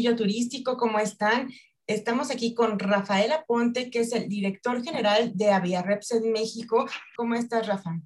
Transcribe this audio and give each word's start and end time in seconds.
Turístico, 0.00 0.78
¿cómo 0.78 0.98
están? 0.98 1.50
Estamos 1.86 2.30
aquí 2.30 2.54
con 2.54 2.78
Rafaela 2.78 3.44
Ponte, 3.46 3.90
que 3.90 4.00
es 4.00 4.12
el 4.12 4.28
director 4.28 4.82
general 4.82 5.36
de 5.36 5.50
Aviareps 5.50 6.12
en 6.12 6.32
México. 6.32 6.86
¿Cómo 7.16 7.34
estás, 7.34 7.66
Rafa? 7.66 8.00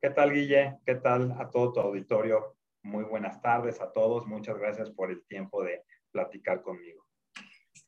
¿Qué 0.00 0.10
tal, 0.10 0.32
Guille? 0.32 0.76
¿Qué 0.84 0.96
tal 0.96 1.34
a 1.38 1.48
todo 1.50 1.72
tu 1.72 1.80
auditorio? 1.80 2.56
Muy 2.82 3.04
buenas 3.04 3.40
tardes 3.40 3.80
a 3.80 3.90
todos. 3.90 4.26
Muchas 4.26 4.58
gracias 4.58 4.90
por 4.90 5.10
el 5.10 5.24
tiempo 5.24 5.64
de 5.64 5.82
platicar 6.12 6.62
conmigo. 6.62 6.97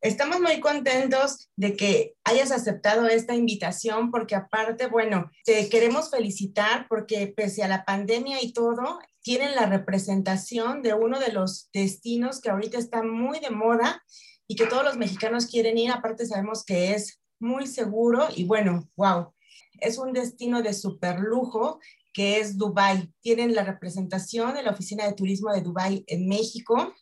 Estamos 0.03 0.41
muy 0.41 0.61
contentos 0.61 1.51
de 1.57 1.77
que 1.77 2.15
hayas 2.25 2.53
aceptado 2.53 3.07
esta 3.07 3.35
invitación 3.35 4.11
porque 4.11 4.35
aparte, 4.35 4.87
bueno, 4.87 5.31
te 5.45 5.69
queremos 5.69 6.11
felicitar 6.11 6.87
porque 6.89 7.27
pese 7.27 7.63
a 7.63 7.69
la 7.69 7.85
pandemia 7.85 8.43
y 8.43 8.55
todo, 8.55 8.99
tienen 9.21 9.55
la 9.55 9.67
representación 9.67 10.81
de 10.81 10.95
uno 10.95 11.21
de 11.21 11.33
los 11.33 11.69
destinos 11.75 12.41
que 12.41 12.49
ahorita 12.49 12.79
está 12.79 13.03
muy 13.03 13.41
de 13.41 13.51
moda 13.51 14.03
y 14.47 14.57
que 14.57 14.67
todos 14.67 14.85
los 14.85 14.97
mexicanos 14.97 15.45
quieren 15.45 15.77
ir. 15.77 15.91
Aparte 15.91 16.25
sabemos 16.25 16.65
que 16.65 16.95
es 16.95 17.21
muy 17.39 17.67
seguro 17.67 18.29
y 18.35 18.45
bueno, 18.45 18.89
wow, 18.97 19.35
es 19.81 19.99
un 19.99 20.15
destino 20.15 20.63
de 20.63 20.73
super 20.73 21.21
lujo 21.21 21.79
que 22.15 22.39
es 22.39 22.57
Dubai. 22.57 23.13
Tienen 23.21 23.55
la 23.55 23.65
representación 23.65 24.55
de 24.55 24.63
la 24.63 24.71
Oficina 24.71 25.05
de 25.05 25.13
Turismo 25.13 25.53
de 25.53 25.61
Dubai 25.61 26.05
en 26.07 26.27
México. 26.27 26.95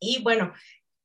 Y 0.00 0.22
bueno, 0.22 0.52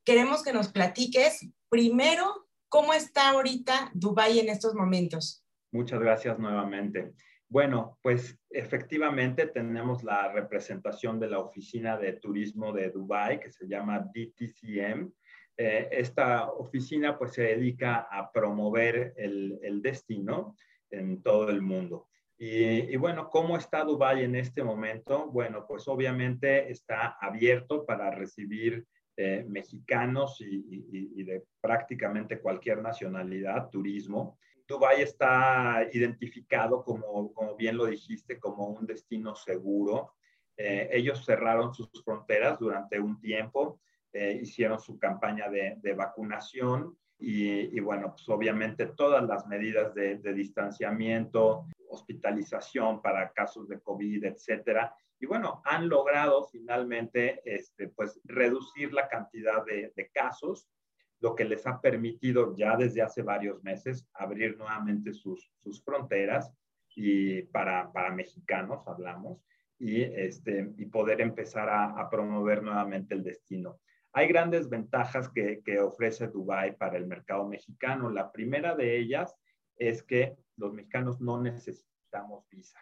queremos 0.03 0.43
que 0.43 0.53
nos 0.53 0.69
platiques 0.69 1.47
primero 1.69 2.47
cómo 2.69 2.93
está 2.93 3.29
ahorita 3.29 3.91
Dubai 3.93 4.39
en 4.39 4.49
estos 4.49 4.73
momentos. 4.75 5.43
Muchas 5.71 5.99
gracias 5.99 6.39
nuevamente. 6.39 7.13
Bueno, 7.47 7.97
pues 8.03 8.37
efectivamente 8.51 9.47
tenemos 9.47 10.03
la 10.03 10.31
representación 10.31 11.19
de 11.19 11.29
la 11.29 11.39
Oficina 11.39 11.97
de 11.97 12.13
Turismo 12.13 12.71
de 12.71 12.91
Dubai 12.91 13.39
que 13.39 13.51
se 13.51 13.67
llama 13.67 13.99
DTCM. 13.99 15.11
Eh, 15.57 15.89
esta 15.91 16.51
oficina 16.51 17.17
pues 17.17 17.33
se 17.33 17.41
dedica 17.41 18.07
a 18.09 18.31
promover 18.31 19.13
el, 19.17 19.59
el 19.63 19.81
destino 19.81 20.55
en 20.91 21.21
todo 21.23 21.49
el 21.49 21.61
mundo. 21.61 22.07
Y, 22.37 22.93
y, 22.93 22.95
bueno, 22.95 23.29
¿cómo 23.29 23.57
está 23.57 23.83
Dubai 23.83 24.23
en 24.23 24.35
este 24.35 24.63
momento? 24.63 25.29
Bueno, 25.29 25.65
pues 25.67 25.87
obviamente 25.89 26.71
está 26.71 27.17
abierto 27.19 27.85
para 27.85 28.11
recibir 28.11 28.85
eh, 29.21 29.43
mexicanos 29.49 30.39
y, 30.39 31.23
de 31.25 31.43
prácticamente 31.59 32.39
cualquier 32.39 32.81
nacionalidad, 32.81 33.69
turismo. 33.69 34.39
Dubái 34.65 35.01
está 35.01 35.85
identificado 35.91 36.85
como, 36.85 37.33
como 37.33 37.57
bien 37.57 37.75
lo 37.75 37.87
dijiste, 37.87 38.39
como 38.39 38.67
un 38.67 38.85
destino 38.85 39.35
seguro. 39.35 40.13
Eh, 40.55 40.87
ellos 40.93 41.25
cerraron 41.25 41.73
sus 41.73 41.89
fronteras 42.01 42.59
durante 42.59 42.97
un 42.97 43.19
tiempo, 43.19 43.81
eh, 44.13 44.39
hicieron 44.41 44.79
su 44.79 44.97
campaña 44.97 45.49
de, 45.49 45.93
vacunación 45.93 46.97
y, 47.17 47.75
y, 47.75 47.81
bueno, 47.81 48.11
pues 48.11 48.29
obviamente 48.29 48.85
todas 48.85 49.21
las 49.25 49.45
medidas 49.47 49.93
de 49.93 50.33
distanciamiento, 50.33 51.65
hospitalización 51.89 53.01
para 53.01 53.33
casos 53.33 53.67
de 53.67 53.81
COVID, 53.81 54.23
etcétera, 54.23 54.95
y 55.19 55.25
bueno, 55.25 55.61
han 55.65 55.89
logrado 55.89 56.45
finalmente 56.45 57.41
este, 57.43 57.89
pues, 57.89 58.19
reducir 58.23 58.93
la 58.93 59.09
cantidad 59.09 59.65
de, 59.65 60.09
casos, 60.13 60.69
lo 61.19 61.35
que 61.35 61.43
les 61.43 61.67
ha 61.67 61.81
permitido 61.81 62.55
ya 62.55 62.77
desde 62.77 63.01
hace 63.01 63.21
varios 63.21 63.61
meses 63.61 64.07
abrir 64.13 64.57
nuevamente 64.57 65.13
sus, 65.13 65.51
sus 65.61 65.83
fronteras 65.83 66.53
y 66.95 67.41
para, 67.43 67.91
para 67.91 68.11
mexicanos 68.11 68.87
hablamos 68.87 69.43
y, 69.77 70.01
este, 70.01 70.73
y 70.77 70.85
poder 70.85 71.19
empezar 71.19 71.69
a, 71.69 72.09
promover 72.09 72.63
nuevamente 72.63 73.13
el 73.13 73.23
destino. 73.23 73.79
Hay 74.13 74.27
grandes 74.27 74.69
ventajas 74.69 75.29
que, 75.29 75.61
que 75.63 75.79
ofrece 75.79 76.27
Dubai 76.27 76.77
para 76.77 76.97
el 76.97 77.05
mercado 77.05 77.45
mexicano. 77.45 78.09
La 78.09 78.31
primera 78.31 78.73
de 78.75 78.97
ellas 78.97 79.35
es 79.75 80.01
que 80.01 80.37
los 80.55 80.73
mexicanos 80.73 81.19
no 81.19 81.41
necesitamos 81.41 82.47
visa 82.49 82.79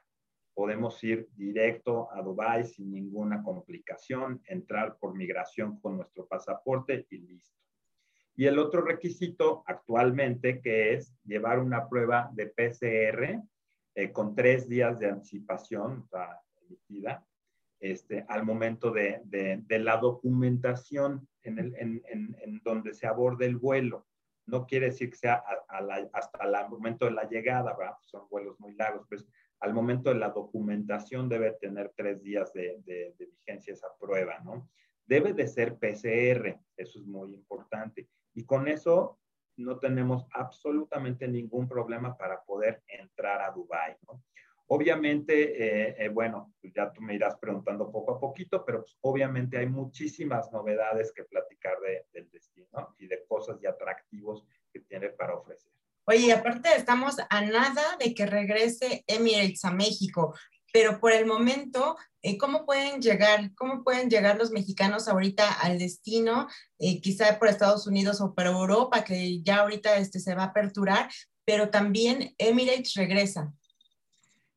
podemos 0.58 1.04
ir 1.04 1.30
directo 1.36 2.12
a 2.12 2.24
Dubái 2.24 2.66
sin 2.66 2.92
ninguna 2.92 3.44
complicación, 3.44 4.42
entrar 4.48 4.98
por 4.98 5.14
migración 5.14 5.80
con 5.80 5.98
nuestro 5.98 6.26
pasaporte 6.26 7.06
y 7.12 7.20
listo. 7.20 7.56
Y 8.36 8.48
el 8.48 8.58
otro 8.58 8.82
requisito 8.82 9.64
actualmente 9.68 10.60
que 10.60 10.96
es 10.96 11.14
llevar 11.26 11.60
una 11.60 11.88
prueba 11.88 12.32
de 12.34 12.48
PCR 12.48 13.40
eh, 13.94 14.12
con 14.12 14.34
tres 14.34 14.68
días 14.68 14.98
de 14.98 15.12
anticipación 15.12 16.10
emitida 16.66 17.24
este, 17.80 18.26
al 18.28 18.44
momento 18.44 18.90
de, 18.90 19.22
de, 19.26 19.80
la 19.80 19.98
documentación 19.98 21.30
en, 21.44 21.60
el, 21.60 21.76
en, 21.76 22.02
en, 22.10 22.62
donde 22.64 22.96
se 22.96 23.06
aborde 23.06 23.46
el 23.46 23.58
vuelo. 23.58 24.08
No 24.48 24.66
quiere 24.66 24.88
decir 24.88 25.12
que 25.12 25.18
sea 25.18 25.44
hasta 26.14 26.46
el 26.46 26.70
momento 26.70 27.06
de 27.06 27.12
la 27.12 27.30
llegada, 27.30 27.76
¿verdad? 27.78 27.94
son 28.02 28.28
vuelos 28.32 28.60
muy 28.60 28.74
largos, 28.74 29.06
pues 29.08 29.28
al 29.60 29.74
momento 29.74 30.10
de 30.10 30.20
la 30.20 30.30
documentación 30.30 31.28
debe 31.30 31.54
tener 31.54 31.92
tres 31.96 32.22
días 32.22 32.54
de, 32.54 33.14
vigencia 33.18 33.74
esa 33.74 33.88
prueba, 34.00 34.40
¿no? 34.44 34.70
Debe 35.06 35.34
de 35.34 35.48
ser 35.48 35.78
PCR, 35.78 36.60
eso 36.76 37.00
es 37.00 37.06
muy 37.06 37.34
importante. 37.34 38.08
Y 38.34 38.46
con 38.46 38.68
eso 38.68 39.20
no 39.58 39.80
tenemos 39.80 40.28
absolutamente 40.32 41.28
ningún 41.28 41.68
problema 41.68 42.16
para 42.18 42.44
poder 42.44 42.84
entrar 42.88 43.42
a 43.42 43.52
Dubái, 43.52 43.96
¿no? 44.08 44.24
Obviamente, 44.70 45.64
eh, 45.64 45.96
eh, 45.98 46.10
bueno, 46.10 46.54
ya 46.62 46.92
tú 46.92 47.02
me 47.02 47.16
irás 47.16 47.38
preguntando 47.38 47.90
poco 47.90 48.16
a 48.16 48.20
poquito, 48.20 48.66
pero 48.66 48.82
pues 48.82 48.98
obviamente 49.00 49.58
hay 49.58 49.68
muchísimas 49.68 50.52
novedades 50.52 51.14
que 51.14 51.24
platicar 51.24 51.78
del 52.12 52.30
destino 52.30 52.94
y 52.98 53.08
de 53.08 53.24
cosas 53.26 53.58
y 53.62 53.66
atractivos 53.66 54.46
que 54.74 54.82
tiene 54.82 55.10
para 55.10 55.36
ofrecer. 55.36 55.72
Oye, 56.10 56.32
aparte 56.32 56.70
estamos 56.78 57.18
a 57.30 57.42
nada 57.42 57.98
de 58.00 58.14
que 58.14 58.26
regrese 58.26 59.04
Emirates 59.08 59.66
a 59.66 59.72
México, 59.72 60.34
pero 60.72 61.02
por 61.02 61.12
el 61.12 61.26
momento, 61.26 61.98
eh, 62.22 62.38
¿cómo 62.38 62.66
pueden 62.66 63.02
llegar? 63.02 63.54
¿Cómo 63.56 63.84
pueden 63.84 64.10
llegar 64.10 64.38
los 64.38 64.52
mexicanos 64.52 65.10
ahorita 65.10 65.52
al 65.60 65.78
destino? 65.78 66.48
Eh, 66.80 67.02
quizá 67.02 67.38
por 67.38 67.50
Estados 67.50 67.88
Unidos 67.88 68.22
o 68.22 68.34
por 68.34 68.46
Europa, 68.46 69.04
que 69.04 69.44
ya 69.44 69.58
ahorita 69.58 69.98
este, 69.98 70.22
se 70.22 70.34
va 70.34 70.44
a 70.44 70.48
aperturar, 70.48 71.10
pero 71.44 71.70
también 71.72 72.34
Emirates 72.38 72.94
regresa. 72.94 73.54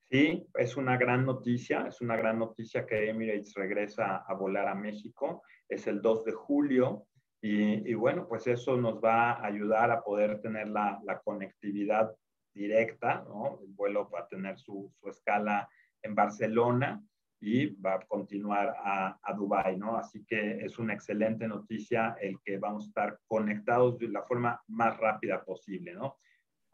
Sí, 0.08 0.46
es 0.54 0.76
una 0.76 0.96
gran 0.96 1.26
noticia, 1.26 1.86
es 1.88 2.00
una 2.00 2.16
gran 2.16 2.38
noticia 2.38 2.86
que 2.86 3.10
Emirates 3.10 3.54
regresa 3.54 4.18
a 4.18 4.34
volar 4.34 4.68
a 4.68 4.76
México. 4.76 5.42
Es 5.68 5.88
el 5.88 6.00
2 6.00 6.26
de 6.26 6.32
julio, 6.32 7.08
y, 7.42 7.94
bueno, 7.94 8.28
pues 8.28 8.46
eso 8.46 8.76
nos 8.76 9.02
va 9.02 9.32
a 9.32 9.46
ayudar 9.46 9.90
a 9.90 10.02
poder 10.02 10.42
tener 10.42 10.68
la, 10.68 11.00
la 11.04 11.20
conectividad 11.20 12.14
directa, 12.52 13.24
¿no? 13.26 13.60
El 13.62 13.72
vuelo 13.72 14.10
va 14.10 14.20
a 14.20 14.28
tener 14.28 14.58
su, 14.58 14.92
su, 15.00 15.08
escala 15.08 15.66
en 16.02 16.14
Barcelona 16.14 17.02
y 17.40 17.68
va 17.80 17.94
a 17.94 18.06
continuar 18.06 18.76
a, 18.78 19.18
a 19.22 19.32
Dubái, 19.32 19.78
¿no? 19.78 19.96
Así 19.96 20.22
que 20.26 20.62
es 20.62 20.78
una 20.78 20.92
excelente 20.92 21.48
noticia 21.48 22.14
el 22.20 22.38
que 22.44 22.58
vamos 22.58 22.84
a 22.84 22.88
estar 22.88 23.20
conectados 23.26 23.98
de 23.98 24.08
la 24.08 24.22
forma 24.22 24.62
más 24.68 24.98
rápida 24.98 25.42
posible, 25.42 25.94
¿no? 25.94 26.18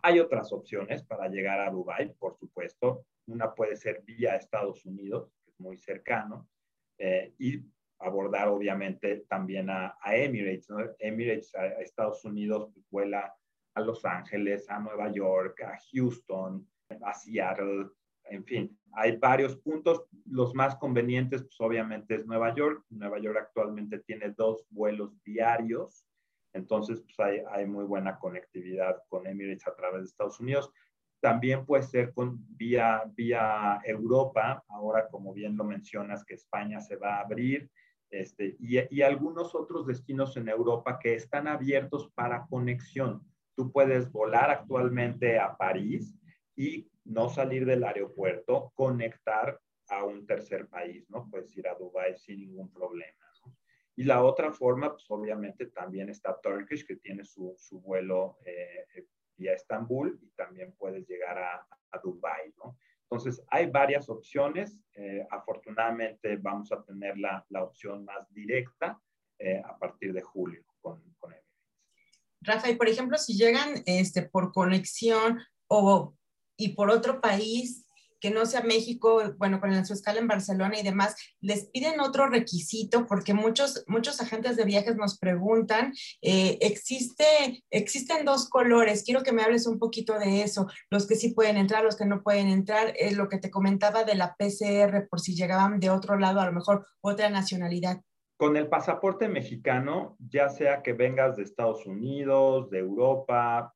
Hay 0.03 0.19
otras 0.19 0.53
opciones 0.53 1.05
para 1.05 1.29
llegar 1.29 1.61
a 1.61 1.71
Dubái, 1.71 2.13
por 2.19 2.37
supuesto. 2.37 3.07
Una 3.27 3.55
puede 3.55 3.77
ser 3.77 4.03
vía 4.05 4.35
Estados 4.35 4.85
Unidos, 4.85 5.33
que 5.45 5.51
es 5.51 5.61
muy 5.61 5.79
cercano, 5.79 6.49
eh, 6.99 7.35
y 7.39 7.63
abordar 7.99 8.49
obviamente 8.49 9.25
también 9.29 9.71
a, 9.71 9.97
Emirates. 10.07 10.69
Emirates 10.99 11.55
a, 11.55 11.67
Estados 11.81 12.25
Unidos 12.25 12.71
pues, 12.73 12.87
vuela 12.91 13.35
a 13.75 13.81
Los 13.81 14.05
Ángeles, 14.05 14.69
a 14.71 14.79
Nueva 14.79 15.11
York, 15.13 15.61
a 15.63 15.79
Houston, 15.93 16.67
a 17.03 17.15
Seattle, 17.15 17.91
en 18.29 18.45
fin, 18.45 18.79
hay 18.93 19.17
varios 19.17 19.57
puntos. 19.57 20.05
Los 20.25 20.55
más 20.55 20.77
convenientes, 20.77 21.43
pues 21.43 21.61
obviamente 21.61 22.17
es 22.17 22.27
Nueva 22.27 22.55
York. 22.55 22.85
Nueva 22.91 23.19
York 23.19 23.39
actualmente 23.41 24.01
tiene 24.01 24.31
dos 24.31 24.67
vuelos 24.71 25.13
diarios, 25.23 26.05
entonces 26.53 27.01
pues 27.01 27.19
hay, 27.21 27.43
hay 27.51 27.67
muy 27.67 27.85
buena 27.85 28.19
conectividad 28.19 29.03
con 29.09 29.27
Emirates 29.27 29.67
a 29.67 29.75
través 29.75 30.03
de 30.03 30.07
Estados 30.07 30.41
Unidos. 30.41 30.73
También 31.21 31.65
puede 31.65 31.83
ser 31.83 32.13
con, 32.13 32.39
vía, 32.57 33.03
vía 33.15 33.81
Europa, 33.85 34.65
ahora 34.69 35.09
como 35.09 35.33
bien 35.33 35.57
lo 35.57 35.65
mencionas 35.65 36.25
que 36.25 36.35
España 36.35 36.81
se 36.81 36.97
va 36.97 37.17
a 37.17 37.21
abrir, 37.21 37.71
este, 38.11 38.57
y, 38.59 39.03
algunos 39.03 39.55
otros 39.55 39.87
destinos 39.87 40.37
en 40.37 40.49
Europa 40.49 40.99
que 40.99 41.15
están 41.15 41.49
abiertos 41.49 42.11
para 42.15 42.47
conexión. 42.47 43.23
Tú 43.55 43.73
puedes 43.73 44.11
volar 44.11 44.51
actualmente 44.51 45.39
a 45.39 45.57
París 45.57 46.15
y 46.55 46.89
no 47.05 47.29
salir 47.29 47.67
del 47.67 47.85
aeropuerto, 47.85 48.73
conectar 48.75 49.61
a 49.89 50.05
un 50.05 50.27
tercer 50.27 50.69
país, 50.69 51.09
¿no? 51.11 51.29
Puedes 51.31 51.57
ir 51.57 51.69
a 51.69 51.75
Dubái 51.75 52.17
sin 52.17 52.41
ningún 52.41 52.73
problema. 52.73 53.15
Y 53.99 54.05
la 54.05 54.23
otra 54.23 54.53
forma, 54.53 54.93
pues 54.93 55.11
obviamente 55.11 55.67
también 55.67 56.11
está 56.11 56.39
Turkish, 56.39 56.87
que 56.87 56.97
tiene 56.97 57.25
su, 57.25 57.55
su 57.57 57.81
vuelo 57.81 58.37
eh, 58.45 59.07
vía 59.37 59.55
Estambul 59.55 60.19
y 60.21 60.29
también 60.33 60.75
puedes 60.77 61.09
llegar 61.09 61.39
a, 61.39 61.67
a 61.91 61.99
Dubái, 62.03 62.53
¿no? 62.59 62.77
Entonces, 63.09 63.43
hay 63.49 63.67
varias 63.67 64.09
opciones. 64.09 64.79
Eh, 64.95 65.27
afortunadamente, 65.31 66.37
vamos 66.37 66.73
a 66.73 66.83
tener 66.83 67.17
la, 67.19 67.45
la 67.51 67.63
opción 67.63 68.05
más 68.05 68.33
directa, 68.33 69.01
eh, 69.39 69.63
a 69.65 69.79
partir 69.79 70.13
de 70.13 70.23
julio 70.23 70.65
con, 70.81 71.03
con 71.19 71.35
y 72.69 72.75
por 72.77 72.89
ejemplo, 72.89 73.19
si 73.19 73.37
llegan 73.37 73.83
este, 73.87 74.23
por 74.23 74.53
conexión 74.53 75.41
o, 75.69 76.15
y 76.57 76.71
por 76.71 76.91
otro 76.91 77.21
país, 77.21 77.86
que 78.27 78.33
no 78.33 78.45
sea 78.45 78.63
México, 78.63 79.23
bueno, 79.39 79.61
con 79.61 79.87
su 79.87 79.93
escala 79.93 80.19
en 80.19 80.27
Barcelona 80.27 80.77
y 80.81 80.83
demás, 80.83 81.15
les 81.41 81.67
piden 81.67 82.01
otro 82.01 82.27
requisito 82.27 83.07
porque 83.07 83.35
muchos, 83.35 83.85
muchos 83.87 84.21
agentes 84.21 84.57
de 84.57 84.65
viajes 84.65 84.97
nos 84.97 85.17
preguntan, 85.17 85.93
eh, 86.23 86.59
existe, 86.61 87.63
existen 87.71 88.25
dos 88.25 88.49
colores, 88.49 89.05
quiero 89.05 89.23
que 89.23 89.31
me 89.31 89.45
hables 89.45 89.69
un 89.69 89.79
poquito 89.79 90.19
de 90.19 90.43
eso, 90.43 90.67
los 90.91 91.07
que 91.07 91.15
sí 91.15 91.35
pueden 91.35 91.57
entrar, 91.57 91.85
los 91.85 91.95
que 91.95 92.05
no 92.05 92.25
pueden 92.25 92.49
entrar, 92.49 92.95
es 92.97 93.17
lo 93.17 93.29
que 93.29 93.39
te 93.39 93.49
comentaba 93.49 94.03
de 94.03 94.17
la 94.17 94.35
PCR 94.35 95.07
por 95.09 95.21
si 95.21 95.37
llegaban 95.37 95.79
de 95.79 95.91
otro 95.91 96.19
lado, 96.19 96.41
a 96.41 96.47
lo 96.47 96.53
mejor 96.53 96.85
otra 97.03 97.31
nacionalidad. 97.31 98.01
Con 98.37 98.57
el 98.57 98.67
pasaporte 98.67 99.29
mexicano, 99.29 100.17
ya 100.19 100.49
sea 100.49 100.83
que 100.83 100.95
vengas 100.95 101.37
de 101.37 101.45
Estados 101.45 101.87
Unidos, 101.87 102.71
de 102.71 102.81
Europa, 102.81 103.73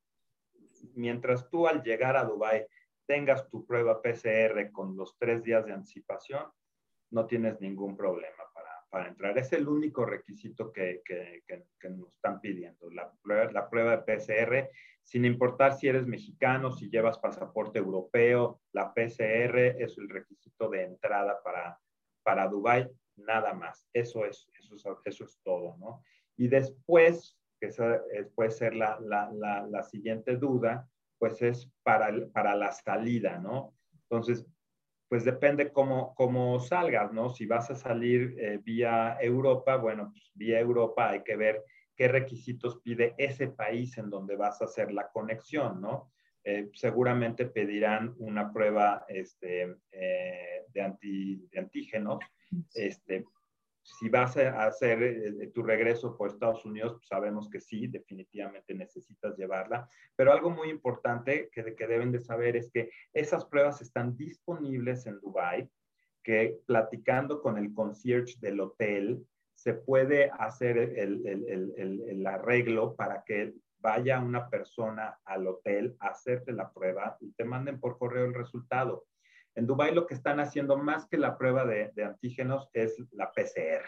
mientras 0.94 1.48
tú 1.50 1.68
al 1.68 1.84
llegar 1.84 2.16
a 2.16 2.24
Dubái 2.24 2.66
tengas 3.10 3.48
tu 3.50 3.66
prueba 3.66 4.00
PCR 4.00 4.70
con 4.70 4.96
los 4.96 5.18
tres 5.18 5.42
días 5.42 5.66
de 5.66 5.72
anticipación, 5.72 6.44
no 7.10 7.26
tienes 7.26 7.60
ningún 7.60 7.96
problema 7.96 8.44
para, 8.54 8.70
para 8.88 9.08
entrar. 9.08 9.36
Es 9.36 9.52
el 9.52 9.66
único 9.66 10.06
requisito 10.06 10.72
que, 10.72 11.02
que, 11.04 11.42
que, 11.44 11.90
nos 11.90 12.14
están 12.14 12.40
pidiendo, 12.40 12.88
la 12.88 13.10
prueba, 13.20 13.50
la 13.50 13.68
prueba 13.68 13.96
de 13.96 14.02
PCR, 14.04 14.70
sin 15.02 15.24
importar 15.24 15.76
si 15.76 15.88
eres 15.88 16.06
mexicano, 16.06 16.70
si 16.70 16.88
llevas 16.88 17.18
pasaporte 17.18 17.80
europeo, 17.80 18.60
la 18.70 18.94
PCR 18.94 19.58
es 19.58 19.98
el 19.98 20.08
requisito 20.08 20.68
de 20.68 20.84
entrada 20.84 21.42
para, 21.42 21.80
para 22.22 22.46
Dubái, 22.46 22.88
nada 23.16 23.54
más. 23.54 23.88
Eso 23.92 24.24
es, 24.24 24.48
eso 24.56 24.76
es, 24.76 24.84
eso 25.04 25.24
es 25.24 25.40
todo, 25.42 25.76
¿no? 25.78 26.04
Y 26.36 26.46
después, 26.46 27.36
que 27.58 27.66
esa 27.66 28.00
puede 28.36 28.52
ser 28.52 28.76
la, 28.76 29.00
la, 29.00 29.32
la, 29.32 29.66
la 29.66 29.82
siguiente 29.82 30.36
duda, 30.36 30.88
pues 31.20 31.40
es 31.42 31.70
para, 31.84 32.10
para 32.32 32.56
la 32.56 32.72
salida, 32.72 33.38
¿no? 33.38 33.74
Entonces, 34.08 34.44
pues 35.06 35.24
depende 35.24 35.70
cómo, 35.70 36.14
cómo 36.14 36.58
salgas, 36.60 37.12
¿no? 37.12 37.28
Si 37.28 37.44
vas 37.44 37.70
a 37.70 37.74
salir 37.74 38.34
eh, 38.38 38.58
vía 38.62 39.18
Europa, 39.20 39.76
bueno, 39.76 40.10
pues 40.12 40.30
vía 40.34 40.58
Europa 40.58 41.10
hay 41.10 41.22
que 41.22 41.36
ver 41.36 41.62
qué 41.94 42.08
requisitos 42.08 42.80
pide 42.80 43.14
ese 43.18 43.48
país 43.48 43.98
en 43.98 44.08
donde 44.08 44.34
vas 44.34 44.62
a 44.62 44.64
hacer 44.64 44.90
la 44.92 45.10
conexión, 45.10 45.80
¿no? 45.80 46.10
Eh, 46.42 46.70
seguramente 46.72 47.44
pedirán 47.44 48.14
una 48.16 48.50
prueba 48.50 49.04
este, 49.08 49.76
eh, 49.92 50.64
de, 50.72 50.80
anti, 50.80 51.36
de 51.52 51.58
antígenos, 51.58 52.20
este, 52.74 53.26
si 53.82 54.08
vas 54.08 54.36
a 54.36 54.64
hacer 54.64 55.02
eh, 55.02 55.46
tu 55.54 55.62
regreso 55.62 56.16
por 56.16 56.30
Estados 56.30 56.64
Unidos, 56.64 56.94
pues 56.94 57.08
sabemos 57.08 57.48
que 57.48 57.60
sí, 57.60 57.86
definitivamente 57.86 58.74
necesitas 58.74 59.36
llevarla. 59.36 59.88
Pero 60.16 60.32
algo 60.32 60.50
muy 60.50 60.70
importante 60.70 61.48
que, 61.52 61.74
que 61.74 61.86
deben 61.86 62.12
de 62.12 62.20
saber 62.20 62.56
es 62.56 62.70
que 62.70 62.90
esas 63.12 63.44
pruebas 63.46 63.80
están 63.80 64.16
disponibles 64.16 65.06
en 65.06 65.20
Dubai, 65.20 65.68
que 66.22 66.60
platicando 66.66 67.40
con 67.40 67.58
el 67.58 67.72
concierge 67.72 68.36
del 68.40 68.60
hotel, 68.60 69.24
se 69.54 69.74
puede 69.74 70.30
hacer 70.38 70.78
el, 70.78 71.26
el, 71.26 71.46
el, 71.76 72.02
el, 72.08 72.26
arreglo 72.26 72.96
para 72.96 73.22
que 73.24 73.52
vaya 73.78 74.18
una 74.20 74.48
persona 74.48 75.18
al 75.26 75.46
hotel 75.46 75.96
a 76.00 76.08
hacerte 76.08 76.52
la 76.52 76.72
prueba 76.72 77.18
y 77.20 77.32
te 77.32 77.44
manden 77.44 77.78
por 77.78 77.98
correo 77.98 78.24
el 78.24 78.32
resultado. 78.32 79.04
En 79.54 79.66
Dubái 79.66 79.94
lo 79.94 80.06
que 80.06 80.14
están 80.14 80.40
haciendo 80.40 80.76
más 80.76 81.06
que 81.06 81.18
la 81.18 81.36
prueba 81.36 81.64
de, 81.64 81.92
antígenos 82.04 82.68
es 82.72 82.96
la 83.12 83.32
PCR. 83.32 83.84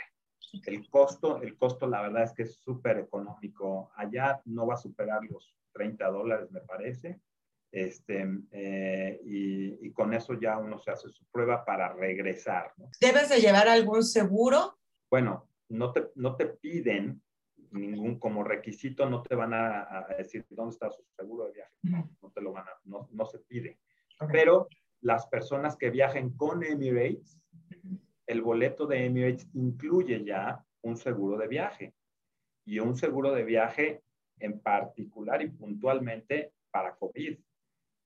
El 0.66 0.88
costo, 0.90 1.40
el 1.40 1.56
costo 1.56 1.86
la 1.86 2.02
verdad 2.02 2.24
es 2.24 2.32
que 2.32 2.42
es 2.42 2.56
súper 2.56 2.98
económico. 2.98 3.90
Allá 3.96 4.42
no 4.44 4.66
va 4.66 4.74
a 4.74 4.78
superar 4.78 5.22
los 5.24 5.54
30 5.72 6.08
dólares, 6.08 6.50
me 6.50 6.60
parece. 6.60 7.20
Este, 7.70 8.28
eh, 8.50 9.20
y, 9.24 9.90
con 9.92 10.12
eso 10.12 10.34
ya 10.38 10.58
uno 10.58 10.78
se 10.78 10.90
hace 10.90 11.08
su 11.08 11.24
prueba 11.26 11.64
para 11.64 11.92
regresar. 11.94 12.74
¿Debes 13.00 13.30
de 13.30 13.40
llevar 13.40 13.68
algún 13.68 14.04
seguro? 14.04 14.78
Bueno, 15.10 15.48
no 15.68 15.92
te, 15.92 16.10
no 16.16 16.36
te 16.36 16.46
piden 16.46 17.22
ningún 17.70 18.18
como 18.18 18.44
requisito, 18.44 19.08
no 19.08 19.22
te 19.22 19.34
van 19.34 19.54
a, 19.54 20.06
decir 20.18 20.44
dónde 20.50 20.74
está 20.74 20.90
su 20.90 21.02
seguro 21.16 21.46
de 21.46 21.52
viaje. 21.52 21.72
No, 21.82 22.30
te 22.30 22.42
lo 22.42 22.52
van 22.52 22.68
a, 22.68 22.72
no, 22.84 23.08
no 23.12 23.24
se 23.24 23.38
pide. 23.38 23.78
Pero 24.30 24.68
las 25.02 25.26
personas 25.26 25.76
que 25.76 25.90
viajen 25.90 26.30
con 26.30 26.62
Emirates, 26.64 27.38
el 28.26 28.40
boleto 28.40 28.86
de 28.86 29.04
Emirates 29.04 29.48
incluye 29.52 30.24
ya 30.24 30.64
un 30.82 30.96
seguro 30.96 31.36
de 31.36 31.48
viaje 31.48 31.94
y 32.64 32.78
un 32.78 32.96
seguro 32.96 33.32
de 33.32 33.44
viaje 33.44 34.02
en 34.38 34.60
particular 34.60 35.42
y 35.42 35.50
puntualmente 35.50 36.52
para 36.70 36.94
COVID. 36.94 37.38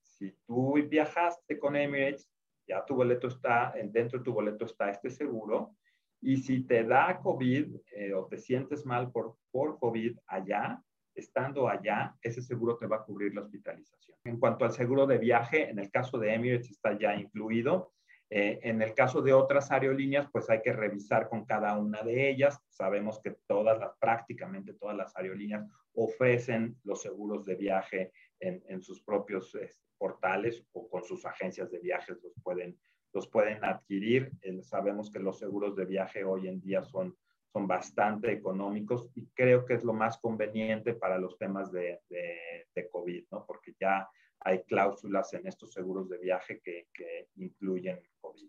Si 0.03 0.33
tú 0.47 0.75
viajaste 0.89 1.59
con 1.59 1.77
Emirates, 1.77 2.29
ya 2.67 2.85
tu 2.85 2.95
boleto 2.95 3.29
está, 3.29 3.75
dentro 3.91 4.19
de 4.19 4.25
tu 4.25 4.33
boleto 4.33 4.65
está 4.65 4.91
este 4.91 5.11
seguro 5.11 5.77
y 6.21 6.39
si 6.39 6.65
te 6.65 6.83
da 6.83 7.21
COVID 7.21 7.77
eh, 7.93 8.15
o 8.15 8.27
te 8.27 8.39
sientes 8.39 8.85
mal 8.85 9.13
por, 9.13 9.37
por 9.51 9.79
COVID 9.79 10.19
allá, 10.27 10.83
estando 11.17 11.69
allá, 11.69 12.15
ese 12.23 12.43
seguro 12.43 12.77
te 12.77 12.87
va 12.87 12.97
a 12.97 13.05
cubrir 13.05 13.35
la 13.35 13.41
hospitalización. 13.41 14.17
En 14.25 14.39
cuanto 14.39 14.65
al 14.65 14.73
seguro 14.73 15.07
de 15.07 15.19
viaje, 15.19 15.71
en 15.71 15.79
el 15.79 15.91
caso 15.91 16.19
de 16.19 16.35
Emirates 16.35 16.71
está 16.71 16.97
ya 16.99 17.15
incluido. 17.15 17.93
Eh, 18.29 18.59
en 18.63 18.83
el 18.83 18.93
caso 18.93 19.23
de 19.23 19.33
otras 19.33 19.71
aerolíneas, 19.71 20.29
pues 20.33 20.51
hay 20.51 20.61
que 20.61 20.73
revisar 20.73 21.29
con 21.29 21.45
cada 21.45 21.79
una 21.79 22.03
de 22.03 22.29
ellas. 22.29 22.61
Sabemos 22.69 23.21
que 23.21 23.37
todas 23.47 23.79
las, 23.79 23.93
prácticamente 23.99 24.75
todas 24.75 24.97
las 24.97 25.17
aerolíneas 25.17 25.65
ofrecen 25.95 26.77
los 26.85 27.03
seguros 27.03 27.45
de 27.47 27.55
viaje 27.55 28.13
en, 28.41 28.83
sus 28.83 29.03
propios 29.03 29.55
este, 29.55 29.83
portales 29.97 30.63
o 30.73 30.89
con 30.91 31.05
sus 31.05 31.25
agencias 31.25 31.71
de 31.71 31.79
viajes 31.79 32.19
los 32.23 32.35
pueden, 32.43 32.79
los 33.15 33.29
pueden 33.29 33.65
adquirir. 33.65 34.31
sabemos 34.63 35.11
que 35.11 35.21
los 35.21 35.39
seguros 35.39 35.75
de 35.75 35.87
viaje 35.87 36.25
hoy 36.25 36.49
en 36.49 36.61
día 36.61 36.83
son 36.83 37.17
son 37.53 37.67
bastante 37.67 38.33
económicos 38.33 39.11
y 39.15 39.27
creo 39.35 39.65
que 39.65 39.75
es 39.75 39.85
lo 39.85 39.93
más 39.93 40.19
conveniente 40.19 40.95
para 40.95 41.19
los 41.19 41.39
temas 41.39 41.73
de, 41.73 42.01
de, 42.09 42.89
COVID, 42.91 43.25
¿no? 43.31 43.45
Porque 43.47 43.75
ya 43.81 44.09
hay 44.41 44.63
cláusulas 44.65 45.33
en 45.35 45.47
estos 45.47 45.73
seguros 45.73 46.09
de 46.09 46.19
viaje 46.19 46.61
que, 46.63 46.89
que 46.93 47.29
incluyen 47.37 48.01
COVID. 48.21 48.49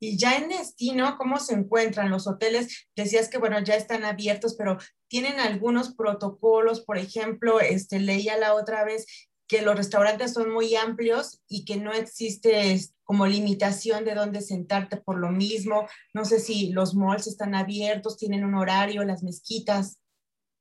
Y 0.00 0.16
ya 0.16 0.36
en 0.36 0.48
destino, 0.48 1.16
¿cómo 1.18 1.38
se 1.38 1.54
encuentran 1.54 2.10
los 2.10 2.28
hoteles? 2.28 2.88
Decías 2.94 3.28
que, 3.28 3.38
bueno, 3.38 3.58
ya 3.60 3.74
están 3.74 4.04
abiertos, 4.04 4.54
pero 4.56 4.78
tienen 5.08 5.40
algunos 5.40 5.94
protocolos, 5.94 6.84
por 6.84 6.98
ejemplo, 6.98 7.60
este, 7.60 7.98
leía 7.98 8.36
la 8.36 8.54
otra 8.54 8.84
vez 8.84 9.27
que 9.48 9.62
los 9.62 9.76
restaurantes 9.76 10.34
son 10.34 10.52
muy 10.52 10.76
amplios 10.76 11.42
y 11.48 11.64
que 11.64 11.78
no 11.78 11.92
existe 11.92 12.78
como 13.02 13.26
limitación 13.26 14.04
de 14.04 14.14
dónde 14.14 14.42
sentarte 14.42 14.98
por 14.98 15.18
lo 15.18 15.30
mismo. 15.30 15.88
No 16.12 16.26
sé 16.26 16.38
si 16.38 16.70
los 16.72 16.94
malls 16.94 17.26
están 17.26 17.54
abiertos, 17.54 18.18
tienen 18.18 18.44
un 18.44 18.54
horario, 18.54 19.02
las 19.04 19.22
mezquitas. 19.22 19.98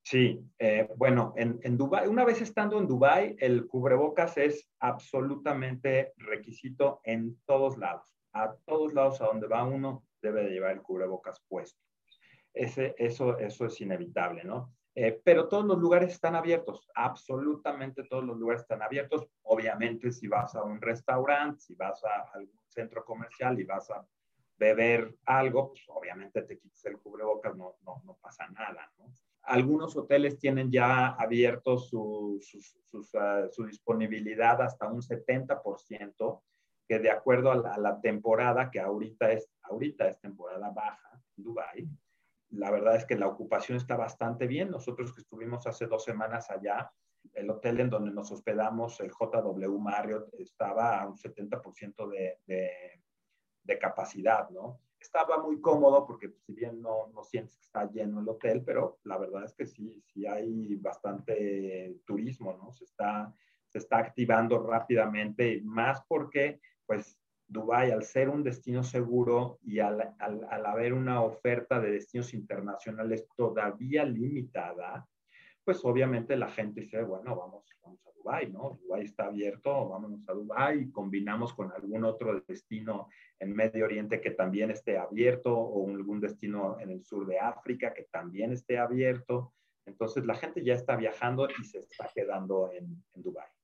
Sí, 0.03 0.39
eh, 0.58 0.88
bueno, 0.96 1.34
en, 1.36 1.60
en 1.63 1.77
Dubai, 1.77 2.08
una 2.08 2.24
vez 2.24 2.41
estando 2.41 2.79
en 2.79 2.88
Dubai, 2.88 3.36
el 3.39 3.67
cubrebocas 3.67 4.38
es 4.38 4.70
absolutamente 4.79 6.13
requisito 6.15 7.01
en 7.03 7.38
todos 7.46 7.77
lados. 7.77 8.15
A 8.32 8.56
todos 8.65 8.94
lados 8.94 9.20
a 9.20 9.25
donde 9.25 9.48
va 9.48 9.65
uno 9.65 10.06
debe 10.22 10.46
de 10.46 10.51
llevar 10.51 10.72
el 10.72 10.82
cubrebocas 10.82 11.44
puesto. 11.50 11.82
Ese, 12.53 12.96
eso, 12.98 13.38
eso 13.38 13.65
es 13.65 13.82
inevitable, 13.82 14.46
¿no? 14.46 14.76
Eh, 14.99 15.21
pero 15.23 15.47
todos 15.47 15.63
los 15.63 15.77
lugares 15.77 16.11
están 16.11 16.35
abiertos, 16.35 16.89
absolutamente 16.95 18.05
todos 18.05 18.23
los 18.23 18.35
lugares 18.35 18.63
están 18.63 18.81
abiertos. 18.81 19.27
Obviamente, 19.43 20.11
si 20.11 20.27
vas 20.27 20.55
a 20.55 20.63
un 20.63 20.81
restaurante, 20.81 21.59
si 21.59 21.75
vas 21.75 22.03
a 22.03 22.31
algún 22.33 22.59
centro 22.67 23.05
comercial 23.05 23.59
y 23.59 23.63
vas 23.63 23.91
a 23.91 24.03
beber 24.57 25.15
algo, 25.25 25.69
pues 25.69 25.83
obviamente 25.89 26.41
te 26.41 26.57
quitas 26.57 26.83
el 26.85 26.97
cubrebocas, 26.97 27.55
no, 27.55 27.75
no, 27.85 28.01
no 28.05 28.17
pasa 28.19 28.47
nada. 28.47 28.91
¿no? 28.97 29.05
Algunos 29.43 29.95
hoteles 29.95 30.39
tienen 30.39 30.71
ya 30.71 31.09
abiertos 31.09 31.89
su, 31.89 32.41
ah, 33.19 33.45
su, 33.51 33.65
disponibilidad 33.67 34.59
hasta 34.63 34.87
un 34.87 35.03
70%, 35.03 36.41
que 36.87 36.97
de 36.97 37.11
acuerdo 37.11 37.51
a 37.51 37.55
la, 37.55 37.73
a 37.75 37.77
la, 37.77 38.01
temporada, 38.01 38.71
que 38.71 38.79
ahorita 38.79 39.31
es, 39.31 39.47
ahorita 39.61 40.07
es 40.07 40.19
temporada 40.19 40.71
baja 40.71 41.21
en 41.37 41.43
Dubái, 41.43 41.87
la 42.51 42.71
verdad 42.71 42.95
es 42.95 43.05
que 43.05 43.15
la 43.15 43.27
ocupación 43.27 43.77
está 43.77 43.97
bastante 43.97 44.47
bien. 44.47 44.69
Nosotros 44.69 45.13
que 45.13 45.21
estuvimos 45.21 45.67
hace 45.67 45.87
dos 45.87 46.03
semanas 46.03 46.49
allá, 46.49 46.91
el 47.33 47.49
hotel 47.49 47.79
en 47.79 47.89
donde 47.89 48.11
nos 48.11 48.31
hospedamos, 48.31 48.99
el 49.01 49.11
JW 49.11 49.77
Marriott, 49.79 50.33
estaba 50.35 51.01
a 51.01 51.07
un 51.07 51.17
70% 51.17 52.09
de, 52.09 52.39
de, 52.45 53.79
capacidad, 53.79 54.49
¿no? 54.49 54.79
Estaba 54.99 55.43
muy 55.43 55.61
cómodo 55.61 56.05
porque 56.07 56.29
pues, 56.29 56.43
si 56.45 56.53
bien 56.53 56.81
no, 56.81 57.07
no 57.13 57.23
sientes 57.23 57.57
que 57.57 57.65
está 57.65 57.89
lleno 57.91 58.21
el 58.21 58.29
hotel, 58.29 58.63
pero 58.65 58.99
la 59.03 59.17
verdad 59.17 59.43
es 59.43 59.53
que 59.53 59.67
sí, 59.67 60.01
sí 60.07 60.25
hay 60.25 60.75
bastante 60.75 61.99
turismo, 62.05 62.53
¿no? 62.53 62.71
Se 62.71 62.85
está, 62.85 63.31
se 63.67 63.77
está 63.77 63.99
activando 63.99 64.63
rápidamente, 64.63 65.61
más 65.63 66.01
porque 66.07 66.59
pues 66.87 67.19
Dubái, 67.47 67.91
al 67.91 68.03
ser 68.03 68.29
un 68.29 68.43
destino 68.43 68.83
seguro 68.83 69.59
y 69.63 69.79
al, 69.79 70.13
al, 70.19 70.65
haber 70.65 70.93
una 70.93 71.21
oferta 71.21 71.79
de 71.79 71.91
destinos 71.91 72.33
internacionales 72.33 73.25
todavía 73.37 74.03
limitada, 74.03 75.07
pues 75.63 75.83
obviamente 75.83 76.35
la 76.35 76.49
gente 76.49 76.81
dice, 76.81 77.03
bueno, 77.03 77.35
vamos, 77.35 77.65
vamos 77.81 78.05
a 78.05 78.11
Dubái, 78.11 78.51
¿no? 78.51 78.77
Dubái 78.81 79.03
está 79.03 79.25
abierto, 79.25 79.89
vámonos 79.89 80.27
a 80.27 80.33
Dubái 80.33 80.79
y 80.79 80.91
combinamos 80.91 81.53
con 81.53 81.71
algún 81.71 82.03
otro 82.03 82.41
destino 82.47 83.07
en 83.39 83.53
Medio 83.53 83.85
Oriente 83.85 84.19
que 84.19 84.31
también 84.31 84.71
esté 84.71 84.97
abierto 84.97 85.57
o 85.57 85.89
algún 85.89 86.19
destino 86.19 86.77
en 86.81 86.91
el 86.91 87.03
sur 87.03 87.25
de 87.25 87.39
África 87.39 87.93
que 87.93 88.03
también 88.11 88.51
esté 88.51 88.77
abierto. 88.77 89.53
Entonces 89.85 90.25
la 90.25 90.35
gente 90.35 90.63
ya 90.63 90.73
está 90.73 90.97
viajando 90.97 91.47
y 91.49 91.63
se 91.63 91.79
está 91.79 92.09
quedando 92.13 92.71
en, 92.73 93.03
en 93.13 93.21
Dubái. 93.21 93.56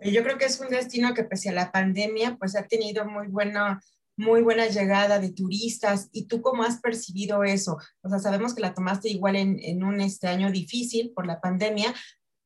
Yo 0.00 0.22
creo 0.22 0.38
que 0.38 0.44
es 0.44 0.60
un 0.60 0.68
destino 0.68 1.14
que 1.14 1.24
pese 1.24 1.50
a 1.50 1.52
la 1.52 1.72
pandemia, 1.72 2.36
pues 2.36 2.56
ha 2.56 2.66
tenido 2.66 3.06
muy 3.06 3.28
buena, 3.28 3.80
muy 4.16 4.42
buena 4.42 4.66
llegada 4.66 5.18
de 5.18 5.32
turistas. 5.32 6.08
¿Y 6.12 6.26
tú 6.26 6.42
cómo 6.42 6.62
has 6.62 6.80
percibido 6.80 7.44
eso? 7.44 7.78
O 8.02 8.08
sea, 8.08 8.18
sabemos 8.18 8.54
que 8.54 8.62
la 8.62 8.74
tomaste 8.74 9.08
igual 9.08 9.36
en, 9.36 9.58
en 9.60 9.82
un 9.82 10.00
este 10.00 10.28
año 10.28 10.50
difícil 10.50 11.12
por 11.14 11.26
la 11.26 11.40
pandemia, 11.40 11.94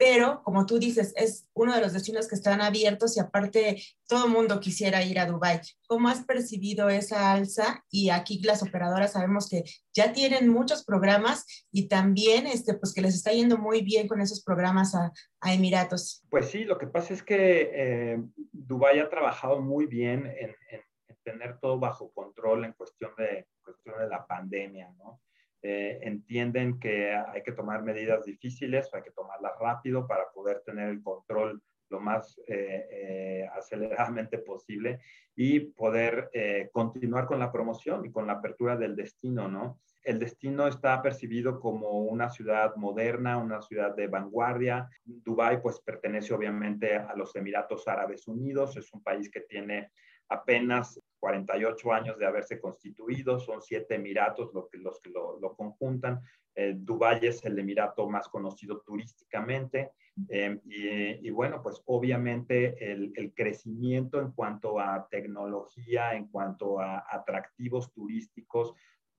pero 0.00 0.42
como 0.44 0.64
tú 0.64 0.78
dices, 0.78 1.12
es 1.14 1.46
uno 1.52 1.74
de 1.74 1.82
los 1.82 1.92
destinos 1.92 2.26
que 2.26 2.34
están 2.34 2.62
abiertos 2.62 3.18
y 3.18 3.20
aparte 3.20 3.82
todo 4.08 4.24
el 4.24 4.32
mundo 4.32 4.58
quisiera 4.58 5.02
ir 5.02 5.18
a 5.18 5.26
Dubái. 5.26 5.60
¿Cómo 5.86 6.08
has 6.08 6.24
percibido 6.24 6.88
esa 6.88 7.32
alza? 7.32 7.84
Y 7.90 8.08
aquí 8.08 8.40
las 8.42 8.62
operadoras 8.62 9.12
sabemos 9.12 9.46
que 9.50 9.62
ya 9.92 10.14
tienen 10.14 10.48
muchos 10.48 10.86
programas 10.86 11.66
y 11.70 11.86
también 11.86 12.46
este, 12.46 12.72
pues 12.72 12.94
que 12.94 13.02
les 13.02 13.14
está 13.14 13.32
yendo 13.32 13.58
muy 13.58 13.82
bien 13.82 14.08
con 14.08 14.22
esos 14.22 14.42
programas 14.42 14.94
a, 14.94 15.12
Emiratos. 15.44 16.24
Pues 16.30 16.46
sí, 16.48 16.64
lo 16.64 16.78
que 16.78 16.86
pasa 16.86 17.12
es 17.12 17.22
que 17.22 17.70
eh, 17.70 18.22
Dubái 18.52 19.00
ha 19.00 19.10
trabajado 19.10 19.60
muy 19.60 19.84
bien 19.84 20.24
en, 20.24 20.56
en, 20.70 21.16
tener 21.22 21.58
todo 21.60 21.78
bajo 21.78 22.10
control 22.12 22.64
en 22.64 22.72
cuestión 22.72 23.12
de, 23.18 23.46
cuestión 23.62 23.98
de 23.98 24.08
la 24.08 24.26
pandemia, 24.26 24.90
¿no? 24.96 25.20
Eh, 25.62 25.98
entienden 26.02 26.80
que 26.80 27.12
hay 27.14 27.42
que 27.42 27.52
tomar 27.52 27.82
medidas 27.82 28.24
difíciles, 28.24 28.88
hay 28.94 29.02
que 29.02 29.10
tomarlas 29.10 29.52
rápido 29.60 30.06
para 30.06 30.30
poder 30.32 30.62
tener 30.64 30.88
el 30.88 31.02
control 31.02 31.62
lo 31.90 32.00
más 32.00 32.38
eh, 32.46 32.86
eh, 32.90 33.48
aceleradamente 33.52 34.38
posible 34.38 35.00
y 35.34 35.60
poder 35.60 36.30
continuar 36.72 37.26
con 37.26 37.40
la 37.40 37.50
promoción 37.50 38.06
y 38.06 38.12
con 38.12 38.26
la 38.26 38.34
apertura 38.34 38.76
del 38.76 38.94
destino, 38.94 39.48
¿no? 39.48 39.80
El 40.02 40.18
destino 40.18 40.66
está 40.66 41.02
percibido 41.02 41.60
como 41.60 42.02
una 42.02 42.30
ciudad 42.30 42.74
moderna, 42.76 43.38
una 43.38 43.60
ciudad 43.60 43.94
de 43.94 44.06
vanguardia. 44.06 44.88
Dubái, 45.04 45.60
pues, 45.60 45.80
pertenece 45.80 46.32
obviamente 46.32 46.96
a 46.96 47.14
los 47.16 47.34
Emiratos 47.36 47.86
Árabes 47.86 48.26
Unidos, 48.26 48.76
es 48.76 48.92
un 48.94 49.02
país 49.02 49.30
que 49.30 49.40
tiene 49.40 49.90
apenas 50.30 50.98
48 51.18 51.92
años 51.92 52.18
de 52.18 52.26
haberse 52.26 52.58
constituido, 52.58 53.38
son 53.38 53.60
siete 53.60 53.96
emiratos 53.96 54.52
los 54.54 54.68
que, 54.70 54.78
los 54.78 54.98
que 55.00 55.10
lo, 55.10 55.54
conjuntan. 55.54 56.20
Eh, 56.54 56.74
Dubái 56.76 57.26
es 57.26 57.44
el 57.44 57.58
emirato 57.58 58.08
más 58.08 58.28
conocido 58.28 58.80
turísticamente 58.80 59.92
em, 60.28 60.60
y, 60.64 61.30
bueno, 61.30 61.62
pues 61.62 61.82
obviamente 61.86 62.92
el, 62.92 63.32
crecimiento 63.34 64.20
en 64.20 64.32
cuanto 64.32 64.80
a 64.80 65.06
tecnología, 65.10 66.14
en 66.14 66.28
cuanto 66.28 66.80
a 66.80 67.04
atractivos 67.08 67.92
turísticos, 67.92 68.74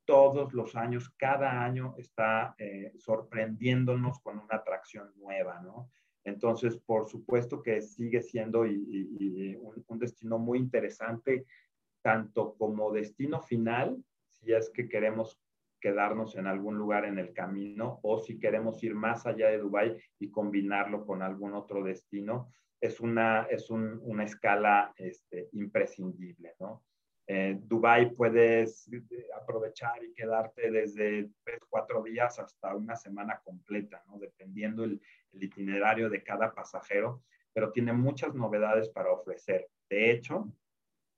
todos 0.05 0.51
los 0.53 0.75
años, 0.75 1.09
cada 1.17 1.63
año 1.63 1.93
está 1.97 2.55
eh, 2.57 2.91
sorprendiéndonos 2.97 4.19
con 4.19 4.39
una 4.39 4.55
atracción 4.55 5.13
nueva, 5.15 5.61
¿no? 5.61 5.89
Entonces, 6.23 6.77
por 6.77 7.07
supuesto 7.07 7.61
que 7.61 7.81
sigue 7.81 8.21
siendo 8.21 8.61
un, 8.61 9.99
destino 9.99 10.37
muy 10.37 10.59
interesante 10.59 11.45
tanto 12.01 12.55
como 12.55 12.91
destino 12.91 13.41
final, 13.41 14.03
si 14.31 14.53
es 14.53 14.69
que 14.69 14.87
queremos 14.87 15.39
quedarnos 15.79 16.35
en 16.35 16.47
algún 16.47 16.77
lugar 16.77 17.05
en 17.05 17.17
el 17.17 17.33
camino 17.33 17.99
o 18.03 18.19
si 18.19 18.39
queremos 18.39 18.83
ir 18.83 18.93
más 18.93 19.25
allá 19.25 19.49
de 19.49 19.57
Dubái 19.57 19.97
y 20.19 20.29
combinarlo 20.29 21.05
con 21.05 21.23
algún 21.23 21.53
otro 21.53 21.83
destino, 21.83 22.51
es 22.79 22.99
una, 22.99 23.43
es 23.43 23.69
una 23.69 24.23
escala 24.23 24.93
este, 24.97 25.49
imprescindible, 25.53 26.55
¿no? 26.59 26.83
Eh, 27.33 27.57
Dubái 27.63 28.13
puedes 28.13 28.89
aprovechar 29.41 30.03
y 30.03 30.13
quedarte 30.13 30.69
desde 30.69 31.29
tres, 31.45 31.61
cuatro 31.69 32.03
días 32.03 32.37
hasta 32.39 32.75
una 32.75 32.97
semana 32.97 33.39
completa, 33.41 34.03
¿no? 34.05 34.19
Dependiendo 34.19 34.83
el, 34.83 35.01
el 35.31 35.43
itinerario 35.43 36.09
de 36.09 36.23
cada 36.23 36.53
pasajero, 36.53 37.23
pero 37.53 37.71
tiene 37.71 37.93
muchas 37.93 38.35
novedades 38.35 38.89
para 38.89 39.13
ofrecer. 39.13 39.69
De 39.89 40.11
hecho, 40.11 40.51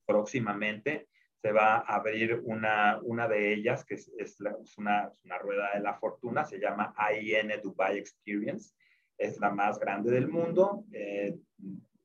próximamente 0.05 1.07
se 1.41 1.51
va 1.51 1.77
a 1.77 1.95
abrir 1.95 2.43
una, 2.43 2.99
una 3.01 3.27
de 3.27 3.51
ellas, 3.51 3.83
que 3.83 3.95
es, 3.95 4.11
es, 4.19 4.39
una, 4.77 5.11
una, 5.23 5.39
rueda 5.39 5.71
de 5.73 5.79
la 5.79 5.95
fortuna, 5.95 6.45
se 6.45 6.59
llama 6.59 6.93
AIN 6.95 7.53
Dubai 7.63 7.97
Experience, 7.97 8.75
es 9.17 9.39
la 9.39 9.49
más 9.49 9.79
grande 9.79 10.11
del 10.11 10.27
mundo, 10.27 10.85
eh, 10.91 11.35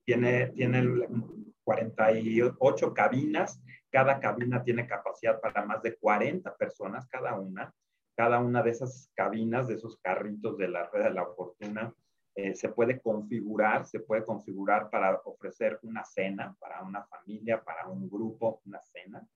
tiene, 0.07 0.47
tiene 0.49 0.83
48 1.63 2.95
cabinas, 2.95 3.61
cada 3.91 4.21
cabina 4.21 4.63
tiene 4.63 4.87
capacidad 4.87 5.41
para 5.41 5.65
más 5.65 5.83
de 5.83 5.97
40 5.97 6.57
personas 6.57 7.07
cada 7.09 7.39
una, 7.39 7.73
cada 8.17 8.41
una 8.41 8.63
de 8.63 8.71
esas 8.71 9.11
cabinas, 9.15 9.69
de 9.69 9.75
esos 9.75 9.97
carritos 9.99 10.59
de 10.59 10.69
la 10.69 10.87
rueda 10.87 11.09
de 11.09 11.15
la 11.15 11.27
fortuna, 11.27 11.95
eh, 12.35 12.55
se 12.55 12.69
puede 12.69 13.01
configurar, 13.01 13.85
se 13.85 13.99
puede 13.99 14.25
configurar 14.25 14.91
para 14.91 15.21
ofrecer 15.25 15.79
una 15.83 16.05
cena 16.05 16.55
para 16.61 16.83
una 16.83 17.05
familia, 17.05 17.63
para 17.65 17.89
un 17.89 18.09
grupo, 18.09 18.61
una 18.65 18.81
cena. 18.81 19.27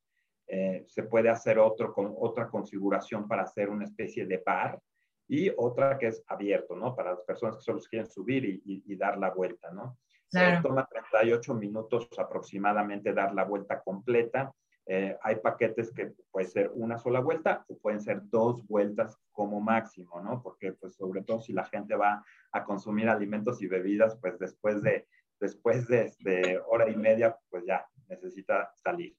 Eh, 0.46 0.84
se 0.86 1.02
puede 1.02 1.28
hacer 1.28 1.58
otro 1.58 1.92
con 1.92 2.14
otra 2.16 2.48
configuración 2.48 3.26
para 3.26 3.42
hacer 3.42 3.70
una 3.70 3.86
especie 3.86 4.24
de 4.26 4.40
bar 4.44 4.80
y 5.26 5.50
otra 5.56 5.98
que 5.98 6.08
es 6.08 6.22
abierto, 6.28 6.76
¿no? 6.76 6.94
Para 6.94 7.10
las 7.12 7.22
personas 7.22 7.56
que 7.56 7.62
solo 7.62 7.80
quieren 7.90 8.08
subir 8.08 8.44
y, 8.64 8.96
dar 8.96 9.18
la 9.18 9.30
vuelta, 9.30 9.72
¿no? 9.72 9.98
Claro. 10.32 10.62
Toma 10.62 10.86
38 10.86 11.54
minutos 11.54 12.08
aproximadamente 12.18 13.12
dar 13.12 13.34
la 13.34 13.44
vuelta 13.44 13.80
completa 13.82 14.52
eh, 14.86 15.16
hay 15.22 15.36
paquetes 15.36 15.92
que 15.92 16.12
puede 16.30 16.46
ser 16.46 16.70
una 16.74 16.98
sola 16.98 17.20
vuelta 17.20 17.64
o 17.68 17.78
pueden 17.78 18.00
ser 18.00 18.20
dos 18.24 18.66
vueltas 18.66 19.16
como 19.30 19.60
máximo, 19.60 20.20
¿no? 20.20 20.42
Porque 20.42 20.72
pues 20.72 20.94
sobre 20.96 21.22
todo 21.22 21.40
si 21.40 21.52
la 21.52 21.64
gente 21.64 21.94
va 21.94 22.24
a 22.50 22.64
consumir 22.64 23.08
alimentos 23.08 23.62
y 23.62 23.68
bebidas, 23.68 24.16
pues 24.20 24.38
después 24.40 24.82
de, 24.82 25.06
después 25.38 25.86
de, 25.86 26.60
hora 26.66 26.90
y 26.90 26.96
media, 26.96 27.38
pues 27.48 27.64
ya 27.64 27.86
necesita 28.08 28.72
salir. 28.74 29.16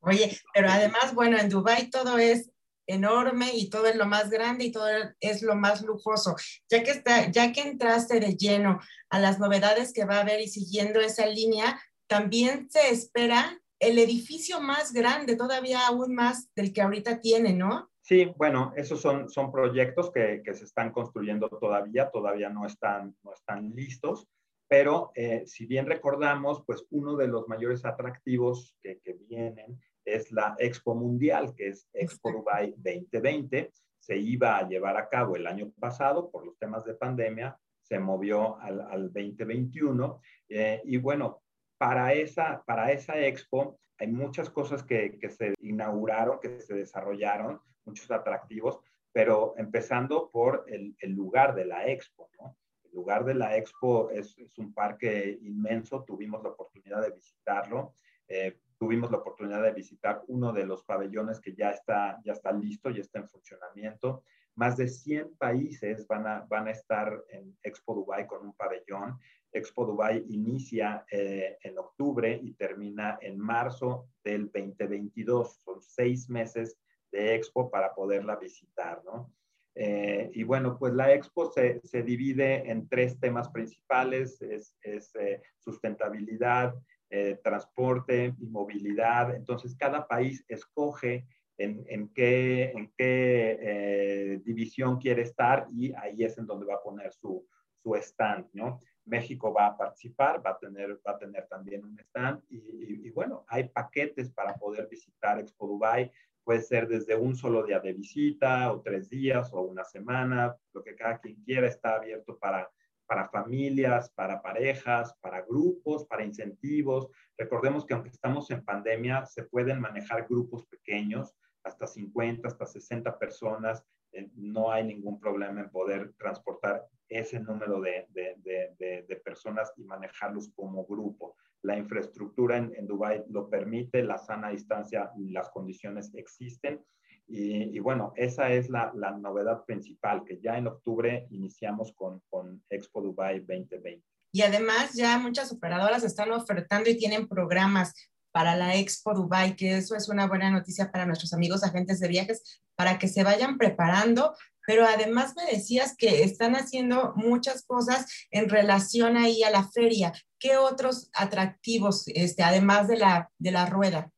Oye, 0.00 0.38
pero 0.54 0.68
además, 0.70 1.14
bueno, 1.14 1.38
en 1.38 1.48
Dubai 1.50 1.90
todo 1.90 2.18
es 2.18 2.50
enorme 2.86 3.50
y 3.54 3.70
todo 3.70 3.86
es 3.86 3.96
lo 3.96 4.06
más 4.06 4.30
grande 4.30 4.64
y 4.64 4.72
todo 4.72 4.86
es 5.20 5.42
lo 5.42 5.54
más 5.54 5.82
lujoso. 5.82 6.36
Ya 6.70 6.82
que, 6.82 6.90
está, 6.90 7.30
ya 7.30 7.52
que 7.52 7.62
entraste 7.62 8.20
de 8.20 8.36
lleno 8.36 8.80
a 9.10 9.18
las 9.18 9.38
novedades 9.38 9.92
que 9.92 10.04
va 10.04 10.16
a 10.16 10.20
haber 10.20 10.40
y 10.40 10.48
siguiendo 10.48 11.00
esa 11.00 11.26
línea, 11.26 11.80
también 12.06 12.68
se 12.70 12.90
espera 12.90 13.60
el 13.80 13.98
edificio 13.98 14.60
más 14.60 14.92
grande, 14.92 15.36
todavía 15.36 15.86
aún 15.86 16.14
más 16.14 16.48
del 16.54 16.72
que 16.72 16.82
ahorita 16.82 17.20
tiene, 17.20 17.52
¿no? 17.52 17.90
Sí, 18.00 18.32
bueno, 18.36 18.72
esos 18.76 19.00
son, 19.00 19.30
son 19.30 19.50
proyectos 19.50 20.10
que, 20.12 20.42
que 20.44 20.54
se 20.54 20.64
están 20.64 20.92
construyendo 20.92 21.48
todavía, 21.48 22.10
todavía 22.10 22.50
no 22.50 22.66
están, 22.66 23.16
no 23.22 23.32
están 23.32 23.70
listos, 23.74 24.28
pero 24.68 25.10
eh, 25.14 25.44
si 25.46 25.66
bien 25.66 25.86
recordamos, 25.86 26.62
pues 26.66 26.84
uno 26.90 27.16
de 27.16 27.28
los 27.28 27.48
mayores 27.48 27.84
atractivos 27.84 28.76
que, 28.82 29.00
que 29.00 29.14
vienen 29.14 29.80
es 30.04 30.30
la 30.32 30.54
Expo 30.58 30.94
Mundial, 30.94 31.54
que 31.54 31.68
es 31.68 31.88
Expo 31.92 32.32
Dubai 32.32 32.74
2020. 32.76 33.72
Se 33.98 34.16
iba 34.16 34.58
a 34.58 34.68
llevar 34.68 34.96
a 34.96 35.08
cabo 35.08 35.36
el 35.36 35.46
año 35.46 35.70
pasado 35.78 36.30
por 36.30 36.44
los 36.44 36.58
temas 36.58 36.84
de 36.84 36.94
pandemia, 36.94 37.58
se 37.82 37.98
movió 37.98 38.58
al, 38.60 38.80
al 38.80 39.12
2021. 39.12 40.20
Eh, 40.48 40.82
y 40.84 40.96
bueno, 40.96 41.42
para 41.78 42.12
esa, 42.12 42.62
para 42.64 42.92
esa 42.92 43.18
expo 43.18 43.78
hay 43.98 44.08
muchas 44.08 44.50
cosas 44.50 44.82
que, 44.82 45.18
que 45.18 45.30
se 45.30 45.54
inauguraron, 45.60 46.40
que 46.40 46.60
se 46.60 46.74
desarrollaron, 46.74 47.60
muchos 47.84 48.10
atractivos, 48.10 48.80
pero 49.12 49.54
empezando 49.56 50.30
por 50.30 50.64
el, 50.68 50.96
el 50.98 51.12
lugar 51.12 51.54
de 51.54 51.66
la 51.66 51.86
expo, 51.86 52.30
¿no? 52.40 52.56
El 52.84 52.92
lugar 52.92 53.24
de 53.24 53.34
la 53.34 53.56
expo 53.56 54.10
es, 54.10 54.36
es, 54.38 54.58
un 54.58 54.72
parque 54.72 55.38
inmenso, 55.42 56.04
tuvimos 56.04 56.42
la 56.42 56.50
oportunidad 56.50 57.02
de 57.02 57.10
visitarlo, 57.10 57.94
eh, 58.28 58.58
tuvimos 58.84 59.10
la 59.10 59.16
oportunidad 59.16 59.62
de 59.62 59.72
visitar 59.72 60.22
uno 60.26 60.52
de 60.52 60.66
los 60.66 60.84
pabellones 60.84 61.40
que 61.40 61.54
ya 61.54 61.70
está, 61.70 62.20
ya 62.22 62.34
está 62.34 62.52
listo, 62.52 62.90
ya 62.90 63.00
está 63.00 63.18
en 63.18 63.30
funcionamiento. 63.30 64.22
Más 64.56 64.76
de 64.76 64.88
100 64.88 65.36
países 65.36 66.06
van 66.06 66.26
a, 66.26 66.40
van 66.50 66.68
a 66.68 66.72
estar 66.72 67.24
en 67.30 67.56
Expo 67.62 67.94
Dubai 67.94 68.26
con 68.26 68.44
un 68.44 68.52
pabellón. 68.52 69.18
Expo 69.50 69.86
Dubai 69.86 70.22
inicia 70.28 71.06
eh, 71.10 71.56
en 71.62 71.78
octubre 71.78 72.38
y 72.42 72.52
termina 72.52 73.18
en 73.22 73.38
marzo 73.38 74.10
del 74.22 74.50
2022. 74.52 75.62
Son 75.64 75.80
seis 75.80 76.28
meses 76.28 76.78
de 77.10 77.36
Expo 77.36 77.70
para 77.70 77.94
poderla 77.94 78.36
visitar, 78.36 79.02
¿no? 79.02 79.32
Eh, 79.76 80.30
y 80.34 80.42
bueno, 80.42 80.78
pues 80.78 80.92
la 80.92 81.12
Expo 81.14 81.50
se, 81.50 81.80
divide 82.02 82.70
en 82.70 82.86
tres 82.86 83.18
temas 83.18 83.48
principales, 83.48 84.42
es, 84.42 84.76
eh, 84.84 85.42
sustentabilidad, 85.58 86.74
eh, 87.10 87.38
transporte 87.42 88.34
y 88.38 88.46
movilidad. 88.46 89.34
Entonces, 89.34 89.76
cada 89.76 90.06
país 90.06 90.44
escoge 90.48 91.26
en, 91.56 92.08
qué, 92.08 92.72
en 92.72 92.92
qué 92.96 93.58
eh, 93.60 94.40
división 94.44 94.98
quiere 94.98 95.22
estar 95.22 95.68
y 95.72 95.92
ahí 95.94 96.24
es 96.24 96.36
en 96.38 96.46
donde 96.46 96.66
va 96.66 96.74
a 96.74 96.82
poner 96.82 97.12
su, 97.12 97.46
su 97.82 97.94
stand, 97.94 98.46
¿no? 98.52 98.80
México 99.06 99.52
va 99.52 99.66
a 99.66 99.76
participar, 99.76 100.44
va 100.44 100.50
a 100.50 100.58
tener, 100.58 100.98
va 101.06 101.12
a 101.12 101.18
tener 101.18 101.46
también 101.46 101.84
un 101.84 101.98
stand 102.00 102.42
y, 102.48 103.06
y, 103.06 103.10
bueno, 103.10 103.44
hay 103.48 103.68
paquetes 103.68 104.30
para 104.30 104.54
poder 104.54 104.88
visitar 104.88 105.38
Expo 105.38 105.66
Dubai. 105.66 106.10
Puede 106.42 106.62
ser 106.62 106.88
desde 106.88 107.14
un 107.14 107.36
solo 107.36 107.62
día 107.64 107.80
de 107.80 107.92
visita 107.92 108.72
o 108.72 108.80
tres 108.80 109.08
días 109.08 109.52
o 109.52 109.60
una 109.60 109.84
semana, 109.84 110.56
lo 110.72 110.82
que 110.82 110.94
cada 110.94 111.18
quien 111.18 111.36
quiera 111.44 111.66
está 111.68 111.96
abierto 111.96 112.38
para, 112.38 112.70
para 113.06 113.28
familias, 113.28 114.10
para 114.10 114.40
parejas, 114.42 115.14
para 115.20 115.42
grupos, 115.42 116.06
para 116.06 116.24
incentivos. 116.24 117.08
Recordemos 117.36 117.84
que 117.84 117.94
aunque 117.94 118.10
estamos 118.10 118.50
en 118.50 118.64
pandemia, 118.64 119.26
se 119.26 119.44
pueden 119.44 119.80
manejar 119.80 120.26
grupos 120.28 120.66
pequeños, 120.66 121.34
hasta 121.62 121.86
50, 121.86 122.46
hasta 122.46 122.66
60 122.66 123.18
personas. 123.18 123.84
Eh, 124.12 124.30
no 124.34 124.70
hay 124.70 124.84
ningún 124.84 125.18
problema 125.18 125.60
en 125.60 125.70
poder 125.70 126.12
transportar 126.18 126.86
ese 127.08 127.40
número 127.40 127.80
de, 127.80 128.06
de, 128.10 128.34
de, 128.78 129.16
personas 129.16 129.72
y 129.76 129.84
manejarlos 129.84 130.50
como 130.54 130.84
grupo. 130.84 131.36
La 131.62 131.76
infraestructura 131.76 132.56
en, 132.56 132.74
en 132.76 132.86
Dubái 132.86 133.24
lo 133.28 133.48
permite, 133.48 134.02
la 134.02 134.18
sana 134.18 134.50
distancia, 134.50 135.10
las 135.16 135.50
condiciones 135.50 136.14
existen. 136.14 136.84
Y, 137.26 137.76
y 137.76 137.78
bueno, 137.78 138.12
esa 138.16 138.52
es 138.52 138.68
la, 138.68 138.92
la, 138.94 139.12
novedad 139.12 139.64
principal, 139.64 140.24
que 140.24 140.40
ya 140.40 140.58
en 140.58 140.66
octubre 140.66 141.26
iniciamos 141.30 141.92
con, 141.92 142.20
con 142.28 142.62
Expo 142.68 143.00
Dubai 143.00 143.40
2020. 143.40 144.02
Y 144.32 144.42
además 144.42 144.92
ya 144.94 145.18
muchas 145.18 145.52
operadoras 145.52 146.02
están 146.04 146.32
ofertando 146.32 146.90
y 146.90 146.98
tienen 146.98 147.28
programas 147.28 147.94
para 148.32 148.56
la 148.56 148.74
Expo 148.74 149.14
Dubai, 149.14 149.54
que 149.54 149.76
eso 149.76 149.94
es 149.94 150.08
una 150.08 150.26
buena 150.26 150.50
noticia 150.50 150.90
para 150.90 151.06
nuestros 151.06 151.32
amigos 151.32 151.62
agentes 151.62 152.00
de 152.00 152.08
viajes, 152.08 152.60
para 152.74 152.98
que 152.98 153.06
se 153.06 153.22
vayan 153.22 153.58
preparando. 153.58 154.34
Pero 154.66 154.84
además 154.84 155.34
me 155.36 155.46
decías 155.46 155.94
que 155.96 156.24
están 156.24 156.56
haciendo 156.56 157.12
muchas 157.14 157.64
cosas 157.64 158.26
en 158.32 158.48
relación 158.48 159.16
ahí 159.16 159.44
a 159.44 159.50
la 159.50 159.68
feria. 159.70 160.12
¿Qué 160.40 160.56
otros 160.56 161.10
atractivos, 161.14 162.08
este, 162.08 162.42
además 162.42 162.88
de 162.88 162.96
la, 162.96 163.30
de 163.38 163.52
la 163.52 163.66
rueda? 163.66 164.10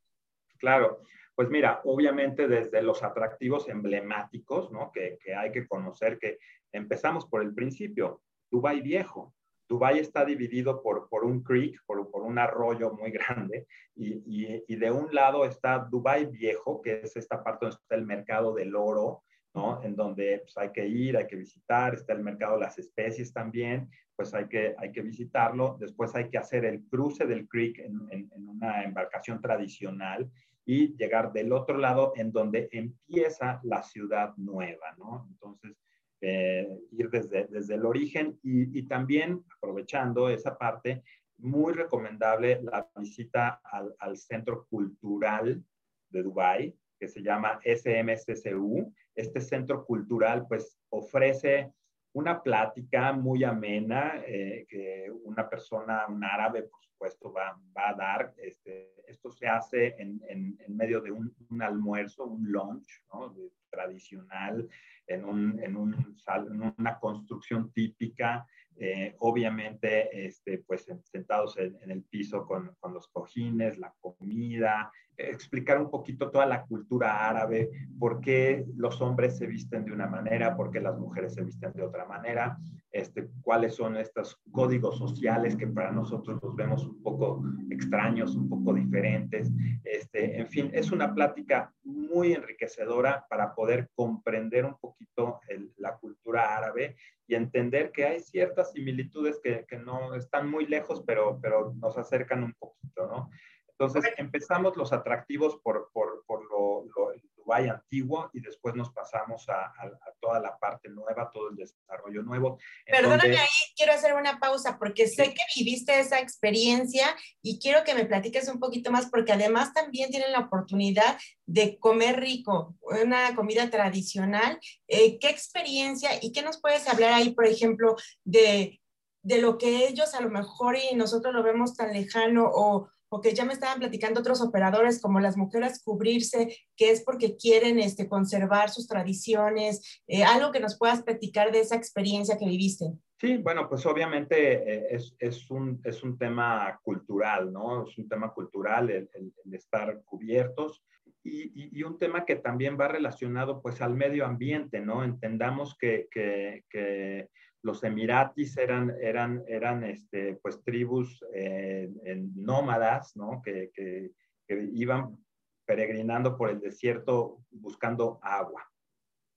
Claro, 0.59 1.03
pues 1.37 1.51
mira, 1.51 1.83
obviamente 1.85 2.49
desde 2.49 2.83
los 2.83 3.03
atractivos 3.03 3.69
emblemáticos, 3.69 4.73
¿no? 4.73 4.91
Que, 4.91 5.19
que 5.23 5.35
hay 5.35 5.53
que 5.53 5.69
conocer 5.69 6.19
que 6.19 6.39
empezamos 6.73 7.27
por 7.27 7.43
el 7.43 7.55
principio, 7.55 8.23
Dubai 8.51 8.81
Viejo. 8.81 9.35
Dubái 9.69 9.99
está 9.99 10.25
dividido 10.25 10.83
por, 10.83 11.09
por 11.11 11.25
un 11.25 11.43
creek, 11.43 11.83
por, 11.85 12.11
por, 12.11 12.23
un 12.23 12.39
arroyo 12.39 12.95
muy 12.95 13.11
grande, 13.13 13.67
y, 13.95 14.63
y, 14.67 14.77
de 14.77 14.91
un 14.91 15.15
lado 15.15 15.45
está 15.45 15.79
Dubái 15.79 16.25
Viejo, 16.27 16.81
que 16.81 17.01
es 17.01 17.17
esta 17.17 17.45
parte 17.45 17.67
donde 17.67 17.77
está 17.83 17.97
el 17.97 18.07
mercado 18.07 18.55
del 18.55 18.75
oro, 18.75 19.23
¿no? 19.55 19.83
En 19.83 19.95
donde 19.95 20.39
pues, 20.39 20.57
hay 20.57 20.71
que 20.71 20.87
ir, 20.87 21.19
hay 21.19 21.27
que 21.27 21.37
visitar, 21.37 21.95
está 21.95 22.15
el 22.15 22.23
mercado 22.23 22.55
de 22.55 22.61
las 22.61 22.79
especies 22.79 23.33
también, 23.33 23.91
pues 24.15 24.33
hay 24.33 24.49
que, 24.49 24.75
hay 24.79 24.91
que 24.91 25.03
visitarlo. 25.03 25.77
Después 25.79 26.15
hay 26.15 26.31
que 26.31 26.39
hacer 26.39 26.65
el 26.65 26.85
cruce 26.85 27.27
del 27.27 27.47
creek 27.47 27.81
en, 27.81 28.09
en 28.11 28.49
una 28.49 28.85
embarcación 28.85 29.41
tradicional 29.43 30.31
y 30.67 30.97
llegar 30.97 31.33
del 31.33 31.53
otro 31.53 31.79
lado 31.79 32.13
en 32.17 32.33
donde 32.33 32.69
empieza 32.73 33.61
la 33.63 33.83
ciudad 33.85 34.35
nueva, 34.37 34.95
¿no? 34.99 35.27
Entonces, 35.31 35.77
eh, 36.21 36.69
ir 36.91 37.09
desde, 37.09 37.47
desde 37.47 37.77
el 37.77 37.87
origen 37.87 38.39
y, 38.43 38.83
también 38.89 39.45
aprovechando 39.57 40.29
esa 40.29 40.59
parte, 40.59 41.03
muy 41.39 41.73
recomendable 41.73 42.61
la 42.63 42.89
visita 42.97 43.61
al, 43.63 43.95
al 43.99 44.17
Centro 44.17 44.67
Cultural 44.69 45.63
de 46.11 46.23
Dubái, 46.23 46.75
que 46.99 47.07
se 47.07 47.23
llama 47.23 47.61
SMCCU. 47.63 48.93
Este 49.15 49.41
centro 49.41 49.85
cultural 49.85 50.47
pues 50.49 50.79
ofrece 50.89 51.71
una 52.17 52.43
plática 52.43 53.13
muy 53.13 53.45
amena 53.45 54.23
eh, 54.27 54.65
que 54.71 55.13
una 55.25 55.47
persona, 55.51 56.07
un 56.09 56.25
árabe, 56.25 56.63
por 56.63 56.83
supuesto, 56.83 57.31
va, 57.31 57.61
va 57.77 57.91
a 57.91 57.95
dar. 57.95 58.35
Este, 58.39 58.95
esto 59.07 59.31
se 59.31 59.47
hace 59.47 59.95
en, 59.99 60.23
en, 60.27 60.57
medio 60.75 61.03
de 61.03 61.11
un, 61.11 61.31
almuerzo, 61.61 62.25
un 62.25 62.51
lunch 62.51 63.05
¿no? 63.13 63.35
tradicional, 63.69 64.67
en, 65.07 65.27
un, 65.27 65.63
en, 65.63 65.77
un, 65.77 65.95
en 65.95 66.75
una 66.79 66.99
construcción 66.99 67.71
típica, 67.73 68.47
eh, 68.79 69.15
obviamente, 69.19 70.27
este, 70.27 70.65
pues 70.67 70.87
sentados 71.05 71.59
en, 71.59 71.77
en 71.83 71.91
el 71.91 72.03
piso 72.03 72.47
con, 72.47 72.75
con, 72.81 72.95
los 72.95 73.09
cojines, 73.09 73.77
la 73.77 73.95
comida, 74.01 74.91
explicar 75.17 75.81
un 75.81 75.91
poquito 75.91 76.31
toda 76.31 76.47
la 76.47 76.65
cultura 76.65 77.29
árabe, 77.29 77.71
por 77.99 78.21
qué 78.21 78.65
los 78.77 79.01
hombres 79.01 79.37
se 79.37 79.47
visten 79.47 79.85
de 79.85 79.93
una 79.93 80.07
manera, 80.07 80.57
por 80.57 80.71
qué 80.71 80.81
las 80.81 80.99
mujeres 80.99 81.35
se 81.35 81.43
visten 81.43 81.73
de 81.73 81.83
otra 81.83 82.05
manera, 82.05 82.59
este, 82.93 83.29
cuáles 83.43 83.75
son 83.75 83.97
estos 83.97 84.41
códigos 84.51 84.99
sociales 84.99 85.57
que 85.57 85.67
para 85.67 85.93
nosotros 85.93 86.39
los 86.43 86.55
vemos 86.55 86.85
un 86.85 87.03
poco 87.03 87.43
extraños, 87.71 88.35
un 88.37 88.49
poco 88.49 88.73
diferentes. 88.75 89.51
Este, 89.85 90.39
en 90.39 90.47
fin, 90.49 90.71
es 90.73 90.93
una 90.93 91.15
plática 91.15 91.73
muy 91.85 92.33
enriquecedora 92.33 93.27
para 93.29 93.55
poder 93.55 93.91
comprender 93.95 94.65
un 94.65 94.77
poquito 94.79 95.41
la 95.77 95.97
cultura 95.97 96.57
árabe 96.57 96.97
y 97.27 97.35
entender 97.35 97.91
que 97.91 98.05
hay 98.05 98.21
ciertas 98.21 98.73
similitudes 98.73 99.41
que, 99.43 99.65
que, 99.67 99.79
no 99.79 100.15
están 100.15 100.49
muy 100.49 100.67
lejos, 100.67 101.03
pero, 101.07 101.39
pero 101.43 101.75
nos 101.75 101.99
acercan 101.99 102.45
un 102.45 102.55
poquito, 102.55 103.07
¿no? 103.09 103.31
Entonces 103.79 104.11
empezamos 104.17 104.77
los 104.77 104.93
atractivos 104.93 105.59
por, 105.63 105.91
por, 105.93 106.25
por 106.27 106.43
lo, 106.51 106.87
lo, 106.97 107.13
el 107.13 107.21
Dubái 107.37 107.69
antiguo 107.69 108.31
y 108.33 108.41
después 108.41 108.75
nos 108.75 108.91
pasamos 108.91 109.47
a, 109.51 109.67
a, 109.67 109.85
a, 109.85 110.13
toda 110.19 110.41
la 110.41 110.59
parte 110.59 110.89
nueva, 110.89 111.31
todo 111.31 111.51
el 111.51 111.57
desarrollo 111.57 112.23
nuevo. 112.23 112.59
Perdóname 112.87 113.23
donde... 113.23 113.39
ahí, 113.39 113.49
quiero 113.77 113.93
hacer 113.93 114.15
una 114.15 114.39
pausa 114.41 114.79
porque 114.79 115.07
sé 115.07 115.27
sí. 115.27 115.35
que 115.35 115.43
viviste 115.57 116.01
esa 116.01 116.21
experiencia 116.21 117.15
y 117.43 117.59
quiero 117.59 117.85
que 117.85 117.95
me 117.95 118.07
platiques 118.07 118.49
un 118.49 118.59
poquito 118.59 118.91
más 118.91 119.11
porque 119.11 119.33
además 119.33 119.75
también 119.75 120.11
tienen 120.11 120.33
la 120.33 120.41
oportunidad 120.41 121.19
de 121.45 121.79
comer 121.79 122.19
rico, 122.19 122.75
una 122.81 123.37
comida 123.37 123.69
tradicional. 123.69 124.59
Eh, 124.89 125.19
¿Qué 125.19 125.29
experiencia 125.29 126.11
y 126.23 126.33
qué 126.33 126.41
nos 126.41 126.61
puedes 126.63 126.89
hablar 126.89 127.13
ahí, 127.13 127.35
por 127.35 127.45
ejemplo, 127.45 127.95
de, 128.25 128.81
de 129.23 129.39
lo 129.39 129.59
que 129.59 129.87
ellos 129.87 130.15
a 130.15 130.23
lo 130.23 130.31
mejor 130.31 130.77
y 130.77 130.95
nosotros 130.95 131.35
lo 131.35 131.43
vemos 131.43 131.77
tan 131.77 131.93
lejano 131.93 132.51
o 132.51 132.89
porque 133.09 133.35
ya 133.35 133.45
me 133.45 133.53
estaban 133.53 133.79
platicando 133.79 134.21
otros 134.21 134.41
operadores 134.41 135.01
como 135.01 135.21
las 135.21 135.37
mujeres 135.37 135.83
cubrirse, 135.83 136.57
que 136.77 136.91
es 136.91 137.03
porque 137.03 137.37
quieren 137.37 137.79
este, 137.79 138.09
conservar 138.09 138.71
sus 138.71 138.87
tradiciones, 138.87 140.03
eh, 140.07 140.25
algo 140.25 140.53
que 140.53 140.61
nos 140.61 140.79
puedas 140.79 141.03
platicar 141.03 141.53
de 141.53 141.61
esa 141.61 141.77
experiencia 141.77 142.37
que 142.39 142.47
viviste. 142.47 142.87
Sí, 143.19 143.39
bueno, 143.39 143.69
pues 143.69 143.87
obviamente 143.87 144.53
eh, 144.55 144.87
es, 144.91 145.15
es, 145.19 145.51
un, 145.51 145.81
es 145.85 146.03
un 146.03 146.19
tema 146.19 146.79
cultural, 146.83 147.51
¿no? 147.51 147.87
Es 147.87 147.97
un 147.97 148.09
tema 148.09 148.33
cultural 148.33 148.91
el, 148.91 149.09
el, 149.15 149.33
el 149.45 149.55
estar 149.55 150.03
cubiertos. 150.05 150.83
Y, 151.25 151.45
y, 151.61 151.81
y, 151.81 151.83
un 151.83 151.99
tema 151.99 152.25
que 152.25 152.37
también 152.37 152.79
va 152.79 152.87
relacionado 152.87 153.61
pues 153.61 153.81
al 153.81 153.95
medio 153.95 154.25
ambiente, 154.25 154.81
¿no? 154.81 155.03
Entendamos 155.03 155.77
que, 155.77 156.07
que, 156.09 156.65
que 156.71 157.31
los 157.67 157.83
emiratis 157.83 158.57
eran, 158.59 158.95
eran, 159.01 159.43
eran 159.49 159.83
este, 159.83 160.35
pues, 160.41 160.63
tribus 160.63 161.25
eh, 161.35 161.91
nómadas, 162.37 163.17
¿no? 163.17 163.43
Que, 163.45 163.73
que, 163.75 164.13
iban 164.49 165.19
peregrinando 165.67 166.37
por 166.39 166.51
el 166.51 166.61
desierto 166.61 167.43
buscando 167.51 168.21
agua, 168.23 168.65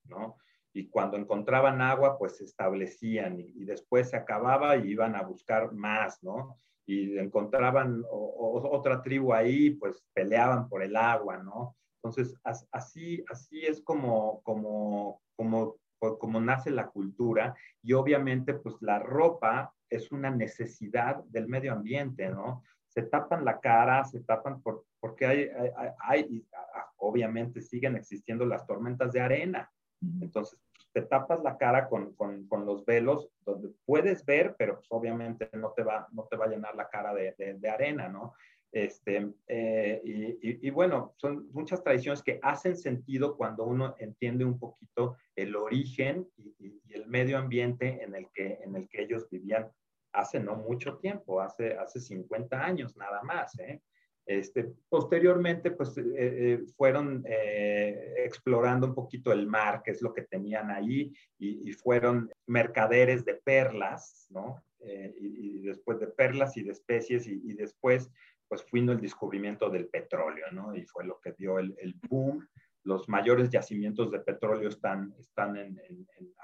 ¿no? 0.03 0.37
Y 0.71 0.87
cuando 0.89 1.17
encontraban 1.17 1.81
agua, 1.81 2.19
pues 2.19 2.37
se 2.37 2.43
establecían 2.43 3.39
y, 3.39 3.65
después 3.65 4.11
se 4.11 4.17
acababa 4.17 4.77
y 4.77 4.91
iban 4.91 5.15
a 5.15 5.23
buscar 5.23 5.73
más, 5.73 6.21
¿no? 6.21 6.59
Y 6.85 7.17
encontraban 7.17 8.03
otra 8.11 9.01
tribu 9.01 9.33
ahí, 9.33 9.71
pues 9.71 10.03
peleaban 10.13 10.69
por 10.69 10.83
el 10.83 10.95
agua, 10.95 11.37
¿no? 11.37 11.75
Entonces, 12.03 12.35
así, 12.71 13.23
así 13.27 13.65
es 13.65 13.81
como, 13.81 14.43
como, 14.43 15.19
como 15.35 15.79
como 15.99 16.39
nace 16.39 16.71
la 16.71 16.87
cultura 16.87 17.55
y 17.81 17.93
obviamente 17.93 18.53
pues 18.53 18.75
la 18.81 18.99
ropa 18.99 19.73
es 19.89 20.11
una 20.11 20.29
necesidad 20.29 21.23
del 21.25 21.47
medio 21.47 21.73
ambiente, 21.73 22.29
¿no? 22.29 22.63
Se 22.87 23.03
tapan 23.03 23.45
la 23.45 23.59
cara, 23.59 24.03
se 24.05 24.21
tapan 24.21 24.61
por, 24.61 24.85
porque 24.99 25.25
hay, 25.25 25.49
hay, 25.75 25.89
hay, 25.99 26.47
obviamente 26.97 27.61
siguen 27.61 27.95
existiendo 27.95 28.45
las 28.45 28.65
tormentas 28.65 29.11
de 29.13 29.21
arena. 29.21 29.71
Entonces, 30.21 30.59
te 30.93 31.01
tapas 31.01 31.41
la 31.43 31.57
cara 31.57 31.87
con, 31.87 32.13
con, 32.15 32.47
con, 32.47 32.65
los 32.65 32.85
velos, 32.85 33.29
donde 33.45 33.69
puedes 33.85 34.25
ver, 34.25 34.55
pero 34.57 34.75
pues 34.75 34.87
obviamente 34.89 35.49
no 35.53 35.71
te 35.71 35.83
va, 35.83 36.07
no 36.11 36.23
te 36.23 36.35
va 36.35 36.45
a 36.45 36.49
llenar 36.49 36.75
la 36.75 36.89
cara 36.89 37.13
de, 37.13 37.35
de, 37.37 37.55
de 37.55 37.69
arena, 37.69 38.07
¿no? 38.07 38.33
Este, 38.71 39.31
eh, 39.47 40.01
y, 40.03 40.23
y, 40.47 40.67
y, 40.67 40.69
bueno, 40.69 41.15
son 41.17 41.49
muchas 41.51 41.83
tradiciones 41.83 42.21
que 42.21 42.39
hacen 42.43 42.77
sentido 42.77 43.35
cuando 43.35 43.63
uno 43.63 43.95
entiende 43.97 44.45
un 44.45 44.59
poquito 44.59 45.17
el 45.35 45.55
origen 45.55 46.27
y, 46.37 46.53
y, 46.59 46.93
el 46.93 47.07
medio 47.07 47.39
ambiente 47.39 48.03
en 48.03 48.13
el, 48.13 48.27
que, 48.31 48.59
en 48.63 48.75
el 48.75 48.87
que 48.87 49.01
ellos 49.01 49.27
vivían 49.29 49.71
hace 50.11 50.39
no 50.39 50.55
mucho 50.55 50.97
tiempo, 50.97 51.41
hace, 51.41 51.73
hace 51.73 51.99
50 51.99 52.63
años 52.63 52.95
nada 52.95 53.23
más. 53.23 53.57
¿eh? 53.59 53.81
Este, 54.25 54.71
posteriormente, 54.87 55.71
pues 55.71 55.95
eh, 55.97 56.63
fueron 56.77 57.23
explorando 57.27 58.85
un 58.85 58.93
poquito 58.93 59.31
el 59.31 59.47
mar, 59.47 59.81
que 59.83 59.91
es 59.91 60.01
lo 60.03 60.13
que 60.13 60.23
tenían 60.23 60.69
ahí, 60.69 61.11
y, 61.39 61.71
fueron 61.73 62.29
mercaderes 62.45 63.25
de 63.25 63.35
perlas, 63.35 64.27
¿no? 64.29 64.63
Y, 65.19 65.61
después 65.61 65.99
de 65.99 66.07
perlas 66.07 66.57
y 66.57 66.63
de 66.63 66.71
especies, 66.71 67.27
y, 67.27 67.53
después, 67.53 68.11
pues 68.49 68.65
vino 68.71 68.91
el 68.91 68.99
descubrimiento 68.99 69.69
del 69.69 69.87
petróleo, 69.87 70.47
¿no? 70.51 70.75
Y 70.75 70.83
fue 70.83 71.05
lo 71.05 71.21
que 71.21 71.31
dio 71.31 71.59
el, 71.59 71.73
el 71.79 71.93
boom 72.09 72.45
los 72.83 73.09
mayores 73.09 73.49
yacimientos 73.49 74.11
de 74.11 74.19
petróleo 74.19 74.69
están, 74.69 75.13
están 75.19 75.55
en, 75.57 75.79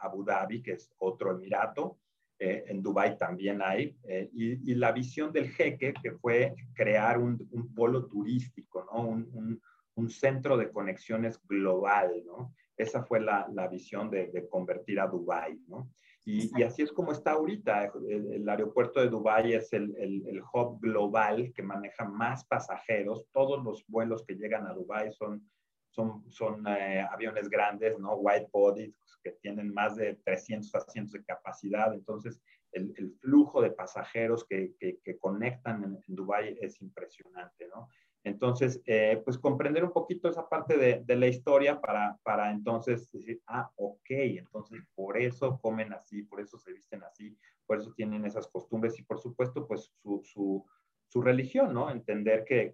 Abu 0.02 0.24
Dhabi, 0.24 0.62
que 0.62 0.74
es 0.74 0.92
otro 0.98 1.32
emirato. 1.32 1.98
Eh, 2.38 2.66
en 2.68 2.84
Dubái 2.84 3.18
también 3.18 3.62
hay. 3.62 3.98
Eh, 4.04 4.30
y, 4.34 4.76
la 4.76 4.92
visión 4.92 5.32
del 5.32 5.50
jeque, 5.50 5.94
que 5.94 6.12
fue 6.12 6.54
crear 6.74 7.18
un, 7.18 7.38
polo 7.74 8.06
turístico, 8.08 8.86
¿no? 8.92 9.08
Un, 9.08 9.62
un, 9.96 10.10
centro 10.10 10.58
de 10.58 10.70
conexiones 10.70 11.40
global. 11.48 12.24
¿no? 12.26 12.54
Esa 12.76 13.04
fue 13.04 13.22
la, 13.22 13.48
la 13.54 13.68
visión 13.68 14.10
de, 14.10 14.28
de, 14.28 14.48
convertir 14.50 15.00
a 15.00 15.08
Dubái. 15.08 15.62
¿no? 15.68 15.90
Y, 16.26 16.60
y, 16.60 16.64
así 16.64 16.82
es 16.82 16.92
como 16.92 17.12
está 17.12 17.34
ahorita. 17.34 17.92
El, 18.10 18.50
aeropuerto 18.50 19.00
de 19.00 19.10
Dubái 19.10 19.54
es 19.54 19.72
el, 19.74 19.96
el, 19.98 20.28
el, 20.28 20.42
hub 20.42 20.80
global 20.82 21.54
que 21.54 21.62
maneja 21.62 22.06
más 22.06 22.44
pasajeros. 22.46 23.28
Todos 23.32 23.64
los 23.64 23.86
vuelos 23.88 24.24
que 24.26 24.34
llegan 24.34 24.66
a 24.66 24.74
Dubái 24.74 25.14
son 25.14 25.48
son, 25.96 26.30
son 26.30 26.68
eh, 26.68 27.06
aviones 27.10 27.50
grandes, 27.50 27.98
¿no? 27.98 28.16
White 28.16 28.50
body, 28.52 28.94
que 29.24 29.32
tienen 29.42 29.74
más 29.74 29.96
de 29.96 30.16
300 30.26 30.76
asientos 30.76 31.14
de 31.14 31.24
capacidad. 31.24 31.94
Entonces, 31.94 32.40
el, 32.74 32.94
el 32.98 33.14
flujo 33.22 33.62
de 33.62 33.72
pasajeros 33.72 34.46
que, 34.46 34.76
que, 34.78 35.18
conectan 35.20 35.84
en, 35.84 36.16
Dubái 36.16 36.58
es 36.62 36.82
impresionante, 36.82 37.68
¿no? 37.74 37.88
Entonces, 38.26 38.82
eh, 38.88 39.22
pues 39.24 39.38
comprender 39.38 39.86
un 39.86 39.94
poquito 39.94 40.28
esa 40.28 40.50
parte 40.50 40.78
de, 40.78 41.04
de, 41.06 41.16
la 41.16 41.28
historia 41.28 41.80
para, 41.80 42.18
para 42.24 42.50
entonces 42.50 43.10
decir, 43.12 43.40
ah, 43.46 43.72
ok, 43.76 44.10
entonces 44.10 44.82
por 44.96 45.18
eso 45.18 45.60
comen 45.62 45.94
así, 45.94 46.24
por 46.24 46.42
eso 46.42 46.58
se 46.58 46.74
visten 46.74 47.04
así, 47.04 47.38
por 47.68 47.80
eso 47.80 47.94
tienen 47.94 48.26
esas 48.26 48.48
costumbres 48.48 48.98
y 49.00 49.04
por 49.04 49.20
supuesto, 49.20 49.68
pues 49.68 49.92
su, 50.02 50.24
su, 50.24 50.66
su 51.08 51.22
religión, 51.22 51.74
¿no? 51.74 51.90
Entender 51.92 52.44
que, 52.44 52.74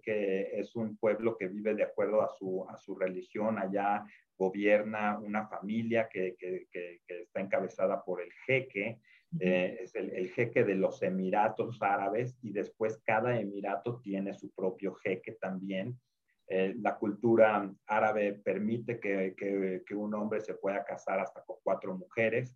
es 0.54 0.74
un 0.74 0.96
pueblo 0.96 1.36
que 1.36 1.48
vive 1.48 1.74
de 1.74 1.84
acuerdo 1.84 2.22
a 2.22 2.28
su, 2.28 2.66
a 2.68 2.78
su 2.78 2.96
religión, 2.96 3.58
allá 3.58 4.04
gobierna 4.36 5.18
una 5.18 5.46
familia 5.46 6.08
que, 6.08 6.34
está 7.06 7.40
encabezada 7.40 8.02
por 8.02 8.20
el 8.20 8.32
jeque, 8.46 8.98
eh, 9.40 9.78
es 9.80 9.94
el, 9.94 10.28
jeque 10.30 10.64
de 10.64 10.74
los 10.74 11.02
Emiratos 11.02 11.80
Árabes 11.80 12.36
y 12.42 12.52
después 12.52 13.00
cada 13.04 13.38
emirato 13.40 14.00
tiene 14.00 14.34
su 14.34 14.50
propio 14.50 14.94
jeque 14.94 15.32
también. 15.32 15.98
Eh, 16.48 16.74
la 16.80 16.96
cultura 16.96 17.72
árabe 17.86 18.34
permite 18.34 19.00
que, 19.00 19.34
que, 19.36 19.94
un 19.94 20.14
hombre 20.14 20.40
se 20.40 20.54
pueda 20.54 20.84
casar 20.84 21.20
hasta 21.20 21.42
con 21.44 21.56
cuatro 21.62 21.96
mujeres. 21.96 22.54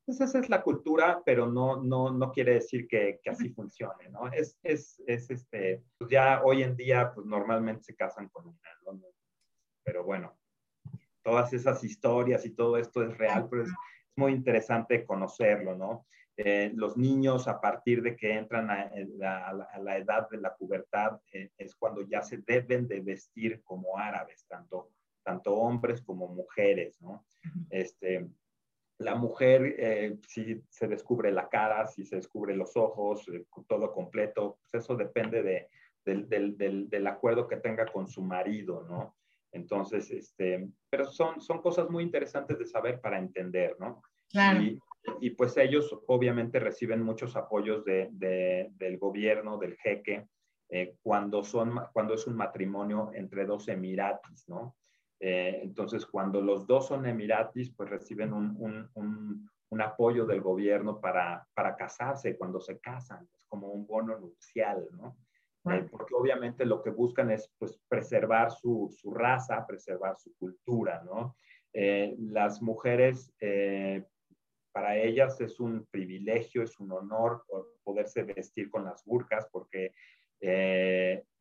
Entonces 0.00 0.28
esa 0.28 0.38
es 0.40 0.48
la 0.48 0.62
cultura, 0.62 1.22
pero 1.24 1.46
no, 1.46 1.82
no, 1.82 2.10
no 2.10 2.32
quiere 2.32 2.54
decir 2.54 2.86
que, 2.88 3.20
que 3.22 3.30
así 3.30 3.50
funcione, 3.50 4.08
¿no? 4.10 4.26
Es, 4.28 4.58
es, 4.62 5.02
es, 5.06 5.30
este, 5.30 5.82
pues 5.98 6.10
ya 6.10 6.42
hoy 6.42 6.62
en 6.62 6.76
día, 6.76 7.12
pues 7.14 7.26
normalmente 7.26 7.84
se 7.84 7.96
casan 7.96 8.28
con 8.28 8.46
una, 8.48 8.58
¿no? 8.84 9.00
Pero 9.84 10.04
bueno, 10.04 10.38
todas 11.22 11.52
esas 11.52 11.84
historias 11.84 12.44
y 12.46 12.50
todo 12.50 12.76
esto 12.76 13.02
es 13.02 13.16
real, 13.16 13.48
pero 13.50 13.64
es, 13.64 13.70
muy 14.18 14.32
interesante 14.32 15.04
conocerlo, 15.04 15.74
¿no? 15.76 16.06
Eh, 16.36 16.70
los 16.74 16.96
niños 16.96 17.48
a 17.48 17.60
partir 17.60 18.02
de 18.02 18.14
que 18.14 18.34
entran 18.34 18.70
a, 18.70 18.90
a, 19.48 19.78
la, 19.80 19.96
edad 19.96 20.28
de 20.30 20.38
la 20.38 20.54
pubertad 20.54 21.18
eh, 21.32 21.50
es 21.58 21.74
cuando 21.74 22.02
ya 22.02 22.22
se 22.22 22.38
deben 22.38 22.86
de 22.86 23.00
vestir 23.00 23.62
como 23.64 23.98
árabes, 23.98 24.44
tanto, 24.46 24.92
tanto 25.24 25.54
hombres 25.54 26.00
como 26.02 26.28
mujeres, 26.28 27.00
¿no? 27.00 27.24
Este, 27.70 28.28
la 28.98 29.14
mujer, 29.14 29.76
eh, 29.78 30.18
si 30.26 30.62
se 30.68 30.88
descubre 30.88 31.30
la 31.30 31.48
cara, 31.48 31.86
si 31.86 32.04
se 32.04 32.16
descubre 32.16 32.54
los 32.56 32.76
ojos, 32.76 33.26
eh, 33.28 33.46
todo 33.68 33.92
completo, 33.92 34.58
pues 34.60 34.82
eso 34.82 34.96
depende 34.96 35.42
de, 35.42 35.68
del, 36.04 37.06
acuerdo 37.06 37.46
que 37.46 37.56
tenga 37.56 37.86
con 37.86 38.08
su 38.08 38.22
marido, 38.22 38.84
¿no? 38.88 39.16
Entonces, 39.52 40.10
este, 40.10 40.68
pero 40.90 41.06
son, 41.06 41.40
son 41.40 41.60
cosas 41.62 41.88
muy 41.90 42.02
interesantes 42.02 42.58
de 42.58 42.66
saber 42.66 43.00
para 43.00 43.18
entender, 43.18 43.76
¿no? 43.78 44.02
Claro. 44.30 44.60
Y, 45.20 45.30
pues 45.30 45.56
ellos 45.56 45.98
obviamente 46.06 46.60
reciben 46.60 47.02
muchos 47.02 47.34
apoyos 47.34 47.82
de, 47.84 48.10
del 48.12 48.98
gobierno, 48.98 49.56
del 49.56 49.76
jeque, 49.76 50.26
eh, 50.68 50.96
cuando, 51.02 51.42
son, 51.42 51.80
cuando 51.94 52.12
es 52.12 52.26
un 52.26 52.36
matrimonio 52.36 53.10
entre 53.14 53.46
dos 53.46 53.68
emiratis, 53.68 54.46
¿no? 54.48 54.76
Eh, 55.20 55.60
entonces, 55.62 56.06
cuando 56.06 56.40
los 56.40 56.66
dos 56.66 56.88
son 56.88 57.06
emiratis, 57.06 57.70
pues 57.74 57.88
reciben 57.88 58.32
un, 58.32 59.80
apoyo 59.80 60.26
del 60.26 60.40
gobierno 60.40 61.00
para, 61.00 61.46
casarse 61.76 62.36
cuando 62.36 62.60
se 62.60 62.78
casan, 62.78 63.26
es 63.34 63.44
como 63.46 63.68
un 63.68 63.86
bono 63.86 64.18
nupcial, 64.18 64.86
¿no? 64.92 65.16
Eh, 65.72 65.86
porque 65.90 66.14
obviamente 66.14 66.64
lo 66.64 66.82
que 66.82 66.90
buscan 66.90 67.30
es 67.30 67.52
pues, 67.58 67.78
preservar 67.88 68.50
su, 68.50 68.90
raza, 69.12 69.66
preservar 69.66 70.16
su 70.16 70.34
cultura, 70.36 71.02
¿no? 71.04 71.36
Eh, 71.72 72.14
las 72.18 72.62
mujeres, 72.62 73.32
para 74.72 74.96
ellas 74.96 75.40
es 75.40 75.60
un 75.60 75.86
privilegio, 75.90 76.62
es 76.62 76.78
un 76.80 76.92
honor 76.92 77.44
poderse 77.84 78.22
vestir 78.22 78.70
con 78.70 78.84
las 78.84 79.04
burcas, 79.04 79.46
porque 79.52 79.92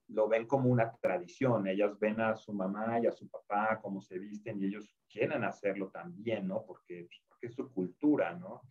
lo 0.09 0.27
ven 0.27 0.45
como 0.45 0.69
una 0.69 0.91
tradición. 1.01 1.67
Ellas 1.67 1.97
ven 1.99 2.19
a 2.21 2.35
su 2.35 2.53
mamá 2.53 2.99
y 2.99 3.07
a 3.07 3.11
su 3.11 3.29
papá 3.29 3.79
cómo 3.81 4.01
se 4.01 4.19
visten 4.19 4.59
y 4.59 4.65
ellos 4.65 4.89
quieren 5.09 5.43
hacerlo 5.43 5.89
también, 5.89 6.47
¿no? 6.47 6.63
Porque, 6.65 7.07
porque 7.27 7.47
es 7.47 7.53
su 7.53 7.69
cultura, 7.71 8.33
¿no? 8.33 8.61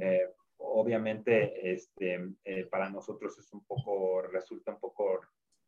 Eh, 0.00 0.28
obviamente, 0.58 1.72
este, 1.72 2.34
eh, 2.44 2.64
para 2.66 2.90
nosotros 2.90 3.38
es 3.38 3.52
un 3.52 3.64
poco, 3.64 4.22
resulta 4.22 4.72
un 4.72 4.80
poco 4.80 5.20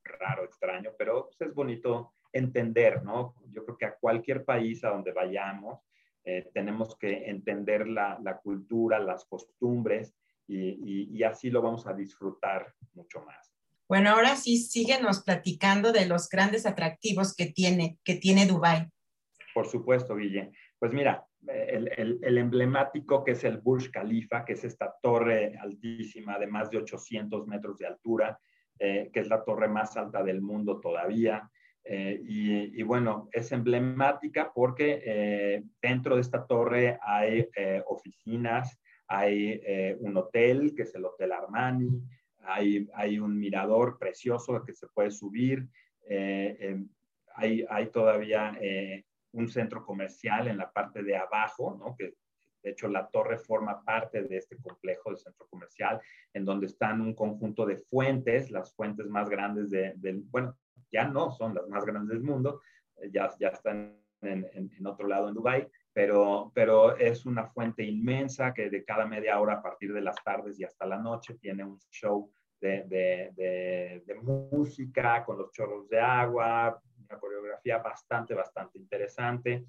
raro, 0.04 0.44
extraño, 0.44 0.92
pero 0.98 1.26
pues, 1.26 1.48
es 1.48 1.54
bonito 1.54 2.14
entender, 2.32 3.02
¿no? 3.02 3.34
Yo 3.50 3.64
creo 3.64 3.76
que 3.76 3.86
a 3.86 3.96
cualquier 3.96 4.44
país 4.44 4.84
a 4.84 4.90
donde 4.90 5.12
vayamos, 5.12 5.80
eh, 6.24 6.50
tenemos 6.52 6.96
que 6.96 7.28
entender 7.28 7.88
la, 7.88 8.18
la, 8.22 8.38
cultura, 8.38 8.98
las 8.98 9.24
costumbres 9.24 10.14
y, 10.46 11.16
y 11.16 11.22
así 11.22 11.50
lo 11.50 11.62
vamos 11.62 11.86
a 11.86 11.94
disfrutar 11.94 12.74
mucho 12.94 13.22
más. 13.22 13.52
Bueno, 13.88 14.10
ahora 14.10 14.36
sí, 14.36 14.58
síguenos 14.58 15.22
platicando 15.22 15.92
de 15.92 16.06
los 16.06 16.28
grandes 16.28 16.66
atractivos 16.66 17.34
que 17.34 17.46
tiene, 17.46 17.98
que 18.04 18.16
tiene 18.16 18.46
Dubái. 18.46 18.86
Por 19.54 19.66
supuesto, 19.66 20.14
Guille. 20.14 20.52
Pues 20.78 20.92
mira, 20.92 21.26
el, 21.48 22.38
emblemático 22.38 23.24
que 23.24 23.32
es 23.32 23.44
el 23.44 23.58
Burj 23.58 23.90
Khalifa, 23.90 24.44
que 24.44 24.52
es 24.52 24.64
esta 24.64 24.94
torre 25.00 25.56
altísima 25.58 26.38
de 26.38 26.46
más 26.46 26.70
de 26.70 26.78
800 26.78 27.46
metros 27.46 27.78
de 27.78 27.86
altura, 27.86 28.38
eh, 28.78 29.10
que 29.12 29.20
es 29.20 29.28
la 29.28 29.42
torre 29.44 29.68
más 29.68 29.96
alta 29.96 30.22
del 30.22 30.40
mundo 30.40 30.80
todavía. 30.80 31.50
Eh, 31.84 32.20
y, 32.22 32.82
bueno, 32.82 33.28
es 33.32 33.50
emblemática 33.50 34.52
porque 34.54 35.00
eh, 35.04 35.64
dentro 35.80 36.16
de 36.16 36.20
esta 36.20 36.46
torre 36.46 36.98
hay 37.02 37.48
oficinas, 37.86 38.78
hay 39.06 39.96
un 40.00 40.16
hotel, 40.18 40.74
que 40.76 40.82
es 40.82 40.94
el 40.94 41.06
Hotel 41.06 41.32
Armani, 41.32 41.88
hay, 42.44 43.18
un 43.18 43.38
mirador 43.38 43.98
precioso 43.98 44.62
que 44.64 44.74
se 44.74 44.86
puede 44.88 45.10
subir, 45.10 45.66
hay, 47.34 47.64
hay, 47.68 47.86
todavía 47.86 48.58
un 49.32 49.48
centro 49.48 49.84
comercial 49.84 50.48
en 50.48 50.58
la 50.58 50.70
parte 50.70 51.02
de 51.02 51.16
abajo, 51.16 51.76
¿no? 51.78 51.94
que 51.96 52.14
de 52.62 52.70
hecho 52.70 52.88
la 52.88 53.08
torre 53.08 53.38
forma 53.38 53.84
parte 53.84 54.22
de 54.22 54.36
este 54.36 54.56
complejo 54.56 55.10
de 55.10 55.16
centro 55.16 55.46
comercial, 55.48 56.00
en 56.32 56.44
donde 56.44 56.66
están 56.66 57.00
un 57.00 57.14
conjunto 57.14 57.64
de 57.66 57.76
fuentes, 57.76 58.50
las 58.50 58.74
fuentes 58.74 59.06
más 59.06 59.28
grandes 59.28 59.70
de, 59.70 59.92
del, 59.96 60.22
bueno, 60.22 60.56
ya 60.90 61.06
no 61.06 61.30
son 61.30 61.54
las 61.54 61.68
más 61.68 61.84
grandes 61.84 62.18
del 62.18 62.24
mundo, 62.24 62.60
eh, 62.96 63.10
ya, 63.12 63.30
ya 63.38 63.48
están 63.48 63.96
en, 64.22 64.86
otro 64.86 65.06
lado 65.06 65.28
en 65.28 65.34
Dubái, 65.34 65.68
pero, 65.92 66.50
pero 66.54 66.96
es 66.96 67.24
una 67.26 67.46
fuente 67.46 67.84
inmensa 67.84 68.52
que 68.52 68.70
de 68.70 68.84
cada 68.84 69.06
media 69.06 69.38
hora 69.40 69.54
a 69.54 69.62
partir 69.62 69.92
de 69.92 70.00
las 70.00 70.16
tardes 70.24 70.58
y 70.58 70.64
hasta 70.64 70.86
la 70.86 70.98
noche 70.98 71.34
tiene 71.34 71.64
un 71.64 71.78
show 71.90 72.30
de, 72.60 74.02
música 74.22 75.24
con 75.24 75.38
los 75.38 75.52
chorros 75.52 75.88
de 75.88 76.00
agua, 76.00 76.80
una 77.08 77.18
coreografía 77.18 77.78
bastante, 77.78 78.34
bastante 78.34 78.78
interesante. 78.78 79.64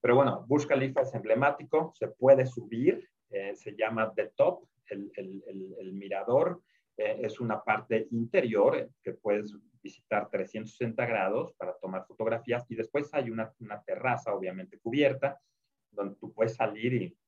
Pero 0.00 0.16
bueno, 0.16 0.44
Burj 0.46 0.66
Khalifa 0.66 1.02
es 1.02 1.14
emblemático, 1.14 1.92
se 1.94 2.08
puede 2.08 2.46
subir, 2.46 3.08
eh, 3.30 3.54
se 3.54 3.76
llama 3.76 4.12
The 4.14 4.32
Top, 4.36 4.64
el, 4.88 5.10
el, 5.14 5.42
el, 5.78 5.92
mirador. 5.92 6.62
Eh, 6.96 7.20
es 7.22 7.40
una 7.40 7.62
parte 7.62 8.08
interior 8.10 8.90
que 9.02 9.12
puedes 9.12 9.54
visitar 9.82 10.28
360 10.28 11.06
grados 11.06 11.52
para 11.54 11.74
tomar 11.74 12.06
fotografías 12.06 12.70
y 12.70 12.74
después 12.74 13.12
hay 13.14 13.30
una, 13.30 13.52
una 13.60 13.82
terraza 13.82 14.34
obviamente 14.34 14.78
cubierta 14.78 15.40
donde 15.90 16.16
tú 16.16 16.32
puedes 16.32 16.54
salir 16.54 16.92
y, 16.92 17.18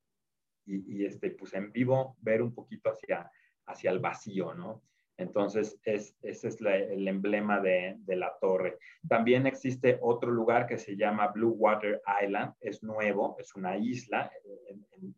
y, 0.66 0.96
y, 0.96 1.06
este, 1.06 1.30
pues 1.30 1.54
en 1.54 1.72
vivo 1.72 2.16
ver 2.20 2.42
un 2.42 2.54
poquito 2.54 2.90
hacia, 2.90 3.30
hacia 3.66 3.90
el 3.90 4.00
vacío, 4.00 4.54
¿no? 4.54 4.82
Entonces, 5.18 5.78
es, 5.84 6.16
ese 6.22 6.48
es 6.48 6.60
el 6.60 7.06
emblema 7.06 7.60
de, 7.60 7.98
la 8.06 8.36
torre. 8.40 8.78
También 9.08 9.46
existe 9.46 9.98
otro 10.00 10.30
lugar 10.30 10.66
que 10.66 10.78
se 10.78 10.96
llama 10.96 11.28
Blue 11.28 11.54
Water 11.58 12.02
Island, 12.22 12.54
es 12.60 12.82
nuevo, 12.82 13.36
es 13.38 13.54
una 13.54 13.76
isla, 13.76 14.30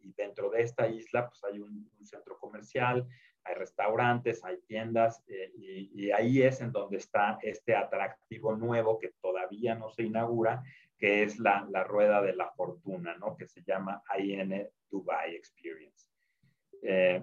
y 0.02 0.12
dentro 0.12 0.50
de 0.50 0.62
esta 0.62 0.88
isla 0.88 1.28
pues 1.28 1.42
hay 1.44 1.60
un, 1.60 1.90
centro 2.02 2.38
comercial, 2.38 3.06
hay 3.44 3.54
restaurantes, 3.54 4.44
hay 4.44 4.58
tiendas, 4.66 5.22
eh, 5.26 5.52
y, 5.56 6.10
ahí 6.10 6.42
es 6.42 6.60
en 6.60 6.72
donde 6.72 6.98
está 6.98 7.38
este 7.42 7.74
atractivo 7.74 8.54
nuevo 8.56 8.98
que 8.98 9.12
todavía 9.22 9.74
no 9.74 9.90
se 9.90 10.02
inaugura, 10.02 10.62
que 10.98 11.22
es 11.22 11.38
la, 11.38 11.66
rueda 11.84 12.20
de 12.20 12.34
la 12.34 12.50
fortuna, 12.52 13.16
¿no? 13.16 13.36
Que 13.36 13.46
se 13.46 13.62
llama 13.62 14.02
IN 14.18 14.68
Dubai 14.90 15.34
Experience. 15.34 16.08
Eh, 16.82 17.22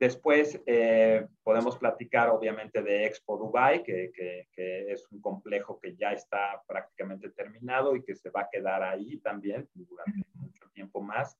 Después 0.00 0.58
eh, 0.64 1.26
podemos 1.42 1.76
platicar 1.76 2.30
obviamente 2.30 2.82
de 2.82 3.04
Expo 3.04 3.36
Dubai, 3.36 3.82
que, 3.82 4.10
es 4.56 5.06
un 5.12 5.20
complejo 5.20 5.78
que 5.78 5.94
ya 5.94 6.14
está 6.14 6.62
prácticamente 6.66 7.28
terminado 7.28 7.94
y 7.94 8.02
que 8.02 8.16
se 8.16 8.30
va 8.30 8.40
a 8.40 8.48
quedar 8.50 8.82
ahí 8.82 9.18
también 9.18 9.68
durante 9.74 10.26
mucho 10.32 10.70
tiempo 10.72 11.02
más. 11.02 11.38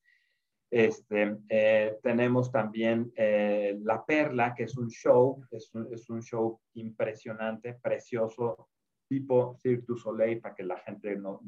Este, 0.70 1.38
eh, 1.48 1.98
tenemos 2.02 2.52
también 2.52 3.10
eh, 3.16 3.78
La 3.82 4.04
Perla, 4.04 4.54
que 4.54 4.64
es 4.64 4.76
un 4.76 4.90
show, 4.90 5.42
es 5.50 5.72
un, 5.74 6.22
show 6.22 6.60
impresionante, 6.74 7.78
precioso, 7.82 8.68
tipo 9.08 9.56
Cirque 9.56 9.86
du 9.88 9.96
Soleil, 9.96 10.38
para 10.38 10.54
que 10.54 10.64
la 10.64 10.76
gente 10.80 11.16
no, 11.16 11.40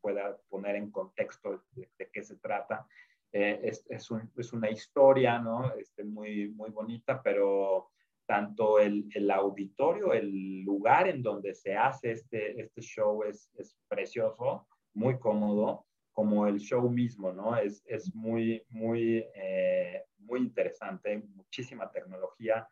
pueda 0.00 0.36
poner 0.48 0.74
en 0.74 0.90
contexto 0.90 1.62
de 1.76 2.10
qué 2.12 2.24
se 2.24 2.36
trata. 2.38 2.84
Eh, 3.32 3.60
es, 3.62 3.84
es, 3.88 4.10
un, 4.10 4.30
es, 4.36 4.52
una 4.52 4.70
historia, 4.70 5.38
¿no? 5.38 5.74
Este, 5.74 6.04
muy, 6.04 6.48
muy 6.48 6.70
bonita, 6.70 7.22
pero 7.22 7.90
tanto 8.26 8.78
el, 8.78 9.08
el, 9.14 9.30
auditorio, 9.30 10.12
el 10.12 10.62
lugar 10.62 11.08
en 11.08 11.22
donde 11.22 11.54
se 11.54 11.76
hace 11.76 12.12
este, 12.12 12.60
este 12.60 12.80
show 12.80 13.22
es, 13.22 13.50
es 13.56 13.76
precioso, 13.88 14.66
muy 14.94 15.18
cómodo, 15.18 15.86
como 16.12 16.46
el 16.46 16.58
show 16.58 16.88
mismo, 16.88 17.32
¿no? 17.32 17.56
Es, 17.56 17.82
es 17.86 18.14
muy, 18.14 18.64
muy, 18.70 19.24
eh, 19.34 20.04
muy 20.18 20.40
interesante, 20.40 21.18
muchísima 21.18 21.90
tecnología, 21.90 22.66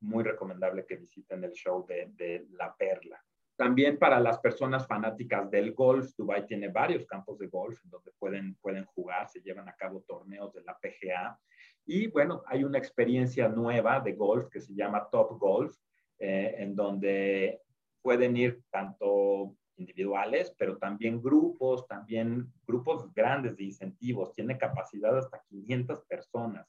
muy 0.00 0.22
recomendable 0.22 0.84
que 0.86 0.96
visiten 0.96 1.42
el 1.44 1.52
show 1.52 1.86
de, 1.86 2.10
de 2.14 2.46
La 2.50 2.74
Perla. 2.76 3.24
También 3.60 3.98
para 3.98 4.18
las 4.20 4.38
personas 4.38 4.86
fanáticas 4.86 5.50
del 5.50 5.74
golf, 5.74 6.16
Dubai 6.16 6.46
tiene 6.46 6.68
varios 6.68 7.04
campos 7.04 7.38
de 7.38 7.46
golf 7.48 7.78
en 7.84 7.90
donde 7.90 8.10
pueden, 8.18 8.54
pueden 8.54 8.86
jugar, 8.86 9.28
se 9.28 9.42
llevan 9.42 9.68
a 9.68 9.76
cabo 9.76 10.02
torneos 10.08 10.50
de 10.54 10.62
la 10.62 10.78
PGA. 10.78 11.38
Y 11.84 12.06
bueno, 12.06 12.42
hay 12.46 12.64
una 12.64 12.78
experiencia 12.78 13.50
nueva 13.50 14.00
de 14.00 14.14
golf 14.14 14.48
que 14.48 14.62
se 14.62 14.74
llama 14.74 15.06
Top 15.12 15.38
Golf, 15.38 15.76
eh, 16.18 16.54
en 16.56 16.74
donde 16.74 17.60
pueden 18.00 18.34
ir 18.34 18.62
tanto 18.70 19.54
individuales, 19.76 20.54
pero 20.56 20.78
también 20.78 21.20
grupos, 21.20 21.86
también 21.86 22.50
grupos 22.66 23.12
grandes 23.12 23.58
de 23.58 23.64
incentivos. 23.64 24.32
Tiene 24.32 24.56
capacidad 24.56 25.18
hasta 25.18 25.44
500 25.50 26.00
personas 26.06 26.66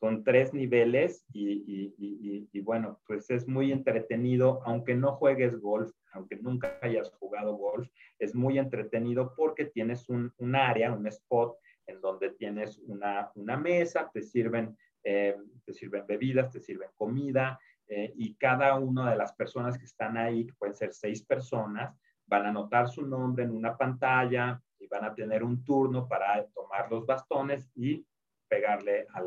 son 0.00 0.22
tres 0.22 0.54
niveles 0.54 1.24
y, 1.32 2.60
bueno, 2.60 3.00
pues 3.06 3.30
es 3.30 3.48
muy 3.48 3.72
entretenido, 3.72 4.60
aunque 4.64 4.94
no 4.94 5.16
juegues 5.16 5.58
golf, 5.60 5.90
aunque 6.12 6.36
nunca 6.36 6.78
hayas 6.82 7.10
jugado 7.10 7.54
golf, 7.54 7.88
es 8.18 8.34
muy 8.34 8.58
entretenido 8.58 9.34
porque 9.36 9.66
tienes 9.66 10.08
un, 10.08 10.32
área, 10.54 10.92
un 10.92 11.06
spot 11.06 11.56
en 11.86 12.00
donde 12.00 12.30
tienes 12.30 12.78
una, 12.78 13.30
mesa, 13.56 14.10
te 14.12 14.22
sirven, 14.22 14.76
eh, 15.04 15.36
te 15.64 15.72
sirven 15.72 16.06
bebidas, 16.06 16.50
te 16.50 16.60
sirven 16.60 16.90
comida 16.94 17.58
eh, 17.86 18.12
y 18.16 18.34
cada 18.34 18.74
una 18.76 19.10
de 19.10 19.16
las 19.16 19.32
personas 19.32 19.78
que 19.78 19.86
están 19.86 20.16
ahí, 20.16 20.46
que 20.46 20.52
pueden 20.54 20.74
ser 20.74 20.92
seis 20.92 21.22
personas, 21.22 21.96
van 22.26 22.44
a 22.44 22.50
anotar 22.50 22.88
su 22.88 23.06
nombre 23.06 23.44
en 23.44 23.50
una 23.50 23.76
pantalla 23.76 24.62
y 24.78 24.86
van 24.86 25.04
a 25.04 25.14
tener 25.14 25.42
un 25.42 25.64
turno 25.64 26.06
para 26.06 26.46
tomar 26.48 26.90
los 26.90 27.06
bastones 27.06 27.70
y 27.74 28.06
pegarle 28.46 29.06
a, 29.12 29.22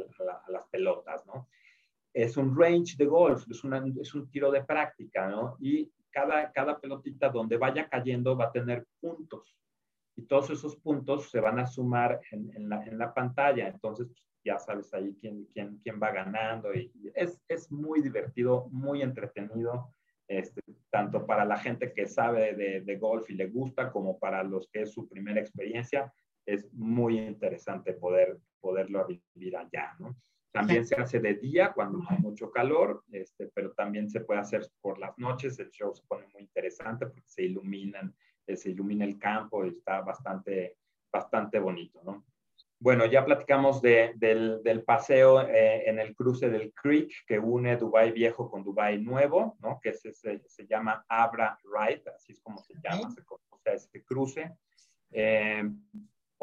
las 0.49 0.67
pelotas, 0.69 1.25
¿no? 1.25 1.47
Es 2.13 2.37
un 2.37 2.55
range 2.57 2.95
de 2.97 3.05
golf, 3.05 3.45
es, 3.49 3.63
es 3.99 4.13
un 4.13 4.29
tiro 4.29 4.51
de 4.51 4.63
práctica, 4.63 5.27
¿no? 5.27 5.57
Y 5.59 5.91
cada, 6.11 6.51
cada 6.51 6.79
pelotita 6.79 7.29
donde 7.29 7.57
vaya 7.57 7.89
cayendo 7.89 8.37
va 8.37 8.45
a 8.45 8.51
tener 8.51 8.85
puntos. 8.99 9.57
Y 10.15 10.23
todos 10.23 10.49
esos 10.49 10.75
puntos 10.75 11.29
se 11.29 11.39
van 11.39 11.59
a 11.59 11.65
sumar 11.65 12.19
en, 12.31 12.69
la, 12.69 12.83
en 12.83 12.97
la, 12.97 13.13
pantalla. 13.13 13.67
Entonces, 13.67 14.07
pues, 14.07 14.23
ya 14.43 14.59
sabes 14.59 14.93
ahí 14.93 15.15
quién, 15.19 15.45
quién, 15.53 15.79
quién 15.83 15.99
va 16.01 16.11
ganando. 16.11 16.73
Y, 16.73 16.91
es, 17.15 17.41
es, 17.47 17.71
muy 17.71 18.01
divertido, 18.01 18.67
muy 18.71 19.01
entretenido, 19.01 19.93
este, 20.27 20.61
tanto 20.89 21.25
para 21.25 21.45
la 21.45 21.57
gente 21.57 21.93
que 21.93 22.07
sabe 22.07 22.53
de, 22.53 22.81
de, 22.81 22.97
golf 22.97 23.29
y 23.29 23.33
le 23.33 23.47
gusta, 23.47 23.91
como 23.91 24.19
para 24.19 24.43
los 24.43 24.69
que 24.69 24.81
es 24.81 24.91
su 24.91 25.07
primera 25.07 25.39
experiencia. 25.39 26.13
Es 26.45 26.71
muy 26.73 27.19
interesante 27.19 27.93
poder, 27.93 28.37
poderlo 28.59 29.07
vivir 29.07 29.55
allá, 29.55 29.95
¿no? 29.99 30.15
También 30.51 30.85
se 30.85 30.95
hace 30.95 31.19
de 31.19 31.35
día 31.35 31.71
cuando 31.71 32.03
hay 32.09 32.17
mucho 32.17 32.51
calor, 32.51 33.03
este, 33.11 33.49
pero 33.53 33.71
también 33.71 34.09
se 34.09 34.19
puede 34.19 34.41
hacer 34.41 34.67
por 34.81 34.99
las 34.99 35.17
noches. 35.17 35.57
El 35.59 35.69
show 35.69 35.93
se 35.95 36.03
pone 36.07 36.27
muy 36.33 36.41
interesante 36.41 37.05
porque 37.05 37.27
se 37.27 37.43
iluminan, 37.43 38.13
eh, 38.45 38.57
se 38.57 38.71
ilumina 38.71 39.05
el 39.05 39.17
campo 39.17 39.65
y 39.65 39.69
está 39.69 40.01
bastante, 40.01 40.77
bastante 41.11 41.59
bonito, 41.59 42.01
¿no? 42.03 42.25
Bueno, 42.79 43.05
ya 43.05 43.23
platicamos 43.23 43.81
de, 43.81 44.13
del, 44.15 44.61
del, 44.63 44.83
paseo 44.83 45.41
eh, 45.41 45.87
en 45.87 45.99
el 45.99 46.15
cruce 46.15 46.49
del 46.49 46.73
Creek 46.73 47.11
que 47.27 47.37
une 47.37 47.77
Dubai 47.77 48.11
Viejo 48.11 48.49
con 48.49 48.63
Dubai 48.63 48.99
Nuevo, 48.99 49.55
¿no? 49.59 49.79
Que 49.79 49.93
se, 49.93 50.11
se, 50.13 50.41
se 50.47 50.65
llama 50.65 51.05
Abra 51.07 51.59
Ride, 51.63 52.03
así 52.15 52.33
es 52.33 52.41
como 52.41 52.57
se 52.57 52.73
llama, 52.83 53.11
se 53.11 53.23
conoce 53.23 53.73
este 53.75 54.03
cruce. 54.03 54.51
Eh, 55.11 55.63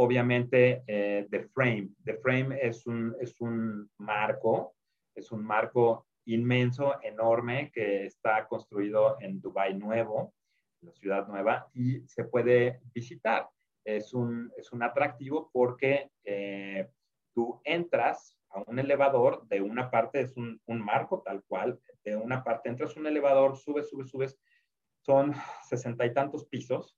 obviamente 0.01 0.85
eh, 0.87 1.27
The 1.29 1.49
Frame. 1.49 1.91
The 2.05 2.15
Frame 2.19 2.59
es 2.63 2.87
un, 2.87 3.17
es 3.21 3.41
un 3.41 3.91
marco, 3.99 4.77
es 5.15 5.33
un 5.33 5.45
marco 5.45 6.07
inmenso, 6.27 7.03
enorme, 7.03 7.71
que 7.73 8.07
está 8.07 8.47
construido 8.47 9.17
en 9.21 9.41
Dubai 9.41 9.75
Nuevo, 9.75 10.35
la 10.83 10.93
ciudad 10.93 11.27
nueva, 11.27 11.69
y 11.75 12.07
se 12.07 12.25
puede 12.25 12.81
visitar. 12.95 13.49
Es 13.85 14.15
un, 14.15 14.53
es 14.57 14.73
un 14.73 14.85
atractivo 14.85 15.51
porque 15.53 16.11
eh, 16.23 16.89
tú 17.35 17.61
entras 17.65 18.39
a 18.51 18.63
un 18.67 18.79
elevador, 18.79 19.49
de 19.49 19.61
una 19.61 19.91
parte 19.91 20.21
es 20.21 20.37
un, 20.37 20.61
un 20.67 20.81
marco 20.81 21.23
tal 21.23 21.43
cual, 21.49 21.81
de 22.05 22.15
una 22.15 22.45
parte 22.45 22.69
entras 22.69 22.97
a 22.97 23.01
un 23.01 23.09
elevador, 23.09 23.57
subes, 23.57 23.89
subes, 23.89 24.09
subes, 24.09 24.39
son 25.01 25.35
sesenta 25.69 26.07
y 26.07 26.15
tantos 26.15 26.45
pisos, 26.47 26.97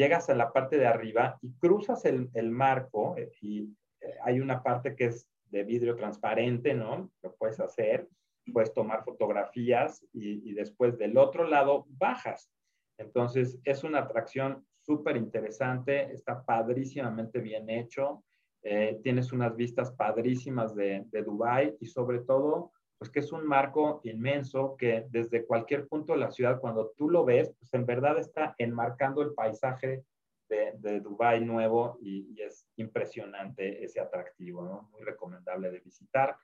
llegas 0.00 0.30
a 0.30 0.34
la 0.34 0.50
parte 0.50 0.78
de 0.78 0.86
arriba 0.86 1.38
y 1.42 1.52
cruzas 1.58 2.06
el, 2.06 2.30
el 2.32 2.50
marco 2.50 3.18
eh, 3.18 3.30
y 3.42 3.64
eh, 4.00 4.14
hay 4.24 4.40
una 4.40 4.62
parte 4.62 4.96
que 4.96 5.06
es 5.06 5.28
de 5.50 5.62
vidrio 5.62 5.94
transparente, 5.94 6.72
¿no? 6.72 7.10
Lo 7.22 7.34
puedes 7.36 7.60
hacer, 7.60 8.08
puedes 8.50 8.72
tomar 8.72 9.04
fotografías 9.04 10.02
y, 10.14 10.48
y 10.48 10.54
después 10.54 10.96
del 10.96 11.18
otro 11.18 11.44
lado 11.44 11.84
bajas. 11.90 12.50
Entonces 12.96 13.58
es 13.64 13.84
una 13.84 13.98
atracción 13.98 14.64
súper 14.80 15.18
interesante, 15.18 16.10
está 16.14 16.42
padrísimamente 16.46 17.38
bien 17.40 17.68
hecho, 17.68 18.24
eh, 18.62 18.98
tienes 19.02 19.32
unas 19.32 19.54
vistas 19.54 19.92
padrísimas 19.92 20.74
de, 20.74 21.04
de 21.12 21.22
Dubái 21.22 21.76
y 21.78 21.86
sobre 21.86 22.20
todo 22.20 22.72
pues 23.00 23.10
que 23.10 23.20
es 23.20 23.32
un 23.32 23.46
marco 23.46 24.02
inmenso 24.04 24.76
que 24.76 25.06
desde 25.08 25.46
cualquier 25.46 25.88
punto 25.88 26.12
de 26.12 26.18
la 26.18 26.30
ciudad, 26.30 26.60
cuando 26.60 26.92
tú 26.98 27.08
lo 27.08 27.24
ves, 27.24 27.50
pues 27.58 27.72
en 27.72 27.86
verdad 27.86 28.18
está 28.18 28.54
enmarcando 28.58 29.22
el 29.22 29.32
paisaje 29.32 30.04
de, 30.50 30.74
de 30.76 31.00
Dubái 31.00 31.42
nuevo 31.42 31.96
y, 32.02 32.38
es 32.38 32.66
impresionante 32.76 33.82
ese 33.82 34.00
atractivo, 34.00 34.66
¿no? 34.66 34.90
Muy 34.92 35.02
recomendable 35.02 35.70
de 35.70 35.80
visitar. 35.80 36.36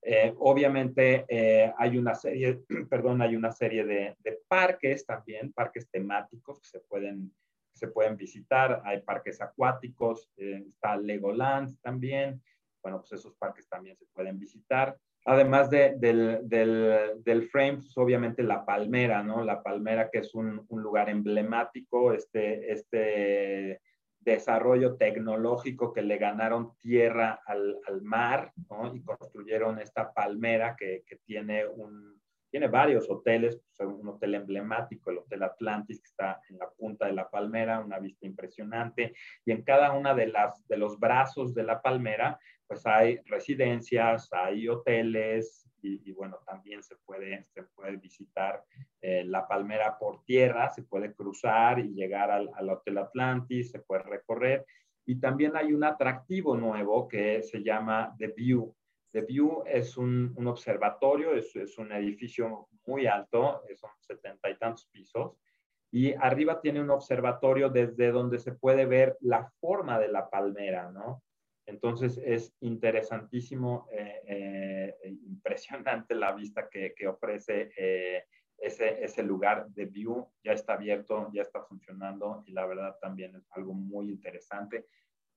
Eh, 0.00 0.32
obviamente 0.38 1.24
eh, 1.28 1.74
hay 1.76 1.98
una 1.98 2.14
serie, 2.14 2.60
perdón, 2.88 3.20
hay 3.20 3.34
una 3.34 3.50
serie 3.50 3.84
de, 3.84 4.16
de, 4.20 4.38
parques 4.46 5.04
también, 5.04 5.52
parques 5.52 5.90
temáticos 5.90 6.60
que 6.60 6.68
se 6.68 6.78
pueden, 6.78 7.34
se 7.74 7.88
pueden 7.88 8.16
visitar. 8.16 8.82
Hay 8.84 9.02
parques 9.02 9.40
acuáticos, 9.40 10.30
eh, 10.36 10.62
está 10.68 10.96
Legoland 10.96 11.76
también. 11.80 12.40
Bueno, 12.80 13.00
pues 13.00 13.14
esos 13.14 13.34
parques 13.34 13.68
también 13.68 13.96
se 13.96 14.06
pueden 14.06 14.38
visitar. 14.38 14.96
Además 15.30 15.68
de, 15.68 15.94
del, 15.98 16.48
del, 16.48 17.22
del, 17.22 17.50
frame, 17.50 17.74
pues 17.74 17.98
obviamente 17.98 18.42
la 18.42 18.64
palmera, 18.64 19.22
¿no? 19.22 19.44
La 19.44 19.62
palmera 19.62 20.08
que 20.10 20.20
es 20.20 20.34
un, 20.34 20.64
un 20.70 20.82
lugar 20.82 21.10
emblemático, 21.10 22.14
este, 22.14 22.72
este 22.72 23.82
desarrollo 24.20 24.96
tecnológico 24.96 25.92
que 25.92 26.00
le 26.00 26.16
ganaron 26.16 26.78
tierra 26.78 27.42
al, 27.44 27.76
al 27.86 28.00
mar, 28.00 28.52
¿no? 28.70 28.94
Y 28.94 29.02
construyeron 29.02 29.78
esta 29.78 30.14
palmera 30.14 30.74
que, 30.78 31.02
que 31.06 31.16
tiene 31.16 31.66
un, 31.66 32.18
tiene 32.50 32.68
varios 32.68 33.10
hoteles, 33.10 33.60
pues, 33.76 33.86
un 33.86 34.08
hotel 34.08 34.34
emblemático, 34.34 35.10
el 35.10 35.18
Hotel 35.18 35.42
Atlantis, 35.42 36.00
que 36.00 36.06
está 36.08 36.40
en 36.48 36.56
la 36.58 36.70
punta 36.70 37.06
de 37.06 37.12
la 37.12 37.28
palmera, 37.28 37.80
una 37.80 37.98
vista 37.98 38.26
impresionante, 38.26 39.14
y 39.44 39.52
en 39.52 39.62
cada 39.62 39.92
una 39.92 40.14
de, 40.14 40.28
las, 40.28 40.66
de 40.68 40.78
los 40.78 40.98
brazos 40.98 41.54
de 41.54 41.64
la 41.64 41.82
palmera, 41.82 42.38
pues 42.68 42.86
hay 42.86 43.18
residencias, 43.24 44.28
hay 44.32 44.68
hoteles, 44.68 45.68
y, 45.80 46.10
bueno, 46.12 46.38
también 46.44 46.82
se 46.82 46.96
puede, 46.96 47.46
se 47.54 47.62
puede 47.62 47.96
visitar 47.96 48.64
eh, 49.00 49.24
la 49.24 49.46
palmera 49.46 49.96
por 49.98 50.24
tierra, 50.24 50.70
se 50.70 50.82
puede 50.82 51.14
cruzar 51.14 51.78
y 51.78 51.94
llegar 51.94 52.30
al, 52.30 52.50
al, 52.54 52.70
Hotel 52.70 52.98
Atlantis, 52.98 53.70
se 53.70 53.80
puede 53.80 54.02
recorrer. 54.02 54.66
Y 55.06 55.20
también 55.20 55.56
hay 55.56 55.72
un 55.72 55.84
atractivo 55.84 56.56
nuevo 56.56 57.08
que 57.08 57.42
se 57.42 57.62
llama 57.62 58.14
The 58.18 58.28
View. 58.28 58.74
The 59.12 59.22
View 59.22 59.62
es 59.66 59.96
un, 59.96 60.34
un 60.36 60.46
observatorio, 60.48 61.34
es, 61.34 61.54
es, 61.56 61.78
un 61.78 61.92
edificio 61.92 62.68
muy 62.86 63.06
alto, 63.06 63.62
son 63.76 63.90
setenta 64.00 64.50
y 64.50 64.58
tantos 64.58 64.86
pisos, 64.86 65.32
y 65.90 66.12
arriba 66.12 66.60
tiene 66.60 66.82
un 66.82 66.90
observatorio 66.90 67.70
desde 67.70 68.10
donde 68.10 68.38
se 68.38 68.52
puede 68.52 68.84
ver 68.84 69.16
la 69.20 69.50
forma 69.60 69.98
de 69.98 70.08
la 70.08 70.28
palmera, 70.28 70.90
¿no? 70.90 71.22
Entonces 71.68 72.18
es 72.24 72.56
interesantísimo, 72.60 73.88
eh, 73.92 74.22
eh, 74.26 74.96
e 75.02 75.08
impresionante 75.10 76.14
la 76.14 76.32
vista 76.32 76.66
que, 76.70 76.94
ofrece 77.06 77.70
eh, 77.76 78.24
ese, 78.56 79.04
ese, 79.04 79.22
lugar 79.22 79.68
de 79.68 79.84
view. 79.84 80.26
Ya 80.42 80.52
está 80.52 80.72
abierto, 80.72 81.30
ya 81.30 81.42
está 81.42 81.62
funcionando 81.62 82.42
y 82.46 82.52
la 82.52 82.64
verdad 82.64 82.96
también 83.02 83.36
es 83.36 83.46
algo 83.50 83.74
muy 83.74 84.08
interesante 84.08 84.86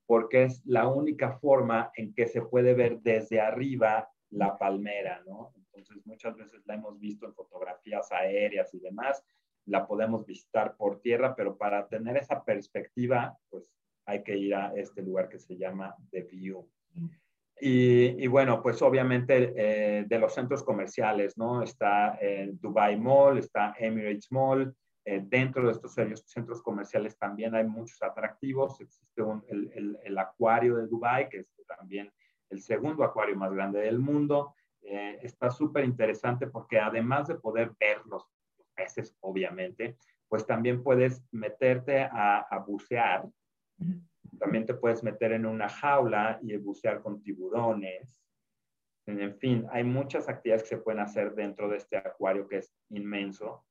porque 0.06 0.44
es 0.44 0.64
la 0.64 0.88
única 0.88 1.38
forma 1.38 1.92
en 1.96 2.14
que 2.14 2.26
se 2.26 2.40
puede 2.40 2.72
ver 2.72 3.00
desde 3.00 3.38
arriba 3.38 4.10
la 4.30 4.56
palmera, 4.56 5.22
¿no? 5.26 5.52
Entonces 5.54 6.06
muchas 6.06 6.34
veces 6.34 6.62
la 6.64 6.74
hemos 6.74 6.98
visto 6.98 7.26
en 7.26 7.34
fotografías 7.34 8.10
aéreas 8.10 8.72
y 8.72 8.80
demás, 8.80 9.22
la 9.66 9.86
podemos 9.86 10.24
visitar 10.24 10.76
por 10.76 11.00
tierra, 11.02 11.36
pero 11.36 11.58
para 11.58 11.86
tener 11.88 12.16
esa 12.16 12.42
perspectiva, 12.42 13.38
pues 13.50 13.70
hay 14.06 14.22
que 14.22 14.36
ir 14.36 14.54
a 14.54 14.74
este 14.74 15.02
lugar 15.02 15.28
que 15.28 15.38
se 15.38 15.56
llama 15.56 15.94
The 16.10 16.22
View. 16.22 16.68
Y, 17.64 18.26
bueno, 18.26 18.60
pues 18.60 18.82
obviamente 18.82 19.52
eh, 19.56 20.04
de 20.04 20.18
los 20.18 20.34
centros 20.34 20.64
comerciales, 20.64 21.38
¿no? 21.38 21.62
Está 21.62 22.16
el 22.16 22.58
Dubai 22.58 22.98
Mall, 22.98 23.38
está 23.38 23.74
Emirates 23.78 24.32
Mall. 24.32 24.74
Eh, 25.04 25.22
dentro 25.24 25.66
de 25.66 25.72
estos 25.72 25.94
centros 26.26 26.60
comerciales 26.62 27.16
también 27.16 27.54
hay 27.54 27.64
muchos 27.64 28.02
atractivos. 28.02 28.80
Existe 28.80 29.22
el, 29.48 29.96
el, 30.02 30.18
acuario 30.18 30.76
de 30.76 30.88
Dubai, 30.88 31.28
que 31.28 31.38
es 31.38 31.46
también 31.78 32.12
el 32.50 32.60
segundo 32.60 33.04
acuario 33.04 33.36
más 33.36 33.52
grande 33.52 33.80
del 33.80 34.00
mundo. 34.00 34.56
Eh, 34.82 35.20
está 35.22 35.48
súper 35.48 35.84
interesante 35.84 36.48
porque 36.48 36.80
además 36.80 37.28
de 37.28 37.36
poder 37.36 37.72
ver 37.78 37.98
los, 38.06 38.26
peces, 38.74 39.14
obviamente, 39.20 39.98
pues 40.28 40.46
también 40.46 40.82
puedes 40.82 41.22
meterte 41.30 42.00
a, 42.00 42.38
a 42.38 42.58
bucear 42.58 43.28
también 44.38 44.66
te 44.66 44.74
puedes 44.74 45.02
meter 45.04 45.32
en 45.32 45.46
una 45.46 45.68
jaula 45.68 46.38
y 46.42 46.56
bucear 46.56 47.00
con 47.00 47.22
tiburones. 47.22 48.22
En 49.06 49.36
fin, 49.38 49.66
hay 49.70 49.84
muchas 49.84 50.28
actividades 50.28 50.62
que 50.62 50.76
se 50.76 50.78
pueden 50.78 51.00
hacer 51.00 51.34
dentro 51.34 51.68
de 51.68 51.76
este 51.76 51.96
acuario 51.96 52.48
que 52.48 52.58
es 52.58 52.72
inmenso. 52.90 53.64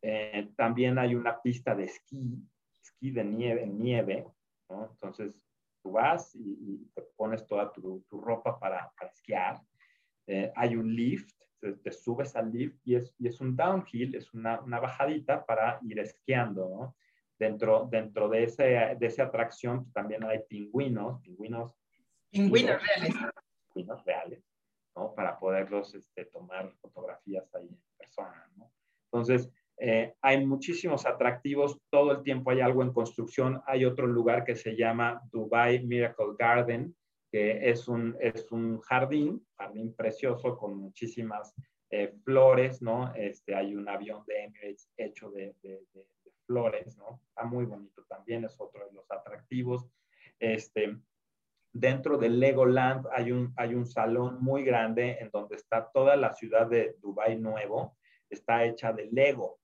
Eh, 0.00 0.50
también 0.56 0.98
hay 0.98 1.14
una 1.14 1.40
pista 1.40 1.74
de 1.74 1.84
esquí, 1.84 2.36
esquí 2.82 3.10
de 3.10 3.24
nieve, 3.24 3.66
nieve, 3.66 4.26
Entonces, 4.68 5.40
tú 5.82 5.92
vas 5.92 6.34
y, 6.34 6.88
te 6.94 7.02
pones 7.16 7.46
toda 7.46 7.72
tu, 7.72 8.04
ropa 8.10 8.58
para, 8.58 8.92
esquiar. 9.12 9.60
Eh, 10.26 10.52
hay 10.56 10.76
un 10.76 10.94
lift, 10.94 11.30
te, 11.60 11.92
subes 11.92 12.34
al 12.36 12.52
lift 12.52 12.80
y 12.84 12.96
es, 12.96 13.14
y 13.18 13.28
es 13.28 13.40
un 13.40 13.56
downhill, 13.56 14.14
es 14.14 14.32
una, 14.34 14.60
una, 14.60 14.80
bajadita 14.80 15.44
para 15.44 15.78
ir 15.82 15.98
esquiando, 15.98 16.68
¿no? 16.68 16.96
Dentro, 17.38 17.88
dentro 17.90 18.28
de, 18.28 18.44
ese, 18.44 18.96
de 18.98 19.06
esa 19.06 19.24
atracción 19.24 19.90
también 19.92 20.22
hay 20.24 20.40
pingüinos, 20.48 21.20
pingüinos. 21.22 21.76
Pingüinos 22.30 22.80
reales. 22.80 23.14
Pingüinos 23.72 24.04
reales, 24.04 24.44
¿no? 24.94 25.14
Para 25.14 25.38
poderlos 25.38 25.94
este, 25.94 26.26
tomar 26.26 26.72
fotografías 26.80 27.52
ahí 27.54 27.68
en 27.68 27.80
persona, 27.98 28.48
¿no? 28.56 28.70
Entonces, 29.12 29.50
eh, 29.78 30.14
hay 30.20 30.46
muchísimos 30.46 31.06
atractivos, 31.06 31.78
todo 31.90 32.12
el 32.12 32.22
tiempo 32.22 32.50
hay 32.50 32.60
algo 32.60 32.82
en 32.82 32.92
construcción. 32.92 33.60
Hay 33.66 33.84
otro 33.84 34.06
lugar 34.06 34.44
que 34.44 34.54
se 34.54 34.76
llama 34.76 35.20
Dubai 35.32 35.84
Miracle 35.84 36.34
Garden, 36.38 36.94
que 37.30 37.68
es 37.68 37.88
un, 37.88 38.16
es 38.20 38.52
un 38.52 38.80
jardín, 38.80 39.44
jardín 39.56 39.94
precioso 39.94 40.56
con 40.56 40.76
muchísimas 40.76 41.54
eh, 41.90 42.14
flores, 42.24 42.80
¿no? 42.80 43.12
Este, 43.14 43.54
hay 43.54 43.74
un 43.74 43.88
avión 43.88 44.22
de 44.26 44.44
Emirates 44.44 44.88
hecho 44.96 45.30
de, 45.30 45.54
de, 45.62 45.82
flores, 46.46 46.96
¿no? 46.96 47.20
Está 47.28 47.44
muy 47.44 47.64
bonito 47.64 48.04
también, 48.04 48.44
es 48.44 48.54
otro 48.58 48.86
de 48.86 48.92
los 48.92 49.10
atractivos. 49.10 49.88
Este, 50.38 50.96
dentro 51.72 52.18
del 52.18 52.38
Legoland 52.38 53.06
hay 53.12 53.32
un, 53.32 53.52
hay 53.56 53.74
un 53.74 53.86
salón 53.86 54.42
muy 54.42 54.64
grande 54.64 55.18
en 55.20 55.30
donde 55.30 55.56
está 55.56 55.90
toda 55.90 56.16
la 56.16 56.32
ciudad 56.32 56.66
de 56.66 56.96
Dubai 57.00 57.38
Nuevo, 57.38 57.96
está 58.28 58.64
hecha 58.64 58.92
de 58.92 59.08
Lego. 59.10 59.58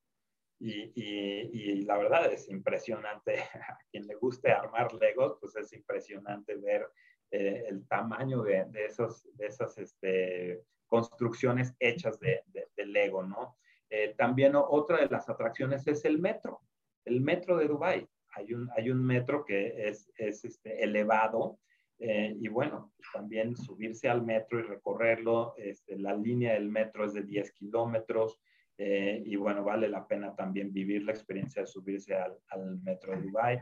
Y, 0.60 0.90
y, 0.96 1.82
la 1.82 1.96
verdad 1.96 2.32
es 2.32 2.48
impresionante. 2.48 3.38
A 3.54 3.78
quien 3.90 4.06
le 4.06 4.16
guste 4.16 4.50
armar 4.50 4.92
Legos, 4.94 5.36
pues 5.40 5.54
es 5.54 5.72
impresionante 5.72 6.56
ver 6.56 6.88
eh, 7.30 7.64
el 7.68 7.86
tamaño 7.86 8.42
de, 8.42 8.64
de, 8.64 8.86
esos, 8.86 9.28
de 9.36 9.46
esas 9.46 9.78
este, 9.78 10.64
construcciones 10.88 11.76
hechas 11.78 12.18
de, 12.18 12.42
de 12.76 12.86
Lego, 12.86 13.22
¿no? 13.22 13.56
Eh, 13.90 14.14
también 14.18 14.54
otra 14.54 14.98
de 14.98 15.08
las 15.08 15.28
atracciones 15.28 15.86
es 15.86 16.04
el 16.04 16.18
metro 16.18 16.60
el 17.04 17.20
metro 17.20 17.56
de 17.56 17.68
Dubái. 17.68 18.06
Hay 18.34 18.52
un, 18.52 18.68
hay 18.76 18.90
un 18.90 19.04
metro 19.04 19.44
que 19.44 19.88
es, 19.88 20.10
es 20.16 20.44
este, 20.44 20.82
elevado 20.82 21.58
eh, 21.98 22.36
y 22.38 22.48
bueno, 22.48 22.92
pues 22.96 23.08
también 23.12 23.56
subirse 23.56 24.08
al 24.08 24.24
metro 24.24 24.60
y 24.60 24.62
recorrerlo, 24.62 25.54
este, 25.56 25.98
la 25.98 26.14
línea 26.14 26.54
del 26.54 26.68
metro 26.68 27.04
es 27.04 27.14
de 27.14 27.22
10 27.22 27.52
kilómetros 27.52 28.40
eh, 28.76 29.20
y 29.24 29.34
bueno, 29.34 29.64
vale 29.64 29.88
la 29.88 30.06
pena 30.06 30.36
también 30.36 30.72
vivir 30.72 31.02
la 31.02 31.10
experiencia 31.12 31.62
de 31.62 31.66
subirse 31.66 32.14
al, 32.14 32.38
al 32.50 32.78
metro 32.82 33.12
de 33.12 33.22
Dubái. 33.22 33.58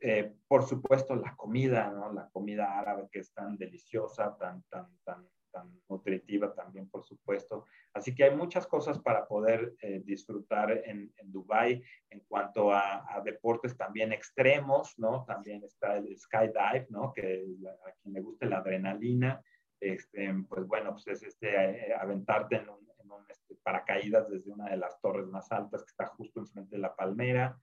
Eh, 0.00 0.32
por 0.48 0.64
supuesto, 0.64 1.14
la 1.14 1.36
comida, 1.36 1.90
¿no? 1.90 2.12
La 2.12 2.28
comida 2.30 2.78
árabe 2.78 3.08
que 3.12 3.20
es 3.20 3.32
tan 3.32 3.56
deliciosa, 3.56 4.36
tan, 4.36 4.62
tan, 4.64 4.88
tan 5.04 5.28
tan 5.50 5.70
nutritiva 5.88 6.54
también, 6.54 6.88
por 6.88 7.04
supuesto. 7.04 7.66
Así 7.92 8.14
que 8.14 8.24
hay 8.24 8.36
muchas 8.36 8.66
cosas 8.66 8.98
para 8.98 9.26
poder 9.26 9.74
eh, 9.80 10.02
disfrutar 10.04 10.70
en, 10.70 11.12
en 11.16 11.32
Dubái 11.32 11.82
en 12.10 12.20
cuanto 12.20 12.72
a, 12.72 13.20
deportes 13.24 13.76
también 13.76 14.12
extremos, 14.12 14.98
¿no? 14.98 15.24
También 15.26 15.62
está 15.64 15.96
el 15.96 16.16
skydive, 16.16 16.86
¿no? 16.88 17.12
Que 17.12 17.44
a 17.86 17.92
quien 18.00 18.14
le 18.14 18.20
guste 18.20 18.46
la 18.46 18.58
adrenalina, 18.58 19.42
este, 19.80 20.32
pues 20.48 20.66
bueno, 20.66 20.92
pues 20.92 21.06
es 21.08 21.22
este, 21.22 21.88
eh, 21.88 21.94
aventarte 21.94 22.56
en 22.56 22.68
un, 22.68 22.80
este, 23.28 23.56
paracaídas 23.62 24.28
desde 24.30 24.50
una 24.50 24.70
de 24.70 24.76
las 24.76 25.00
torres 25.00 25.26
más 25.26 25.50
altas 25.52 25.82
que 25.82 25.90
está 25.90 26.06
justo 26.06 26.40
enfrente 26.40 26.76
de 26.76 26.82
la 26.82 26.94
palmera. 26.94 27.58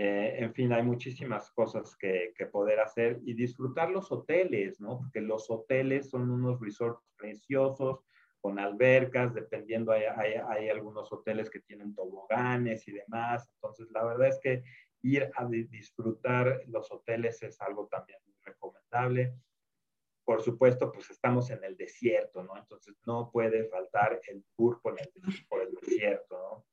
Eh, 0.00 0.44
en 0.44 0.54
fin, 0.54 0.72
hay 0.72 0.84
muchísimas 0.84 1.50
cosas 1.50 1.96
que, 1.96 2.32
poder 2.52 2.78
hacer 2.78 3.18
y 3.24 3.34
disfrutar 3.34 3.90
los 3.90 4.12
hoteles, 4.12 4.80
¿no? 4.80 4.98
Porque 4.98 5.20
los 5.20 5.50
hoteles 5.50 6.08
son 6.08 6.30
unos 6.30 6.60
resorts 6.60 7.04
preciosos 7.16 8.04
con 8.40 8.60
albercas, 8.60 9.34
dependiendo, 9.34 9.90
hay, 9.90 10.04
hay, 10.04 10.68
algunos 10.68 11.12
hoteles 11.12 11.50
que 11.50 11.58
tienen 11.58 11.96
toboganes 11.96 12.86
y 12.86 12.92
demás. 12.92 13.50
Entonces, 13.54 13.90
la 13.90 14.04
verdad 14.04 14.28
es 14.28 14.38
que 14.40 14.62
ir 15.02 15.32
a 15.34 15.44
disfrutar 15.46 16.62
los 16.68 16.88
hoteles 16.92 17.42
es 17.42 17.60
algo 17.60 17.88
también 17.88 18.20
muy 18.24 18.36
recomendable. 18.44 19.34
Por 20.24 20.42
supuesto, 20.42 20.92
pues 20.92 21.10
estamos 21.10 21.50
en 21.50 21.64
el 21.64 21.76
desierto, 21.76 22.44
¿no? 22.44 22.56
Entonces, 22.56 22.94
no 23.04 23.32
puede 23.32 23.68
faltar 23.68 24.20
el 24.28 24.44
tour 24.56 24.80
por 24.80 24.96
el, 25.00 25.10
por 25.48 25.60
el 25.60 25.74
desierto, 25.74 26.38
¿no? 26.38 26.64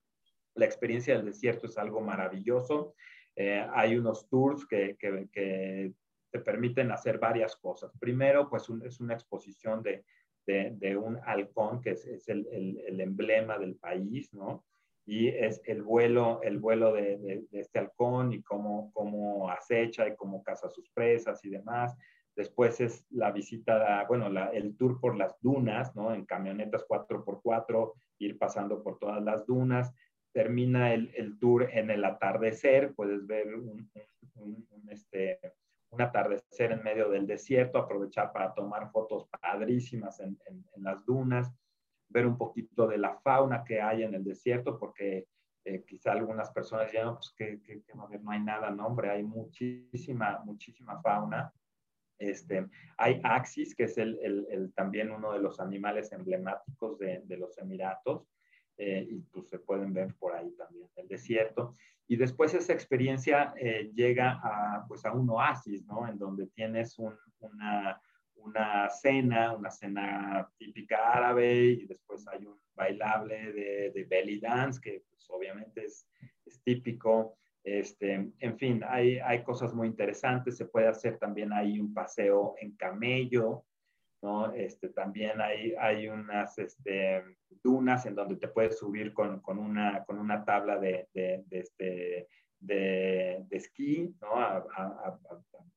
La 0.53 0.65
experiencia 0.65 1.15
del 1.15 1.25
desierto 1.25 1.65
es 1.65 1.77
algo 1.77 2.01
maravilloso. 2.01 2.93
Eh, 3.35 3.65
hay 3.73 3.97
unos 3.97 4.29
tours 4.29 4.65
que, 4.65 4.95
que, 4.97 5.93
te 6.31 6.39
permiten 6.41 6.91
hacer 6.91 7.17
varias 7.17 7.55
cosas. 7.55 7.93
Primero, 7.97 8.49
pues 8.49 8.69
es 8.83 8.99
una 8.99 9.13
exposición 9.13 9.81
de, 9.81 10.03
de, 10.45 10.97
un 10.97 11.17
halcón, 11.25 11.81
que 11.81 11.91
es, 11.91 12.05
es 12.05 12.27
el, 12.27 12.45
el, 12.51 12.99
emblema 12.99 13.57
del 13.57 13.75
país, 13.75 14.33
¿no? 14.33 14.65
Y 15.05 15.29
es 15.29 15.61
el 15.65 15.81
vuelo, 15.81 16.41
el 16.43 16.59
vuelo 16.59 16.91
de, 16.91 17.17
de, 17.17 17.59
este 17.59 17.79
halcón 17.79 18.33
y 18.33 18.41
cómo, 18.41 18.91
cómo 18.93 19.49
acecha 19.49 20.07
y 20.09 20.15
cómo 20.17 20.43
caza 20.43 20.67
sus 20.69 20.89
presas 20.89 21.43
y 21.45 21.49
demás. 21.49 21.95
Después 22.35 22.81
es 22.81 23.05
la 23.11 23.31
visita, 23.31 24.05
bueno, 24.09 24.27
la, 24.27 24.49
el 24.49 24.75
tour 24.75 24.99
por 24.99 25.15
las 25.15 25.39
dunas, 25.39 25.95
¿no? 25.95 26.13
En 26.13 26.25
camionetas 26.25 26.85
4x4, 26.85 27.93
ir 28.19 28.37
pasando 28.37 28.83
por 28.83 28.99
todas 28.99 29.23
las 29.23 29.45
dunas 29.45 29.93
termina 30.35 30.93
el, 30.93 31.13
el, 31.15 31.39
tour 31.39 31.69
en 31.71 31.89
el 31.89 32.03
atardecer, 32.03 32.93
puedes 32.93 33.25
ver 33.25 33.55
un, 33.55 33.89
un, 34.33 34.89
este, 34.89 35.39
un, 35.91 36.01
atardecer 36.01 36.73
en 36.73 36.83
medio 36.83 37.09
del 37.09 37.25
desierto, 37.25 37.77
aprovechar 37.77 38.33
para 38.33 38.53
tomar 38.53 38.91
fotos 38.91 39.29
padrísimas 39.41 40.19
en, 40.19 40.37
en, 40.47 40.83
las 40.83 41.05
dunas, 41.05 41.49
ver 42.09 42.27
un 42.27 42.37
poquito 42.37 42.85
de 42.85 42.97
la 42.97 43.17
fauna 43.19 43.63
que 43.63 43.79
hay 43.79 44.03
en 44.03 44.13
el 44.13 44.25
desierto, 44.25 44.77
porque 44.77 45.25
eh, 45.63 45.85
quizá 45.87 46.11
algunas 46.11 46.51
personas 46.51 46.91
digan, 46.91 47.13
pues 47.13 47.33
que, 47.37 47.61
que, 47.61 47.81
no 47.95 48.31
hay 48.31 48.41
nada, 48.41 48.69
no, 48.71 48.87
hombre, 48.87 49.11
hay 49.11 49.23
muchísima, 49.23 50.41
muchísima 50.43 51.01
fauna. 51.01 51.49
Este, 52.19 52.67
hay 52.97 53.21
Axis, 53.23 53.73
que 53.73 53.85
es 53.85 53.97
el, 53.97 54.19
el, 54.49 54.73
también 54.73 55.11
uno 55.11 55.31
de 55.31 55.39
los 55.39 55.61
animales 55.61 56.11
emblemáticos 56.11 56.99
de, 56.99 57.21
de 57.23 57.37
los 57.37 57.57
Emiratos, 57.57 58.27
eh, 58.77 59.07
y 59.09 59.21
pues 59.21 59.47
se 59.49 59.59
pueden 59.59 59.93
ver 59.93 60.13
por 60.15 60.33
ahí 60.33 60.51
también 60.57 60.89
el 60.95 61.07
desierto. 61.07 61.75
Y 62.07 62.17
después 62.17 62.53
esa 62.53 62.73
experiencia 62.73 63.53
eh, 63.57 63.91
llega 63.95 64.39
a, 64.43 64.85
pues 64.87 65.05
a 65.05 65.11
un 65.11 65.29
oasis, 65.29 65.85
¿no? 65.85 66.07
En 66.07 66.19
donde 66.19 66.47
tienes 66.47 66.99
un, 66.99 67.15
una, 67.39 67.99
una 68.35 68.89
cena, 68.89 69.53
una 69.53 69.71
cena 69.71 70.47
típica 70.57 71.13
árabe 71.13 71.65
y 71.65 71.85
después 71.85 72.27
hay 72.27 72.45
un 72.45 72.59
bailable 72.75 73.53
de, 73.53 73.91
de 73.91 74.03
belly 74.03 74.39
dance, 74.39 74.79
que 74.79 75.03
pues, 75.09 75.27
obviamente 75.29 75.85
es, 75.85 76.07
es 76.45 76.61
típico. 76.61 77.37
Este, 77.63 78.31
en 78.37 78.57
fin, 78.59 78.83
hay, 78.87 79.17
hay 79.17 79.43
cosas 79.43 79.73
muy 79.73 79.87
interesantes. 79.87 80.57
Se 80.57 80.65
puede 80.65 80.87
hacer 80.87 81.17
también 81.17 81.51
ahí 81.51 81.79
un 81.79 81.91
paseo 81.91 82.53
en 82.59 82.75
camello, 82.75 83.65
Este, 84.55 84.89
también 84.89 85.41
hay, 85.41 85.73
hay 85.79 86.07
unas 86.07 86.57
este, 86.57 87.23
dunas 87.63 88.05
en 88.05 88.15
donde 88.15 88.37
te 88.37 88.47
puedes 88.47 88.77
subir 88.77 89.13
con, 89.13 89.39
con, 89.41 89.59
una, 89.59 90.03
con 90.05 90.19
una 90.19 90.43
tabla 90.43 90.77
de, 90.77 91.07
de, 91.13 91.43
de 91.47 91.59
este, 91.59 92.27
esquí. 93.51 94.15
A, 94.21 94.63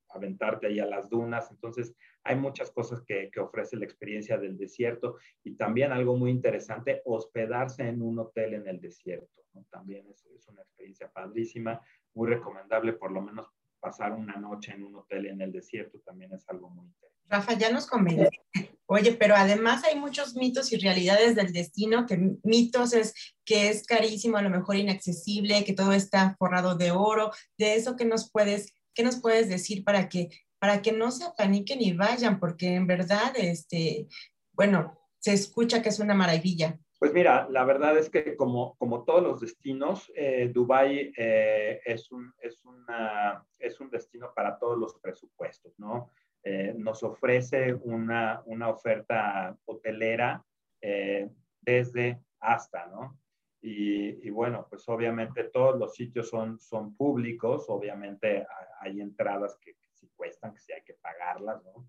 aventarte 0.09 0.67
ahí 0.67 0.79
a 0.79 0.85
las 0.85 1.09
dunas. 1.09 1.51
Entonces, 1.51 1.95
hay 2.23 2.35
muchas 2.35 2.71
cosas 2.71 3.01
que, 3.01 3.29
ofrece 3.39 3.77
la 3.77 3.85
experiencia 3.85 4.37
del 4.37 4.57
desierto 4.57 5.17
y 5.43 5.55
también 5.55 5.91
algo 5.91 6.17
muy 6.17 6.31
interesante, 6.31 7.01
hospedarse 7.05 7.87
en 7.87 8.01
un 8.01 8.19
hotel 8.19 8.55
en 8.55 8.67
el 8.67 8.79
desierto. 8.79 9.43
También 9.69 10.07
es, 10.07 10.25
una 10.47 10.61
experiencia 10.61 11.09
padrísima, 11.11 11.81
muy 12.13 12.29
recomendable 12.29 12.93
por 12.93 13.11
lo 13.11 13.21
menos 13.21 13.47
pasar 13.79 14.13
una 14.13 14.35
noche 14.35 14.73
en 14.73 14.83
un 14.83 14.95
hotel 14.95 15.27
en 15.27 15.41
el 15.41 15.51
desierto 15.51 15.99
también 15.99 16.33
es 16.33 16.47
algo 16.49 16.69
muy 16.69 16.85
interesante. 16.85 17.18
Rafa, 17.29 17.53
ya 17.53 17.71
nos 17.71 17.87
convence. 17.87 18.29
Oye, 18.87 19.13
pero 19.13 19.35
además 19.35 19.83
hay 19.83 19.99
muchos 19.99 20.35
mitos 20.35 20.73
y 20.73 20.77
realidades 20.77 21.35
del 21.35 21.53
destino, 21.53 22.07
que 22.07 22.17
mitos 22.43 22.93
es 22.93 23.13
que 23.45 23.69
es 23.69 23.85
carísimo, 23.85 24.37
a 24.37 24.41
lo 24.41 24.49
mejor 24.49 24.77
inaccesible, 24.77 25.63
que 25.63 25.73
todo 25.73 25.93
está 25.93 26.35
forrado 26.39 26.75
de 26.75 26.89
oro. 26.91 27.31
De 27.55 27.75
eso, 27.75 27.95
¿qué 27.95 28.05
nos 28.05 28.31
puedes, 28.31 28.73
qué 28.95 29.03
nos 29.03 29.21
puedes 29.21 29.47
decir 29.47 29.83
para 29.83 30.09
que, 30.09 30.29
para 30.57 30.81
que 30.81 30.91
no 30.91 31.11
se 31.11 31.23
apaniquen 31.23 31.81
y 31.83 31.93
vayan? 31.93 32.39
Porque 32.39 32.73
en 32.73 32.87
verdad, 32.87 33.31
este, 33.35 34.07
bueno, 34.53 34.97
se 35.19 35.33
escucha 35.33 35.83
que 35.83 35.89
es 35.89 35.99
una 35.99 36.15
maravilla. 36.15 36.79
Pues 36.97 37.13
mira, 37.13 37.47
la 37.49 37.63
verdad 37.63 37.95
es 37.97 38.09
que 38.09 38.35
como, 38.35 38.75
como 38.77 39.05
todos 39.05 39.21
los 39.21 39.39
destinos, 39.39 40.11
eh, 40.15 40.49
Dubái 40.51 41.13
eh, 41.15 41.79
es, 41.85 42.11
un, 42.11 42.33
es, 42.39 42.65
una, 42.65 43.45
es 43.59 43.79
un 43.79 43.89
destino 43.89 44.33
para 44.35 44.57
todos 44.57 44.77
los 44.79 44.95
presupuestos, 44.95 45.77
¿no? 45.77 46.09
Eh, 46.51 46.73
nos 46.75 47.03
ofrece 47.03 47.75
una, 47.75 48.41
una 48.47 48.69
oferta 48.69 49.55
hotelera 49.65 50.43
eh, 50.81 51.29
desde 51.61 52.23
hasta, 52.39 52.87
¿no? 52.87 53.19
Y, 53.61 54.27
bueno, 54.31 54.65
pues 54.67 54.89
obviamente 54.89 55.43
todos 55.43 55.77
los 55.77 55.93
sitios 55.93 56.27
son, 56.27 56.59
son 56.59 56.95
públicos, 56.95 57.65
obviamente 57.67 58.47
hay 58.79 58.99
entradas 58.99 59.59
que, 59.61 59.73
que 59.75 59.89
sí 59.91 60.09
cuestan, 60.15 60.55
que 60.55 60.59
sí 60.59 60.73
hay 60.73 60.81
que 60.81 60.95
pagarlas, 60.95 61.63
¿no? 61.65 61.87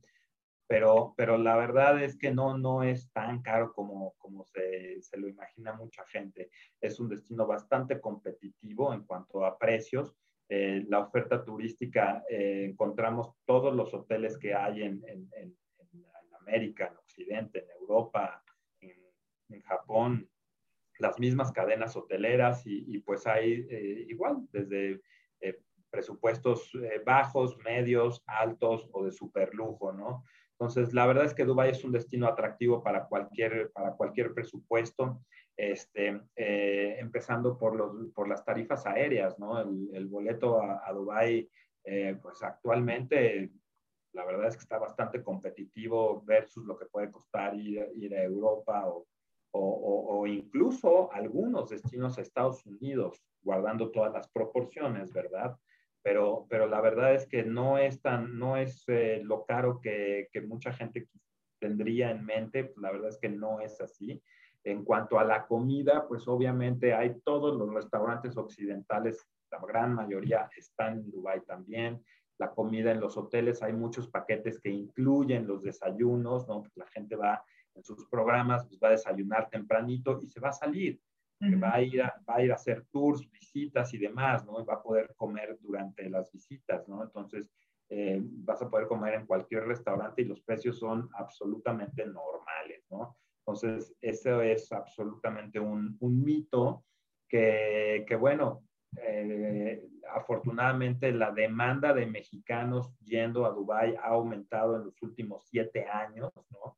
Pero, 0.66 1.14
pero 1.16 1.38
la 1.38 1.56
verdad 1.56 2.02
es 2.02 2.18
que 2.18 2.30
no, 2.30 2.58
no 2.58 2.82
es 2.82 3.10
tan 3.12 3.40
caro 3.40 3.72
como, 3.72 4.12
como 4.18 4.44
se, 4.44 5.00
se 5.00 5.16
lo 5.16 5.26
imagina 5.26 5.72
mucha 5.72 6.04
gente. 6.04 6.50
Es 6.82 7.00
un 7.00 7.08
destino 7.08 7.46
bastante 7.46 7.98
competitivo 7.98 8.92
en 8.92 9.04
cuanto 9.04 9.42
a 9.46 9.56
precios 9.56 10.14
eh, 10.52 10.84
la 10.88 10.98
oferta 10.98 11.44
turística, 11.44 12.24
eh, 12.28 12.66
encontramos 12.68 13.30
todos 13.44 13.72
los 13.72 13.94
hoteles 13.94 14.36
que 14.36 14.52
hay 14.52 14.82
en, 14.82 15.00
en, 15.06 15.30
en, 15.36 15.56
América, 16.40 16.88
en 16.88 16.96
Occidente, 16.96 17.60
en 17.60 17.70
Europa, 17.80 18.42
en, 18.80 19.60
Japón, 19.62 20.28
las 20.98 21.20
mismas 21.20 21.52
cadenas 21.52 21.94
hoteleras 21.94 22.66
y, 22.66 22.84
y 22.88 22.98
pues 22.98 23.28
hay 23.28 23.64
eh, 23.70 24.06
igual 24.08 24.38
desde 24.50 25.00
presupuestos 25.90 26.72
bajos, 27.04 27.56
medios, 27.58 28.22
altos 28.26 28.88
o 28.92 29.04
de 29.04 29.12
super 29.12 29.54
lujo, 29.54 29.92
¿no? 29.92 30.24
Entonces, 30.52 30.92
la 30.92 31.06
verdad 31.06 31.24
es 31.24 31.34
que 31.34 31.44
Dubái 31.44 31.70
es 31.70 31.84
un 31.84 31.92
destino 31.92 32.26
atractivo 32.26 32.82
para 32.82 33.06
cualquier, 33.06 33.70
para 33.72 33.92
cualquier 33.92 34.34
presupuesto 34.34 35.20
este, 35.60 36.22
eh, 36.36 36.96
empezando 36.98 37.58
por, 37.58 37.76
los, 37.76 38.12
por 38.14 38.28
las 38.28 38.44
tarifas 38.44 38.86
aéreas, 38.86 39.38
¿no? 39.38 39.60
El, 39.60 39.90
el 39.92 40.06
boleto 40.06 40.60
a, 40.60 40.82
a 40.86 40.92
Dubái, 40.92 41.50
eh, 41.84 42.16
pues 42.22 42.42
actualmente 42.42 43.50
la 44.12 44.24
verdad 44.24 44.48
es 44.48 44.56
que 44.56 44.62
está 44.62 44.78
bastante 44.78 45.22
competitivo 45.22 46.22
versus 46.24 46.64
lo 46.64 46.78
que 46.78 46.86
puede 46.86 47.10
costar 47.10 47.54
ir, 47.54 47.86
ir 47.94 48.14
a 48.16 48.22
Europa 48.24 48.88
o, 48.88 49.06
o, 49.52 50.20
o, 50.20 50.26
incluso 50.26 51.12
algunos 51.12 51.70
destinos 51.70 52.16
a 52.16 52.22
Estados 52.22 52.64
Unidos, 52.66 53.22
guardando 53.42 53.90
todas 53.90 54.12
las 54.12 54.28
proporciones, 54.30 55.12
¿verdad? 55.12 55.56
Pero, 56.02 56.46
pero 56.48 56.66
la 56.66 56.80
verdad 56.80 57.14
es 57.14 57.26
que 57.26 57.42
no 57.44 57.76
es, 57.78 58.00
tan, 58.00 58.38
no 58.38 58.56
es 58.56 58.84
eh, 58.88 59.20
lo 59.22 59.44
caro 59.44 59.80
que, 59.80 60.28
que 60.32 60.40
mucha 60.40 60.72
gente 60.72 61.08
tendría 61.60 62.10
en 62.10 62.24
mente, 62.24 62.72
la 62.78 62.90
verdad 62.90 63.10
es 63.10 63.18
que 63.18 63.28
no 63.28 63.60
es 63.60 63.80
así. 63.80 64.22
En 64.64 64.84
cuanto 64.84 65.18
a 65.18 65.24
la 65.24 65.46
comida, 65.46 66.06
pues 66.06 66.28
obviamente 66.28 66.92
hay 66.92 67.20
todos 67.24 67.56
los 67.56 67.72
restaurantes 67.72 68.36
occidentales, 68.36 69.26
la 69.50 69.58
gran 69.66 69.94
mayoría 69.94 70.48
están 70.56 70.98
en 70.98 71.10
Dubái 71.10 71.40
también. 71.46 72.04
La 72.38 72.50
comida 72.50 72.90
en 72.90 73.00
los 73.00 73.16
hoteles, 73.16 73.62
hay 73.62 73.72
muchos 73.72 74.08
paquetes 74.08 74.60
que 74.60 74.70
incluyen 74.70 75.46
los 75.46 75.62
desayunos, 75.62 76.46
¿no? 76.46 76.62
La 76.74 76.86
gente 76.86 77.16
va 77.16 77.42
en 77.74 77.82
sus 77.82 78.06
programas, 78.08 78.66
pues 78.66 78.78
va 78.82 78.88
a 78.88 78.92
desayunar 78.92 79.48
tempranito 79.50 80.20
y 80.22 80.28
se 80.28 80.40
va 80.40 80.50
a 80.50 80.52
salir. 80.52 81.00
Uh 81.40 81.46
-huh. 81.46 81.62
va, 81.62 81.74
a 81.74 81.82
ir 81.82 82.02
a, 82.02 82.22
va 82.28 82.36
a 82.36 82.42
ir 82.42 82.52
a 82.52 82.54
hacer 82.54 82.84
tours, 82.92 83.26
visitas 83.30 83.94
y 83.94 83.98
demás, 83.98 84.44
¿no? 84.44 84.60
Y 84.60 84.64
va 84.64 84.74
a 84.74 84.82
poder 84.82 85.14
comer 85.16 85.58
durante 85.60 86.08
las 86.10 86.30
visitas, 86.30 86.86
¿no? 86.86 87.02
Entonces, 87.02 87.50
eh, 87.88 88.20
vas 88.22 88.62
a 88.62 88.70
poder 88.70 88.86
comer 88.86 89.14
en 89.14 89.26
cualquier 89.26 89.64
restaurante 89.66 90.22
y 90.22 90.26
los 90.26 90.40
precios 90.42 90.78
son 90.78 91.08
absolutamente 91.14 92.06
normales, 92.06 92.84
¿no? 92.90 93.16
Entonces, 93.40 93.94
eso 94.00 94.42
es 94.42 94.70
absolutamente 94.72 95.58
un, 95.58 95.96
un 96.00 96.22
mito 96.22 96.84
que, 97.28 98.04
que 98.06 98.16
bueno, 98.16 98.64
eh, 98.96 99.82
afortunadamente 100.12 101.12
la 101.12 101.30
demanda 101.30 101.94
de 101.94 102.06
mexicanos 102.06 102.92
yendo 103.00 103.46
a 103.46 103.50
Dubái 103.50 103.94
ha 103.96 104.08
aumentado 104.08 104.76
en 104.76 104.84
los 104.84 105.02
últimos 105.02 105.46
siete 105.48 105.86
años, 105.86 106.32
¿no? 106.50 106.76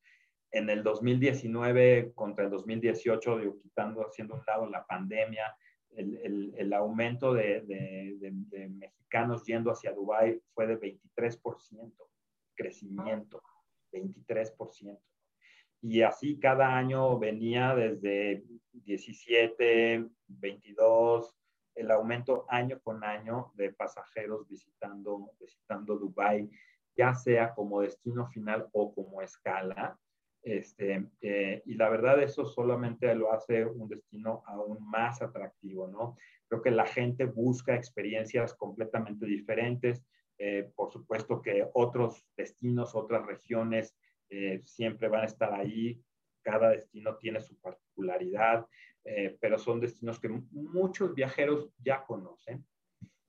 En 0.51 0.69
el 0.69 0.83
2019 0.83 2.13
contra 2.15 2.45
el 2.45 2.51
2018, 2.51 3.39
digo, 3.39 3.59
quitando, 3.59 4.07
haciendo 4.07 4.35
un 4.35 4.43
lado 4.47 4.69
la 4.69 4.85
pandemia, 4.85 5.55
el, 5.97 6.55
el, 6.57 6.73
aumento 6.73 7.35
de, 7.35 7.63
de, 7.63 8.17
de, 8.19 8.31
de, 8.33 8.69
mexicanos 8.69 9.45
yendo 9.45 9.71
hacia 9.71 9.93
Dubái 9.93 10.41
fue 10.55 10.67
de 10.67 10.79
23%, 10.79 11.93
crecimiento, 12.55 13.43
23% 13.93 14.99
y 15.83 16.03
así 16.03 16.39
cada 16.39 16.77
año 16.77 17.19
venía 17.19 17.75
desde 17.75 18.45
17, 18.73 20.07
22, 20.29 21.35
el 21.75 21.91
aumento 21.91 22.47
año 22.49 22.81
con 22.83 23.03
año 23.03 23.53
de 23.57 23.73
pasajeros 23.73 24.49
visitando, 24.49 25.33
visitando 25.41 25.99
Dubái, 25.99 26.49
ya 26.97 27.15
sea 27.15 27.53
como 27.55 27.81
destino 27.81 28.29
final 28.29 28.69
o 28.73 28.95
como 28.95 29.23
escala. 29.23 29.99
Este, 30.43 31.09
eh, 31.21 31.63
y 31.67 31.75
la 31.75 31.89
verdad 31.89 32.23
eso 32.23 32.45
solamente 32.45 33.13
lo 33.15 33.33
hace 33.33 33.65
un 33.65 33.89
destino 33.89 34.43
aún 34.47 34.79
más 34.89 35.21
atractivo, 35.21 35.89
¿no? 35.89 36.17
Creo 36.49 36.63
que 36.63 36.71
la 36.71 36.87
gente 36.87 37.25
busca 37.25 37.75
experiencias 37.75 38.55
completamente 38.55 39.27
diferentes. 39.27 40.05
Eh, 40.39 40.71
por 40.77 40.93
supuesto 40.93 41.41
que 41.41 41.67
otros 41.75 42.25
destinos, 42.37 42.95
otras 42.95 43.25
regiones 43.27 43.97
eh, 44.35 44.63
siempre 44.65 45.09
van 45.09 45.25
a 45.25 45.27
estar 45.27 45.53
ahí, 45.53 46.03
cada 46.41 46.71
destino 46.71 47.19
tiene 47.19 47.39
su 47.43 47.55
particularidad, 47.61 48.67
eh, 49.05 49.37
pero 49.39 49.59
son 49.59 49.79
destinos 49.79 50.19
que 50.19 50.31
muchos 50.31 51.15
viajeros 51.15 51.71
ya 51.85 52.03
conocen 52.03 52.65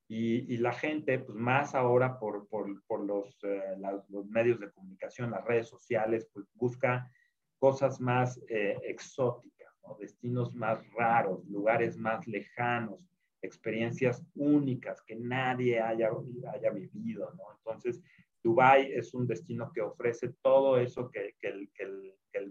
y, 0.07 0.55
la 0.57 0.71
gente, 0.71 1.19
pues 1.19 1.37
más 1.37 1.75
ahora 1.75 2.19
por, 2.19 2.47
por, 2.47 2.81
por 2.85 3.03
los, 3.03 3.37
eh, 3.43 3.75
los, 4.07 4.27
medios 4.27 4.61
de 4.61 4.71
comunicación, 4.71 5.31
las 5.31 5.43
redes 5.43 5.67
sociales, 5.67 6.29
pues 6.31 6.45
busca 6.53 7.11
cosas 7.57 7.99
más 7.99 8.39
exóticas, 8.47 9.73
¿no? 9.83 9.97
destinos 9.99 10.55
más 10.55 10.79
raros, 10.93 11.45
lugares 11.49 11.97
más 11.97 12.25
lejanos, 12.27 13.05
experiencias 13.41 14.23
únicas 14.35 15.01
que 15.01 15.17
nadie 15.17 15.81
haya, 15.81 16.11
haya 16.53 16.69
vivido. 16.69 17.29
Entonces, 17.57 18.01
Dubai 18.43 18.91
es 18.91 19.13
un 19.13 19.25
destino 19.25 19.71
que 19.71 19.81
ofrece 19.81 20.33
todo 20.41 20.77
eso 20.77 21.09
que, 21.09 21.35
el, 21.41 21.69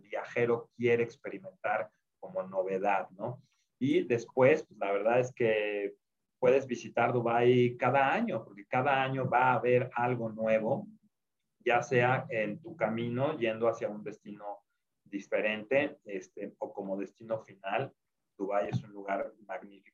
viajero 0.01 0.71
quiere 0.77 1.03
experimentar 1.03 1.91
como 2.21 2.43
novedad, 2.43 3.11
¿no? 3.11 3.43
Y 3.79 4.05
después, 4.05 4.65
pues, 4.65 4.79
la 4.79 4.93
verdad 4.93 5.21
es 5.21 5.33
que 5.33 5.95
puedes 6.39 6.67
visitar 6.67 7.13
Dubai 7.13 7.77
cada 7.77 8.13
año, 8.13 8.45
porque 8.45 8.65
cada 8.67 9.03
año 9.03 9.29
va 9.29 9.51
a 9.51 9.55
haber 9.55 9.91
algo 9.95 10.31
nuevo, 10.31 10.87
ya 11.65 11.83
sea 11.83 12.27
en 12.31 12.61
tu 12.61 12.77
camino 12.77 13.37
yendo 13.39 13.69
hacia 13.69 13.89
un 13.89 14.03
destino 14.03 14.63
diferente 15.05 15.99
este, 16.05 16.55
o 16.59 16.73
como 16.73 16.97
destino 16.97 17.39
final, 17.41 17.93
Dubái 18.39 18.71
es 18.71 18.83
un 18.83 18.93
lugar 18.93 19.33
magnífico. 19.47 19.92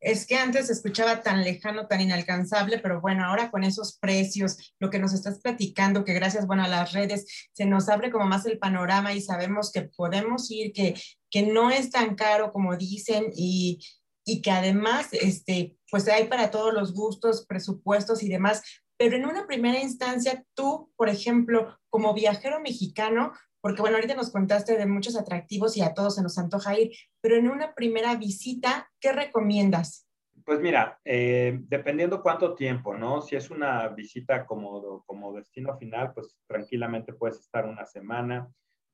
Es 0.00 0.26
que 0.26 0.36
antes 0.36 0.66
se 0.66 0.72
escuchaba 0.72 1.22
tan 1.22 1.44
lejano, 1.44 1.86
tan 1.86 2.00
inalcanzable, 2.00 2.78
pero 2.78 3.00
bueno, 3.00 3.26
ahora 3.26 3.50
con 3.50 3.64
esos 3.64 3.98
precios, 3.98 4.74
lo 4.80 4.88
que 4.88 4.98
nos 4.98 5.12
estás 5.12 5.40
platicando, 5.40 6.04
que 6.04 6.14
gracias, 6.14 6.46
bueno, 6.46 6.64
a 6.64 6.68
las 6.68 6.92
redes 6.92 7.26
se 7.52 7.66
nos 7.66 7.88
abre 7.90 8.10
como 8.10 8.26
más 8.26 8.46
el 8.46 8.58
panorama 8.58 9.12
y 9.12 9.20
sabemos 9.20 9.70
que 9.70 9.82
podemos 9.82 10.50
ir, 10.50 10.72
que, 10.72 10.94
que 11.30 11.42
no 11.42 11.70
es 11.70 11.90
tan 11.90 12.14
caro 12.14 12.50
como 12.52 12.76
dicen 12.76 13.30
y, 13.36 13.78
y 14.24 14.40
que 14.40 14.50
además, 14.50 15.08
este, 15.12 15.76
pues 15.90 16.08
hay 16.08 16.28
para 16.28 16.50
todos 16.50 16.72
los 16.72 16.94
gustos, 16.94 17.44
presupuestos 17.46 18.22
y 18.22 18.28
demás. 18.28 18.62
Pero 18.96 19.16
en 19.16 19.26
una 19.26 19.46
primera 19.46 19.80
instancia, 19.80 20.44
tú, 20.54 20.92
por 20.96 21.08
ejemplo, 21.08 21.78
como 21.88 22.14
viajero 22.14 22.60
mexicano, 22.60 23.32
porque 23.60 23.82
bueno, 23.82 23.96
ahorita 23.96 24.14
nos 24.14 24.30
contaste 24.30 24.76
de 24.76 24.86
muchos 24.86 25.16
atractivos 25.16 25.76
y 25.76 25.82
a 25.82 25.94
todos 25.94 26.16
se 26.16 26.22
nos 26.22 26.38
antoja 26.38 26.78
ir, 26.78 26.92
pero 27.20 27.36
en 27.36 27.48
una 27.48 27.74
primera 27.74 28.16
visita, 28.16 28.90
¿qué 29.00 29.12
recomiendas? 29.12 30.06
Pues 30.44 30.60
mira, 30.60 30.98
eh, 31.04 31.60
dependiendo 31.68 32.22
cuánto 32.22 32.54
tiempo, 32.54 32.96
¿no? 32.96 33.20
Si 33.20 33.36
es 33.36 33.50
una 33.50 33.88
visita 33.88 34.46
como, 34.46 35.04
como 35.04 35.34
destino 35.34 35.76
final, 35.76 36.12
pues 36.14 36.36
tranquilamente 36.46 37.12
puedes 37.12 37.38
estar 37.40 37.66
una 37.66 37.86
semana. 37.86 38.48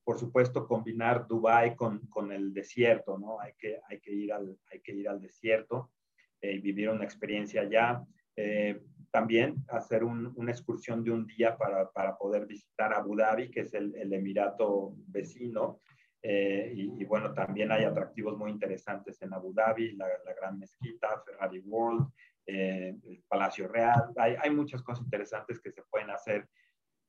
Por 0.05 0.19
supuesto, 0.19 0.67
combinar 0.67 1.27
Dubai 1.27 1.75
con, 1.75 2.07
con 2.09 2.33
el 2.33 2.53
desierto, 2.53 3.19
¿no? 3.19 3.41
Hay 3.41 3.53
que, 3.59 3.79
hay 3.89 4.01
que, 4.01 4.13
ir, 4.13 4.33
al, 4.33 4.59
hay 4.71 4.81
que 4.81 4.93
ir 4.93 5.09
al 5.09 5.21
desierto 5.21 5.93
eh, 6.41 6.53
y 6.53 6.59
vivir 6.59 6.91
una 6.91 7.05
experiencia 7.05 7.63
allá. 7.63 8.05
Eh, 8.37 8.81
también 9.17 9.65
hacer 9.69 10.05
una 10.05 10.51
excursión 10.51 11.03
de 11.03 11.11
un 11.11 11.27
día 11.27 11.57
para, 11.57 11.91
para, 11.91 12.19
poder 12.19 12.45
visitar 12.45 12.93
Abu 12.93 13.17
Dhabi, 13.17 13.51
que 13.51 13.61
es 13.61 13.73
el, 13.73 13.97
el 13.97 14.13
emirato 14.13 14.93
vecino. 15.07 15.81
Eh, 16.21 16.71
y, 16.75 17.03
bueno, 17.07 17.33
también 17.33 17.73
hay 17.73 17.85
atractivos 17.85 18.37
muy 18.37 18.51
interesantes 18.51 19.23
en 19.23 19.33
Abu 19.33 19.55
Dhabi, 19.55 19.93
la, 19.93 20.07
la 20.23 20.35
Gran 20.35 20.59
Mezquita, 20.59 21.23
Ferrari 21.25 21.61
World, 21.61 22.11
eh, 22.45 22.95
el 23.05 23.25
Palacio 23.27 23.69
Real. 23.69 24.13
Hay, 24.17 24.37
hay, 24.39 24.51
muchas 24.51 24.83
cosas 24.83 25.05
interesantes 25.05 25.61
que 25.61 25.71
se 25.71 25.83
pueden 25.91 26.11
hacer 26.11 26.47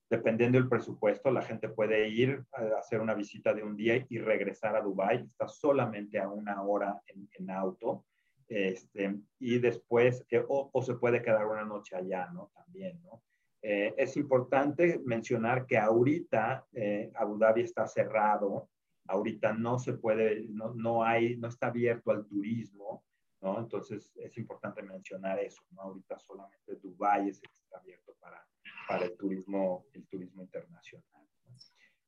dependiendo 0.09 0.57
del 0.57 0.69
presupuesto. 0.69 1.29
La 1.29 1.41
gente 1.41 1.67
puede 1.67 2.07
ir 2.07 2.41
a 2.53 2.79
hacer 2.79 3.01
una 3.01 3.15
visita 3.15 3.53
de 3.53 3.63
un 3.63 3.75
día 3.75 4.05
y 4.07 4.17
regresar 4.19 4.77
a 4.77 4.81
Dubai. 4.81 5.25
Está 5.25 5.49
solamente 5.49 6.19
a 6.19 6.29
una 6.29 6.61
hora 6.61 7.01
en, 7.07 7.27
en 7.37 7.51
auto. 7.51 8.05
Este, 8.47 9.19
y 9.39 9.59
después, 9.59 10.25
eh, 10.29 10.43
o, 10.47 10.81
se 10.81 10.95
puede 10.95 11.21
quedar 11.21 11.45
una 11.47 11.65
noche 11.65 11.95
allá, 11.95 12.29
¿no? 12.33 12.49
También, 12.55 13.01
¿no? 13.03 13.23
Eh, 13.61 13.93
es 13.97 14.15
importante 14.15 15.01
mencionar 15.03 15.65
que 15.65 15.77
ahorita 15.77 16.65
eh, 16.71 17.11
Abu 17.15 17.37
Dhabi 17.37 17.63
está 17.63 17.85
cerrado, 17.87 18.69
ahorita 19.07 19.51
no 19.53 19.79
se 19.79 19.93
puede, 19.93 20.47
no, 20.49 20.73
no, 20.75 21.03
hay, 21.03 21.35
no 21.37 21.49
está 21.49 21.67
abierto 21.67 22.11
al 22.11 22.25
turismo, 22.25 23.03
¿no? 23.41 23.59
Entonces 23.59 24.13
es 24.15 24.37
importante 24.37 24.81
mencionar 24.81 25.39
eso, 25.39 25.61
¿no? 25.71 25.81
Ahorita 25.81 26.17
solamente 26.19 26.75
Dubái 26.81 27.29
es 27.29 27.41
el 27.43 27.49
que 27.49 27.59
está 27.63 27.79
abierto 27.79 28.15
para, 28.21 28.47
para 28.87 29.05
el 29.05 29.17
turismo, 29.17 29.85
el 29.91 30.07
turismo 30.07 30.41
internacional. 30.41 31.05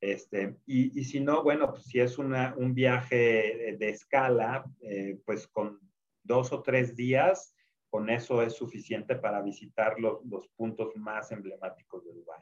Este, 0.01 0.55
y, 0.65 0.97
y, 0.97 1.03
si 1.03 1.19
no, 1.19 1.43
bueno, 1.43 1.71
pues 1.71 1.83
si 1.83 1.99
es 1.99 2.17
una, 2.17 2.55
un 2.55 2.73
viaje 2.73 3.75
de 3.77 3.89
escala, 3.89 4.63
pues 5.25 5.45
con 5.49 5.88
dos 6.23 6.51
o 6.51 6.61
tres 6.61 6.95
días, 6.95 7.53
con 7.89 8.09
eso 8.09 8.41
es 8.41 8.53
suficiente 8.53 9.15
para 9.15 9.41
visitar 9.41 9.99
los, 9.99 10.23
los 10.25 10.47
puntos 10.49 10.95
más 10.95 11.31
emblemáticos 11.31 12.05
de 12.05 12.13
Dubái. 12.13 12.41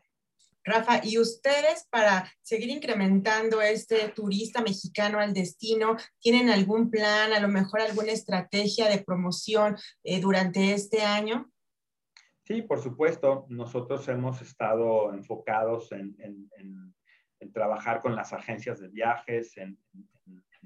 Rafa, 0.64 1.00
¿y 1.02 1.18
ustedes 1.18 1.88
para 1.90 2.30
seguir 2.42 2.70
incrementando 2.70 3.62
este 3.62 4.10
turista 4.10 4.62
mexicano 4.62 5.20
al 5.20 5.34
destino, 5.34 5.96
tienen 6.20 6.50
algún 6.50 6.92
plan, 6.92 7.32
a 7.32 7.40
lo 7.40 7.48
mejor 7.48 7.80
alguna 7.80 8.12
estrategia 8.12 8.90
de 8.90 9.02
promoción 9.02 9.78
eh, 10.04 10.20
durante 10.20 10.74
este 10.74 11.04
año? 11.04 11.50
Sí, 12.44 12.62
por 12.62 12.82
supuesto. 12.82 13.46
Nosotros 13.48 14.06
hemos 14.10 14.42
estado 14.42 15.14
enfocados 15.14 15.94
en, 15.94 16.18
en, 16.20 16.50
en, 16.58 16.96
en 17.40 17.54
trabajar 17.54 18.02
con 18.02 18.16
las 18.16 18.34
agencias 18.34 18.80
de 18.80 18.90
viajes, 18.90 19.56
en, 19.58 19.80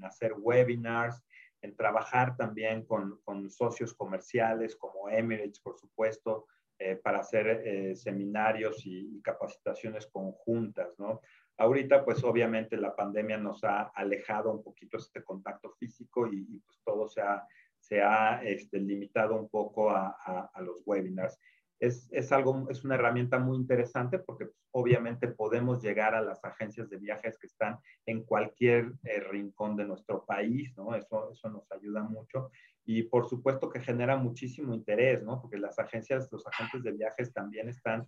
hacer 0.02 0.32
webinars, 0.36 1.22
en 1.62 1.76
trabajar 1.76 2.36
también 2.36 2.84
con, 2.84 3.20
socios 3.50 3.94
comerciales 3.94 4.76
como 4.76 5.08
Emirates, 5.08 5.60
por 5.60 5.78
supuesto, 5.78 6.46
eh, 6.78 6.96
para 6.96 7.20
hacer 7.20 7.62
eh, 7.64 7.96
seminarios 7.96 8.84
y, 8.84 9.20
capacitaciones 9.22 10.06
conjuntas, 10.06 10.98
¿no? 10.98 11.20
Ahorita, 11.56 12.04
pues 12.04 12.24
obviamente 12.24 12.76
la 12.76 12.96
pandemia 12.96 13.38
nos 13.38 13.62
ha 13.62 13.82
alejado 13.94 14.50
un 14.50 14.62
poquito 14.62 14.96
este 14.96 15.22
contacto 15.22 15.70
físico 15.78 16.26
y, 16.26 16.58
pues 16.66 16.80
todo 16.84 17.08
se 17.08 17.22
ha, 17.22 17.46
se 17.78 18.02
ha 18.02 18.42
este, 18.42 18.78
limitado 18.80 19.36
un 19.36 19.48
poco 19.48 19.90
a 19.90 20.50
los 20.60 20.82
webinars 20.84 21.38
es, 21.82 22.08
es, 22.12 22.30
algo, 22.30 22.68
es 22.70 22.84
una 22.84 22.94
herramienta 22.94 23.40
muy 23.40 23.56
interesante 23.56 24.20
porque 24.20 24.46
pues, 24.46 24.68
obviamente 24.70 25.26
podemos 25.26 25.82
llegar 25.82 26.14
a 26.14 26.22
las 26.22 26.44
agencias 26.44 26.88
de 26.88 26.96
viajes 26.96 27.36
que 27.36 27.48
están 27.48 27.76
en 28.06 28.22
cualquier 28.22 28.92
eh, 29.02 29.18
rincón 29.18 29.74
de 29.74 29.84
nuestro 29.84 30.24
país, 30.24 30.72
¿no? 30.76 30.94
Eso, 30.94 31.32
eso 31.32 31.50
nos 31.50 31.70
ayuda 31.72 32.04
mucho 32.04 32.52
y 32.84 33.02
por 33.02 33.28
supuesto 33.28 33.68
que 33.68 33.80
genera 33.80 34.16
muchísimo 34.16 34.72
interés, 34.72 35.24
¿no? 35.24 35.40
Porque 35.42 35.58
las 35.58 35.76
agencias, 35.80 36.30
los 36.30 36.46
agentes 36.46 36.84
de 36.84 36.92
viajes 36.92 37.32
también 37.32 37.68
están 37.68 38.06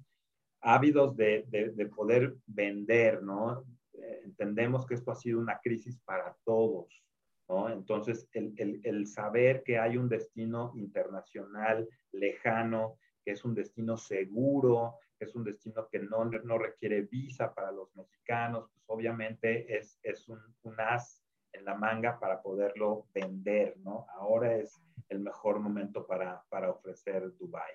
ávidos 0.60 1.16
de, 1.16 1.44
de, 1.48 1.70
de 1.70 1.86
poder 1.86 2.36
vender, 2.46 3.24
¿no? 3.24 3.64
Eh, 3.94 4.20
entendemos 4.24 4.86
que 4.86 4.94
esto 4.94 5.10
ha 5.10 5.16
sido 5.16 5.40
una 5.40 5.58
crisis 5.60 5.98
para 6.04 6.36
todos, 6.44 7.02
¿no? 7.48 7.68
Entonces, 7.68 8.28
el, 8.34 8.54
el, 8.56 8.80
el 8.84 9.08
saber 9.08 9.64
que 9.64 9.80
hay 9.80 9.96
un 9.96 10.08
destino 10.08 10.72
internacional 10.76 11.88
lejano, 12.12 12.98
que 13.24 13.32
es 13.32 13.44
un 13.44 13.54
destino 13.54 13.96
seguro, 13.96 14.98
que 15.18 15.24
es 15.24 15.34
un 15.34 15.44
destino 15.44 15.88
que 15.88 15.98
no, 15.98 16.24
no 16.24 16.58
requiere 16.58 17.02
visa 17.02 17.54
para 17.54 17.72
los 17.72 17.94
mexicanos, 17.96 18.68
pues 18.72 18.84
obviamente 18.88 19.76
es, 19.76 19.98
es 20.02 20.28
un, 20.28 20.40
un, 20.62 20.80
as 20.80 21.24
en 21.52 21.64
la 21.64 21.74
manga 21.74 22.18
para 22.18 22.42
poderlo 22.42 23.06
vender, 23.14 23.76
¿no? 23.78 24.06
Ahora 24.14 24.56
es 24.56 24.80
el 25.08 25.20
mejor 25.20 25.60
momento 25.60 26.06
para, 26.06 26.44
para 26.48 26.70
ofrecer 26.70 27.32
Dubai. 27.38 27.72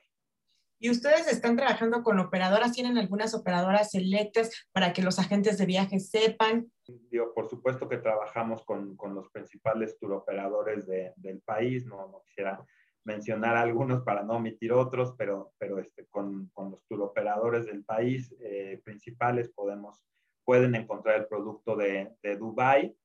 ¿Y 0.81 0.89
ustedes 0.89 1.27
están 1.27 1.57
trabajando 1.57 2.03
con 2.03 2.19
operadoras? 2.19 2.71
¿Tienen 2.71 2.97
algunas 2.97 3.33
operadoras 3.33 3.91
selectas 3.91 4.49
para 4.71 4.93
que 4.93 5.01
los 5.01 5.19
agentes 5.19 5.57
de 5.57 5.65
viajes 5.65 6.09
sepan? 6.09 6.71
Digo, 7.11 7.33
por 7.33 7.49
supuesto 7.49 7.89
que 7.89 7.97
trabajamos 7.97 8.63
con, 8.63 8.95
con 8.95 9.13
los 9.13 9.29
principales 9.29 9.97
turoperadores 9.99 10.87
de, 10.87 11.11
del 11.17 11.41
país, 11.41 11.85
no, 11.85 12.07
no 12.07 12.21
quisiera 12.23 12.65
mencionar 13.05 13.55
algunos 13.55 14.03
para 14.03 14.23
no 14.23 14.33
omitir 14.33 14.71
otros, 14.71 15.13
pero, 15.17 15.53
pero 15.57 15.79
este, 15.79 16.05
con, 16.07 16.47
con 16.53 16.71
los 16.71 16.85
turoperadores 16.87 17.65
del 17.65 17.83
país 17.83 18.33
eh, 18.41 18.81
principales 18.83 19.49
podemos, 19.49 20.03
pueden 20.45 20.75
encontrar 20.75 21.15
el 21.21 21.27
producto 21.27 21.75
de, 21.75 22.15
de 22.21 22.35
Dubai. 22.35 22.95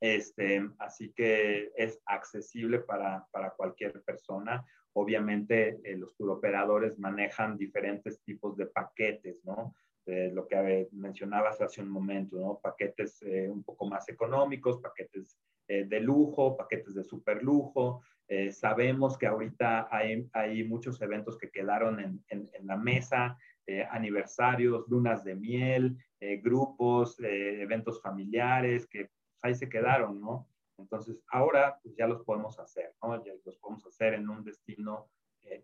Este, 0.00 0.68
así 0.78 1.12
que 1.12 1.70
es 1.76 2.00
accesible 2.06 2.80
para, 2.80 3.26
para 3.30 3.50
cualquier 3.50 4.02
persona. 4.02 4.66
Obviamente 4.94 5.80
eh, 5.84 5.96
los 5.96 6.16
turoperadores 6.16 6.98
manejan 6.98 7.56
diferentes 7.56 8.20
tipos 8.22 8.56
de 8.56 8.66
paquetes, 8.66 9.44
¿no? 9.44 9.74
Lo 10.04 10.48
que 10.48 10.88
mencionabas 10.90 11.60
hace 11.60 11.80
un 11.80 11.88
momento, 11.88 12.36
¿no? 12.36 12.58
Paquetes 12.60 13.22
eh, 13.22 13.48
un 13.48 13.62
poco 13.62 13.86
más 13.86 14.08
económicos, 14.08 14.80
paquetes 14.80 15.38
eh, 15.68 15.84
de 15.84 16.00
lujo, 16.00 16.56
paquetes 16.56 16.94
de 16.96 17.04
super 17.04 17.40
lujo, 17.40 18.02
eh, 18.34 18.50
sabemos 18.50 19.18
que 19.18 19.26
ahorita 19.26 19.88
hay, 19.90 20.64
muchos 20.64 21.02
eventos 21.02 21.36
que 21.36 21.50
quedaron 21.50 22.00
en, 22.00 22.50
la 22.62 22.78
mesa, 22.78 23.36
eh, 23.66 23.86
aniversarios, 23.90 24.88
lunas 24.88 25.22
de 25.22 25.34
miel, 25.34 25.98
eh, 26.18 26.38
grupos, 26.38 27.20
eh, 27.20 27.60
eventos 27.60 28.00
familiares, 28.00 28.86
que 28.86 29.10
ahí 29.42 29.54
se 29.54 29.68
quedaron, 29.68 30.18
¿no? 30.18 30.48
Entonces, 30.78 31.22
ahora 31.28 31.78
pues, 31.82 31.94
ya 31.94 32.06
los 32.06 32.22
podemos 32.22 32.58
hacer, 32.58 32.94
¿no? 33.02 33.22
Ya 33.22 33.34
los 33.44 33.58
podemos 33.58 33.84
hacer 33.84 34.14
en 34.14 34.26
un 34.26 34.42
destino 34.42 35.10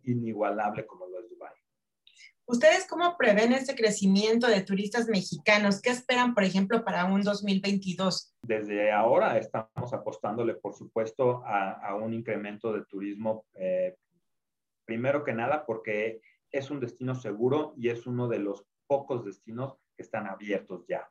inigualable 0.02 0.84
como 0.84 1.06
lo 1.06 1.20
es 1.20 1.30
Dubái. 1.30 1.54
¿Ustedes 2.51 2.86
cómo 2.88 3.14
prevén 3.18 3.53
ese 3.53 3.74
crecimiento 3.74 4.46
de 4.46 4.62
turistas 4.62 5.07
mexicanos? 5.07 5.82
¿Qué 5.82 5.90
esperan, 5.90 6.32
por 6.32 6.44
ejemplo, 6.44 6.82
para 6.82 7.05
un 7.05 7.20
2022? 7.20 8.34
Desde 8.40 8.90
ahora 8.90 9.36
estamos 9.36 9.92
apostándole, 9.92 10.55
por 10.55 10.72
supuesto, 10.72 11.42
a, 11.44 11.72
a 11.72 11.94
un 11.94 12.14
incremento 12.14 12.72
de 12.72 12.86
turismo, 12.86 13.44
eh, 13.53 13.96
primero 14.86 15.24
que 15.24 15.34
nada 15.34 15.66
porque 15.66 16.22
es 16.51 16.70
un 16.70 16.80
destino 16.80 17.14
seguro 17.14 17.74
y 17.76 17.90
es 17.90 18.07
uno 18.07 18.28
de 18.28 18.38
los 18.38 18.64
pocos 18.86 19.26
destinos 19.26 19.76
que 19.94 20.03
están 20.03 20.26
abiertos 20.26 20.86
ya. 20.88 21.07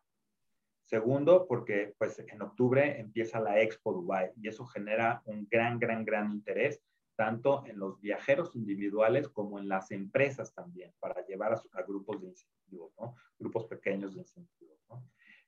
Segundo, 0.85 1.45
porque 1.47 1.93
pues 1.99 2.17
en 2.17 2.41
octubre 2.41 2.99
empieza 2.99 3.39
la 3.39 3.61
Expo 3.61 3.93
Dubai 3.93 4.31
y 4.41 4.47
eso 4.47 4.65
genera 4.65 5.21
un 5.25 5.47
gran, 5.47 5.77
gran, 5.77 6.03
gran 6.03 6.31
interés 6.31 6.81
tanto 7.17 7.65
en 7.65 7.79
los 7.79 7.99
viajeros 7.99 8.55
individuales 8.55 9.27
como 9.27 9.57
en 9.59 9.67
las 9.67 9.89
empresas 9.91 10.53
también, 10.53 10.93
para 10.99 11.25
llevar 11.25 11.53
a, 11.53 11.81
grupos 11.81 12.21
de 12.21 12.27
incentivos. 12.27 12.93
Grupos 13.39 13.65
pequeños 13.65 14.13
de 14.13 14.21
incentivos. 14.21 14.77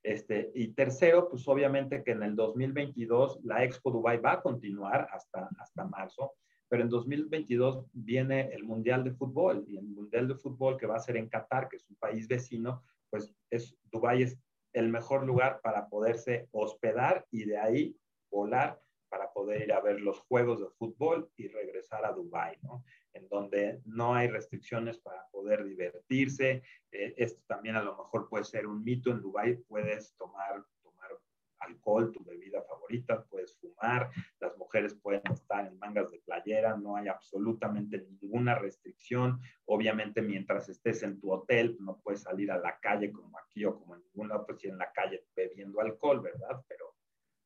Este, 0.01 0.51
y 0.55 0.69
tercero, 0.69 1.29
pues 1.29 1.47
obviamente 1.47 2.03
que 2.03 2.11
en 2.11 2.23
el 2.23 2.35
2022 2.35 3.41
la 3.43 3.63
Expo 3.63 3.91
Dubai 3.91 4.17
va 4.17 4.33
a 4.33 4.41
continuar 4.41 5.07
hasta, 5.11 5.49
hasta 5.59 5.85
marzo, 5.85 6.33
pero 6.67 6.83
en 6.83 6.89
2022 6.89 7.85
viene 7.93 8.49
el 8.53 8.63
Mundial 8.63 9.03
de 9.03 9.11
Fútbol 9.11 9.63
y 9.67 9.77
el 9.77 9.85
Mundial 9.85 10.27
de 10.27 10.35
Fútbol 10.35 10.77
que 10.77 10.87
va 10.87 10.95
a 10.95 11.01
ser 11.01 11.17
en 11.17 11.29
Qatar, 11.29 11.69
que 11.69 11.75
es 11.75 11.87
un 11.89 11.97
país 11.97 12.27
vecino, 12.27 12.81
pues 13.11 13.31
es, 13.51 13.75
Dubái 13.91 14.23
es 14.23 14.39
el 14.73 14.89
mejor 14.89 15.25
lugar 15.25 15.59
para 15.61 15.87
poderse 15.87 16.47
hospedar 16.51 17.27
y 17.29 17.43
de 17.43 17.57
ahí 17.57 17.95
volar 18.31 18.79
para 19.09 19.31
poder 19.31 19.63
ir 19.63 19.73
a 19.73 19.81
ver 19.81 19.99
los 20.01 20.19
juegos 20.21 20.59
de 20.61 20.69
fútbol 20.77 21.29
y 21.35 21.47
regresar 21.47 22.05
a 22.05 22.11
Dubái, 22.11 22.57
¿no? 22.61 22.83
En 23.13 23.27
donde 23.27 23.81
no 23.85 24.13
hay 24.13 24.27
restricciones 24.27 24.97
para 24.99 25.27
poder 25.31 25.65
divertirse. 25.65 26.63
Eh, 26.91 27.15
esto 27.17 27.41
también 27.47 27.75
a 27.75 27.83
lo 27.83 27.97
mejor 27.97 28.29
puede 28.29 28.43
ser 28.43 28.67
un 28.67 28.83
mito. 28.83 29.11
En 29.11 29.21
Dubái 29.21 29.55
puedes 29.67 30.15
tomar, 30.15 30.63
alcohol, 31.59 32.11
tu 32.11 32.23
bebida 32.23 32.61
favorita, 32.63 33.23
puedes 33.25 33.55
fumar, 33.57 34.09
las 34.39 34.57
mujeres 34.57 34.95
pueden 34.95 35.21
estar 35.31 35.65
en 35.65 35.77
mangas 35.79 36.11
de 36.11 36.19
playera, 36.19 36.75
no 36.77 36.95
hay 36.95 37.07
absolutamente 37.07 37.99
ninguna 37.99 38.55
restricción. 38.55 39.39
Obviamente 39.65 40.21
mientras 40.21 40.69
estés 40.69 41.03
en 41.03 41.19
tu 41.19 41.31
hotel, 41.31 41.77
no 41.79 41.99
puedes 41.99 42.21
salir 42.21 42.51
a 42.51 42.59
la 42.59 42.79
calle 42.79 43.11
como 43.11 43.37
aquí 43.39 43.65
o 43.65 43.77
como 43.77 43.95
en 43.95 44.01
ningún 44.01 44.29
lado, 44.29 44.45
pues 44.45 44.63
en 44.65 44.77
la 44.77 44.91
calle 44.91 45.25
bebiendo 45.35 45.79
alcohol, 45.81 46.21
¿verdad? 46.21 46.63
Pero 46.67 46.95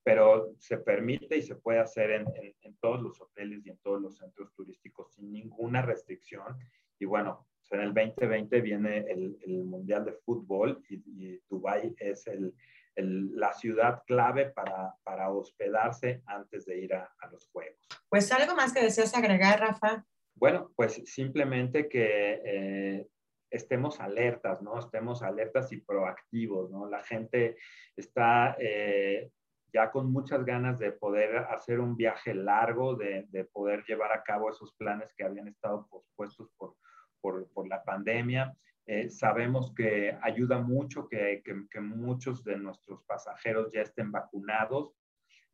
pero 0.04 0.54
se 0.60 0.78
permite 0.78 1.38
y 1.38 1.42
se 1.42 1.56
puede 1.56 1.80
hacer 1.80 2.12
en, 2.12 2.26
en, 2.62 2.76
todos 2.78 3.02
los 3.02 3.20
hoteles 3.22 3.66
y 3.66 3.70
en 3.70 3.78
todos 3.78 4.02
los 4.02 4.18
centros 4.18 4.54
turísticos 4.54 5.14
sin 5.14 5.32
ninguna 5.32 5.82
restricción. 5.82 6.58
Y 7.00 7.06
bueno, 7.06 7.48
en 7.74 7.82
el 7.82 7.94
2020 7.94 8.62
viene 8.62 8.98
el, 9.10 9.38
el 9.42 9.64
Mundial 9.64 10.06
de 10.06 10.14
Fútbol 10.14 10.84
y, 10.90 10.96
y 10.96 11.42
Dubái 11.50 11.96
es 11.98 12.28
el, 12.28 12.54
la 12.96 13.54
ciudad 13.54 14.04
clave 14.06 14.52
para, 14.52 14.94
para, 15.04 15.32
hospedarse 15.32 16.22
antes 16.28 16.66
de 16.66 16.78
ir 16.80 16.94
a, 16.94 17.12
a, 17.20 17.28
los 17.32 17.48
Juegos. 17.48 17.88
Pues 18.10 18.32
algo 18.32 18.56
más 18.56 18.72
que 18.72 18.84
deseas 18.84 19.16
agregar, 19.16 19.60
Rafa. 19.60 20.06
Bueno, 20.36 20.72
pues 20.76 21.02
simplemente 21.06 21.90
que 21.90 22.42
eh, 22.46 23.08
estemos 23.50 24.00
alertas, 24.00 24.62
¿no? 24.62 24.80
Estemos 24.80 25.24
alertas 25.24 25.72
y 25.72 25.78
proactivos, 25.78 26.70
¿no? 26.70 26.88
La 26.88 27.04
gente 27.04 27.58
está 27.96 28.56
eh, 28.60 29.32
ya 29.74 29.90
con 29.90 30.12
muchas 30.12 30.46
ganas 30.46 30.78
de 30.78 30.92
poder 30.92 31.36
hacer 31.38 31.80
un 31.80 31.98
viaje 31.98 32.36
largo, 32.36 32.96
de, 32.96 33.26
de 33.30 33.44
poder 33.44 33.84
llevar 33.86 34.12
a 34.12 34.24
cabo 34.24 34.50
esos 34.50 34.74
planes 34.76 35.14
que 35.16 35.24
habían 35.24 35.48
estado 35.48 35.88
pospuestos 35.90 36.52
por, 36.58 36.76
por, 37.20 37.50
por 37.50 37.68
la 37.68 37.84
pandemia. 37.84 38.56
Eh, 38.86 39.10
sabemos 39.10 39.74
que 39.74 40.16
ayuda 40.22 40.60
mucho 40.60 41.08
que, 41.08 41.42
que, 41.44 41.66
que, 41.72 41.80
muchos 41.80 42.44
de 42.44 42.58
nuestros 42.58 43.02
pasajeros 43.06 43.72
ya 43.72 43.82
estén 43.82 44.12
vacunados, 44.12 44.94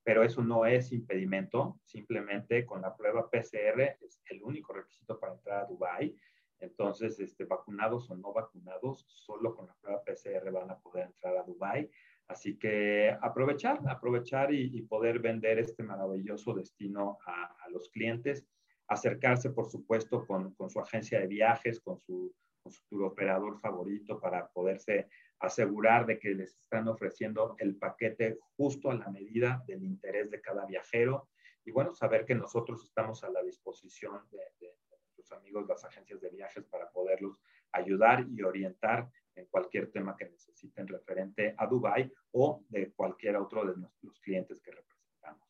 pero 0.03 0.23
eso 0.23 0.43
no 0.43 0.65
es 0.65 0.91
impedimento, 0.91 1.79
simplemente 1.85 2.65
con 2.65 2.81
la 2.81 2.95
prueba 2.95 3.29
PCR 3.29 3.97
es 4.01 4.21
el 4.29 4.43
único 4.43 4.73
requisito 4.73 5.19
para 5.19 5.33
entrar 5.33 5.61
a 5.61 5.65
Dubái. 5.65 6.15
Entonces, 6.59 7.19
este, 7.19 7.45
vacunados 7.45 8.09
o 8.09 8.17
no 8.17 8.33
vacunados, 8.33 9.05
solo 9.07 9.55
con 9.55 9.67
la 9.67 9.75
prueba 9.75 10.03
PCR 10.03 10.51
van 10.51 10.71
a 10.71 10.79
poder 10.79 11.05
entrar 11.05 11.37
a 11.37 11.43
Dubái. 11.43 11.89
Así 12.29 12.59
que 12.59 13.17
aprovechar, 13.21 13.79
aprovechar 13.89 14.53
y, 14.53 14.83
poder 14.83 15.17
vender 15.17 15.57
este 15.57 15.81
maravilloso 15.81 16.53
destino 16.53 17.17
a, 17.25 17.67
los 17.71 17.89
clientes, 17.89 18.45
acercarse, 18.87 19.49
por 19.49 19.67
supuesto, 19.69 20.25
con, 20.27 20.55
su 20.69 20.79
agencia 20.79 21.19
de 21.19 21.27
viajes, 21.27 21.79
con 21.79 21.99
su, 21.99 22.31
con 22.61 22.71
su 22.71 23.03
operador 23.03 23.59
favorito 23.59 24.19
para 24.19 24.47
poderse 24.47 25.09
asegurar 25.39 26.05
de 26.05 26.19
que 26.19 26.35
les 26.35 26.55
están 26.55 26.87
ofreciendo 26.87 27.55
el 27.57 27.75
paquete 27.77 28.37
justo 28.55 28.91
a 28.91 28.95
la 28.95 29.09
medida 29.09 29.63
del 29.65 29.83
interés 29.83 30.29
de 30.29 30.39
cada 30.39 30.67
viajero. 30.67 31.29
Y 31.65 31.71
bueno, 31.71 31.95
saber 31.95 32.25
que 32.25 32.35
nosotros 32.35 32.83
estamos 32.83 33.23
a 33.23 33.29
la 33.31 33.41
disposición 33.41 34.21
de, 34.29 34.37
de 34.59 34.75
nuestros 34.91 35.31
amigos, 35.31 35.67
las 35.67 35.83
agencias 35.83 36.21
de 36.21 36.29
viajes, 36.29 36.63
para 36.65 36.91
poderlos 36.91 37.41
ayudar 37.71 38.27
y 38.29 38.43
orientar 38.43 38.99
en 38.99 39.18
cualquier 39.47 39.91
tema 39.91 40.15
que 40.17 40.29
necesiten 40.29 40.87
referente 40.87 41.55
a 41.57 41.67
Dubai 41.67 42.11
o 42.31 42.63
de 42.69 42.91
cualquier 42.93 43.37
otro 43.37 43.65
de 43.65 43.77
nuestros 43.77 44.19
clientes 44.19 44.61
que 44.61 44.71
representamos. 44.71 45.47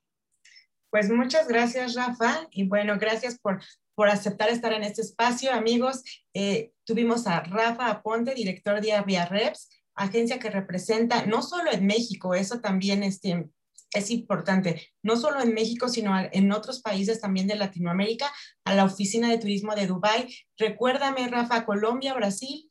Pues 0.89 1.09
muchas 1.09 1.47
gracias, 1.47 1.95
Rafa. 1.95 2.47
Y 2.51 2.67
bueno, 2.67 2.97
gracias 2.99 3.39
por, 3.39 3.61
por 3.95 4.09
aceptar 4.09 4.49
estar 4.49 4.73
en 4.73 4.83
este 4.83 5.01
espacio, 5.01 5.51
amigos. 5.51 6.03
Eh, 6.33 6.71
tuvimos 6.83 7.27
a 7.27 7.41
Rafa 7.41 7.89
Aponte, 7.89 8.33
director 8.33 8.81
de 8.81 8.93
Avia 8.93 9.25
Reps, 9.25 9.69
agencia 9.95 10.39
que 10.39 10.49
representa 10.49 11.25
no 11.25 11.41
solo 11.41 11.71
en 11.71 11.85
México, 11.85 12.33
eso 12.33 12.61
también 12.61 13.03
este, 13.03 13.49
es 13.93 14.11
importante, 14.11 14.87
no 15.03 15.17
solo 15.17 15.41
en 15.41 15.53
México, 15.53 15.89
sino 15.89 16.13
en 16.31 16.51
otros 16.51 16.81
países 16.81 17.19
también 17.19 17.47
de 17.47 17.55
Latinoamérica, 17.55 18.31
a 18.63 18.75
la 18.75 18.85
Oficina 18.85 19.29
de 19.29 19.37
Turismo 19.37 19.75
de 19.75 19.87
Dubai. 19.87 20.33
Recuérdame, 20.57 21.27
Rafa, 21.27 21.65
Colombia, 21.65 22.13
Brasil. 22.13 22.68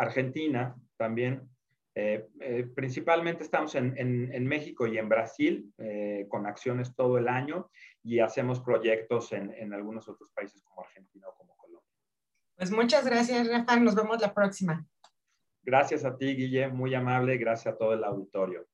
Argentina 0.00 0.74
también. 0.96 1.48
Eh, 1.94 2.28
eh, 2.40 2.70
principalmente 2.74 3.42
estamos 3.42 3.74
en, 3.74 3.94
en, 3.98 4.46
México 4.46 4.86
y 4.86 4.96
en 4.96 5.08
Brasil 5.08 5.72
eh, 5.76 6.24
con 6.28 6.46
acciones 6.46 6.94
todo 6.94 7.18
el 7.18 7.26
año 7.26 7.68
y 8.04 8.20
hacemos 8.20 8.60
proyectos 8.60 9.32
en, 9.32 9.52
en 9.54 9.74
algunos 9.74 10.08
otros 10.08 10.30
países 10.30 10.62
como 10.62 10.82
Argentina 10.82 11.26
o 11.28 11.34
como 11.34 11.56
Colombia. 11.56 11.90
Pues 12.56 12.70
muchas 12.70 13.04
gracias, 13.04 13.48
Rafa. 13.48 13.76
Nos 13.76 13.96
vemos 13.96 14.20
la 14.20 14.32
próxima. 14.32 14.86
Gracias 15.62 16.04
a 16.04 16.16
ti, 16.16 16.36
Guille. 16.36 16.68
Muy 16.68 16.94
amable. 16.94 17.36
Gracias 17.36 17.74
a 17.74 17.76
todo 17.76 17.92
el 17.92 18.04
auditorio. 18.04 18.69